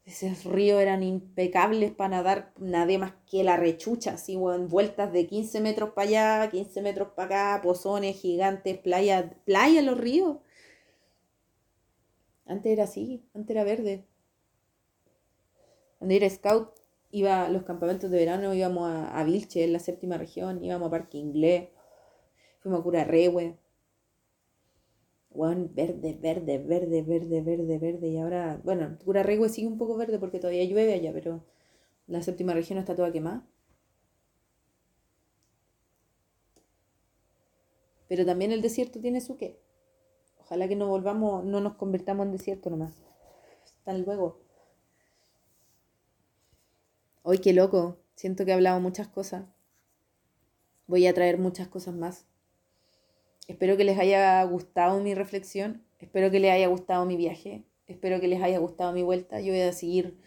Esos 0.04 0.46
ríos 0.46 0.82
eran 0.82 1.04
impecables 1.04 1.92
para 1.92 2.10
nadar, 2.10 2.54
nadé 2.58 2.98
más 2.98 3.14
que 3.30 3.44
la 3.44 3.56
rechucha, 3.56 4.14
así, 4.14 4.36
weón. 4.36 4.68
Vueltas 4.68 5.14
de 5.14 5.28
15 5.28 5.62
metros 5.62 5.92
para 5.92 6.08
allá, 6.08 6.50
15 6.50 6.82
metros 6.82 7.10
para 7.16 7.54
acá, 7.54 7.62
pozones 7.64 8.20
gigantes, 8.20 8.78
playa, 8.80 9.38
playa 9.46 9.82
los 9.82 9.98
ríos. 9.98 10.38
Antes 12.46 12.72
era 12.74 12.84
así, 12.86 13.24
antes 13.34 13.52
era 13.52 13.64
verde. 13.64 14.06
Cuando 16.00 16.16
era 16.16 16.30
scout, 16.30 16.81
iba 17.12 17.50
los 17.50 17.64
campamentos 17.64 18.10
de 18.12 18.18
verano, 18.18 18.54
íbamos 18.54 18.90
a, 18.90 19.18
a 19.20 19.24
Vilche, 19.24 19.64
en 19.64 19.74
la 19.74 19.80
séptima 19.80 20.18
región, 20.18 20.64
íbamos 20.64 20.88
a 20.88 20.92
Parque 20.92 21.18
Inglés, 21.18 21.70
fuimos 22.62 22.82
a 22.82 22.84
Curarrehue. 22.84 23.58
Weón, 25.32 25.72
verde, 25.74 26.18
verde, 26.22 26.58
verde, 26.60 27.02
verde, 27.04 27.42
verde, 27.42 27.78
verde. 27.80 28.08
Y 28.10 28.18
ahora, 28.18 28.62
bueno, 28.64 28.98
Curarrehue 29.04 29.50
sigue 29.50 29.68
un 29.68 29.78
poco 29.78 29.98
verde 29.98 30.20
porque 30.20 30.40
todavía 30.40 30.64
llueve 30.66 30.94
allá, 30.94 31.12
pero 31.14 31.44
la 32.08 32.22
séptima 32.22 32.54
región 32.54 32.80
está 32.80 32.96
toda 32.96 33.12
quemada. 33.12 33.46
Pero 38.08 38.26
también 38.26 38.52
el 38.52 38.62
desierto 38.62 39.00
tiene 39.00 39.22
su 39.22 39.38
qué. 39.38 39.58
Ojalá 40.42 40.68
que 40.68 40.76
no 40.76 40.88
volvamos, 40.88 41.46
no 41.46 41.62
nos 41.62 41.76
convertamos 41.76 42.26
en 42.26 42.34
desierto 42.34 42.70
nomás. 42.70 42.94
Hasta 43.64 43.98
luego. 43.98 44.40
Hoy 47.24 47.38
qué 47.38 47.54
loco, 47.54 48.00
siento 48.16 48.46
que 48.46 48.52
he 48.52 48.54
hablado 48.56 48.80
muchas 48.80 49.08
cosas. 49.08 49.46
Voy 50.88 51.06
a 51.06 51.14
traer 51.14 51.38
muchas 51.38 51.68
cosas 51.68 51.94
más. 51.94 52.26
Espero 53.48 53.78
que 53.78 53.84
les 53.84 54.00
haya 54.00 54.44
gustado 54.44 55.00
mi 55.02 55.14
reflexión, 55.14 55.84
espero 56.00 56.32
que 56.32 56.40
les 56.40 56.52
haya 56.52 56.68
gustado 56.68 57.06
mi 57.06 57.18
viaje, 57.18 57.64
espero 57.86 58.20
que 58.20 58.28
les 58.28 58.42
haya 58.42 58.58
gustado 58.58 58.92
mi 58.92 59.04
vuelta. 59.04 59.40
Yo 59.40 59.54
voy 59.54 59.62
a 59.62 59.72
seguir 59.72 60.18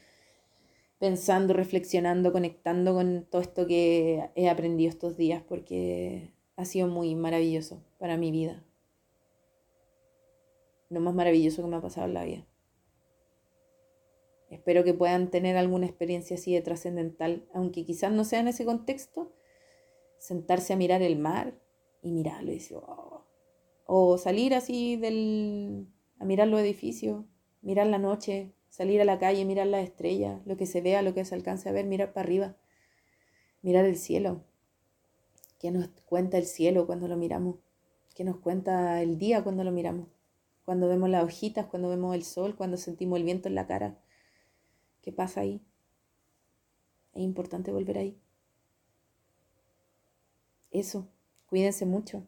pensando, 1.01 1.53
reflexionando, 1.53 2.31
conectando 2.33 2.95
con 2.95 3.27
todo 3.29 3.43
esto 3.43 3.67
que 3.67 4.31
he 4.37 4.49
aprendido 4.49 4.89
estos 4.89 5.17
días 5.17 5.43
porque 5.43 6.33
ha 6.55 6.65
sido 6.65 6.87
muy 6.87 7.17
maravilloso 7.17 7.83
para 7.99 8.17
mi 8.17 8.31
vida. 8.31 8.63
Lo 10.91 11.01
más 11.01 11.15
maravilloso 11.15 11.61
que 11.61 11.69
me 11.69 11.77
ha 11.77 11.81
pasado 11.81 12.07
en 12.07 12.15
la 12.15 12.25
vida. 12.25 12.47
Espero 14.55 14.85
que 14.85 14.95
puedan 14.95 15.33
tener 15.33 15.57
alguna 15.57 15.87
experiencia 15.87 16.37
así 16.37 16.55
de 16.55 16.63
trascendental, 16.63 17.45
aunque 17.53 17.85
quizás 17.85 18.13
no 18.13 18.25
sea 18.25 18.39
en 18.39 18.47
ese 18.47 18.65
contexto, 18.65 19.33
sentarse 20.17 20.73
a 20.73 20.77
mirar 20.77 21.03
el 21.03 21.19
mar 21.19 21.59
y 22.03 22.13
mirarlo 22.13 22.53
y 22.53 22.55
decir, 22.55 22.77
oh". 22.77 23.25
o 23.85 24.17
salir 24.17 24.55
así 24.55 24.95
del, 24.95 25.89
a 26.21 26.25
mirar 26.25 26.47
los 26.47 26.61
edificios, 26.61 27.25
mirar 27.63 27.89
la 27.89 27.99
noche, 27.99 28.55
salir 28.69 29.01
a 29.01 29.05
la 29.05 29.19
calle, 29.19 29.45
mirar 29.45 29.67
las 29.67 29.83
estrellas, 29.83 30.41
lo 30.47 30.57
que 30.57 30.67
se 30.67 30.81
vea, 30.81 31.03
lo 31.03 31.15
que 31.15 31.25
se 31.25 31.35
alcance 31.35 31.69
a 31.69 31.73
ver, 31.73 31.87
mirar 31.87 32.13
para 32.13 32.25
arriba, 32.25 32.57
mirar 33.61 33.85
el 33.85 33.97
cielo. 33.97 34.45
¿Qué 35.59 35.73
nos 35.73 35.89
cuenta 36.07 36.39
el 36.39 36.47
cielo 36.47 36.87
cuando 36.87 37.09
lo 37.09 37.17
miramos? 37.17 37.57
¿Qué 38.15 38.23
nos 38.23 38.37
cuenta 38.37 39.03
el 39.03 39.19
día 39.19 39.43
cuando 39.43 39.65
lo 39.65 39.73
miramos? 39.73 40.07
Cuando 40.65 40.87
vemos 40.87 41.11
las 41.11 41.25
hojitas, 41.25 41.67
cuando 41.67 41.89
vemos 41.89 42.15
el 42.15 42.23
sol, 42.23 42.55
cuando 42.55 42.77
sentimos 42.77 43.19
el 43.19 43.25
viento 43.25 43.49
en 43.49 43.57
la 43.57 43.67
cara 43.67 43.99
¿Qué 45.05 45.13
pasa 45.13 45.43
ahí? 45.43 45.61
Es 47.13 47.21
importante 47.21 47.71
volver 47.71 47.99
ahí. 47.99 48.19
Eso, 50.71 51.07
cuídense 51.45 51.85
mucho. 51.85 52.27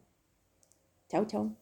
Chao, 1.09 1.25
chao. 1.25 1.55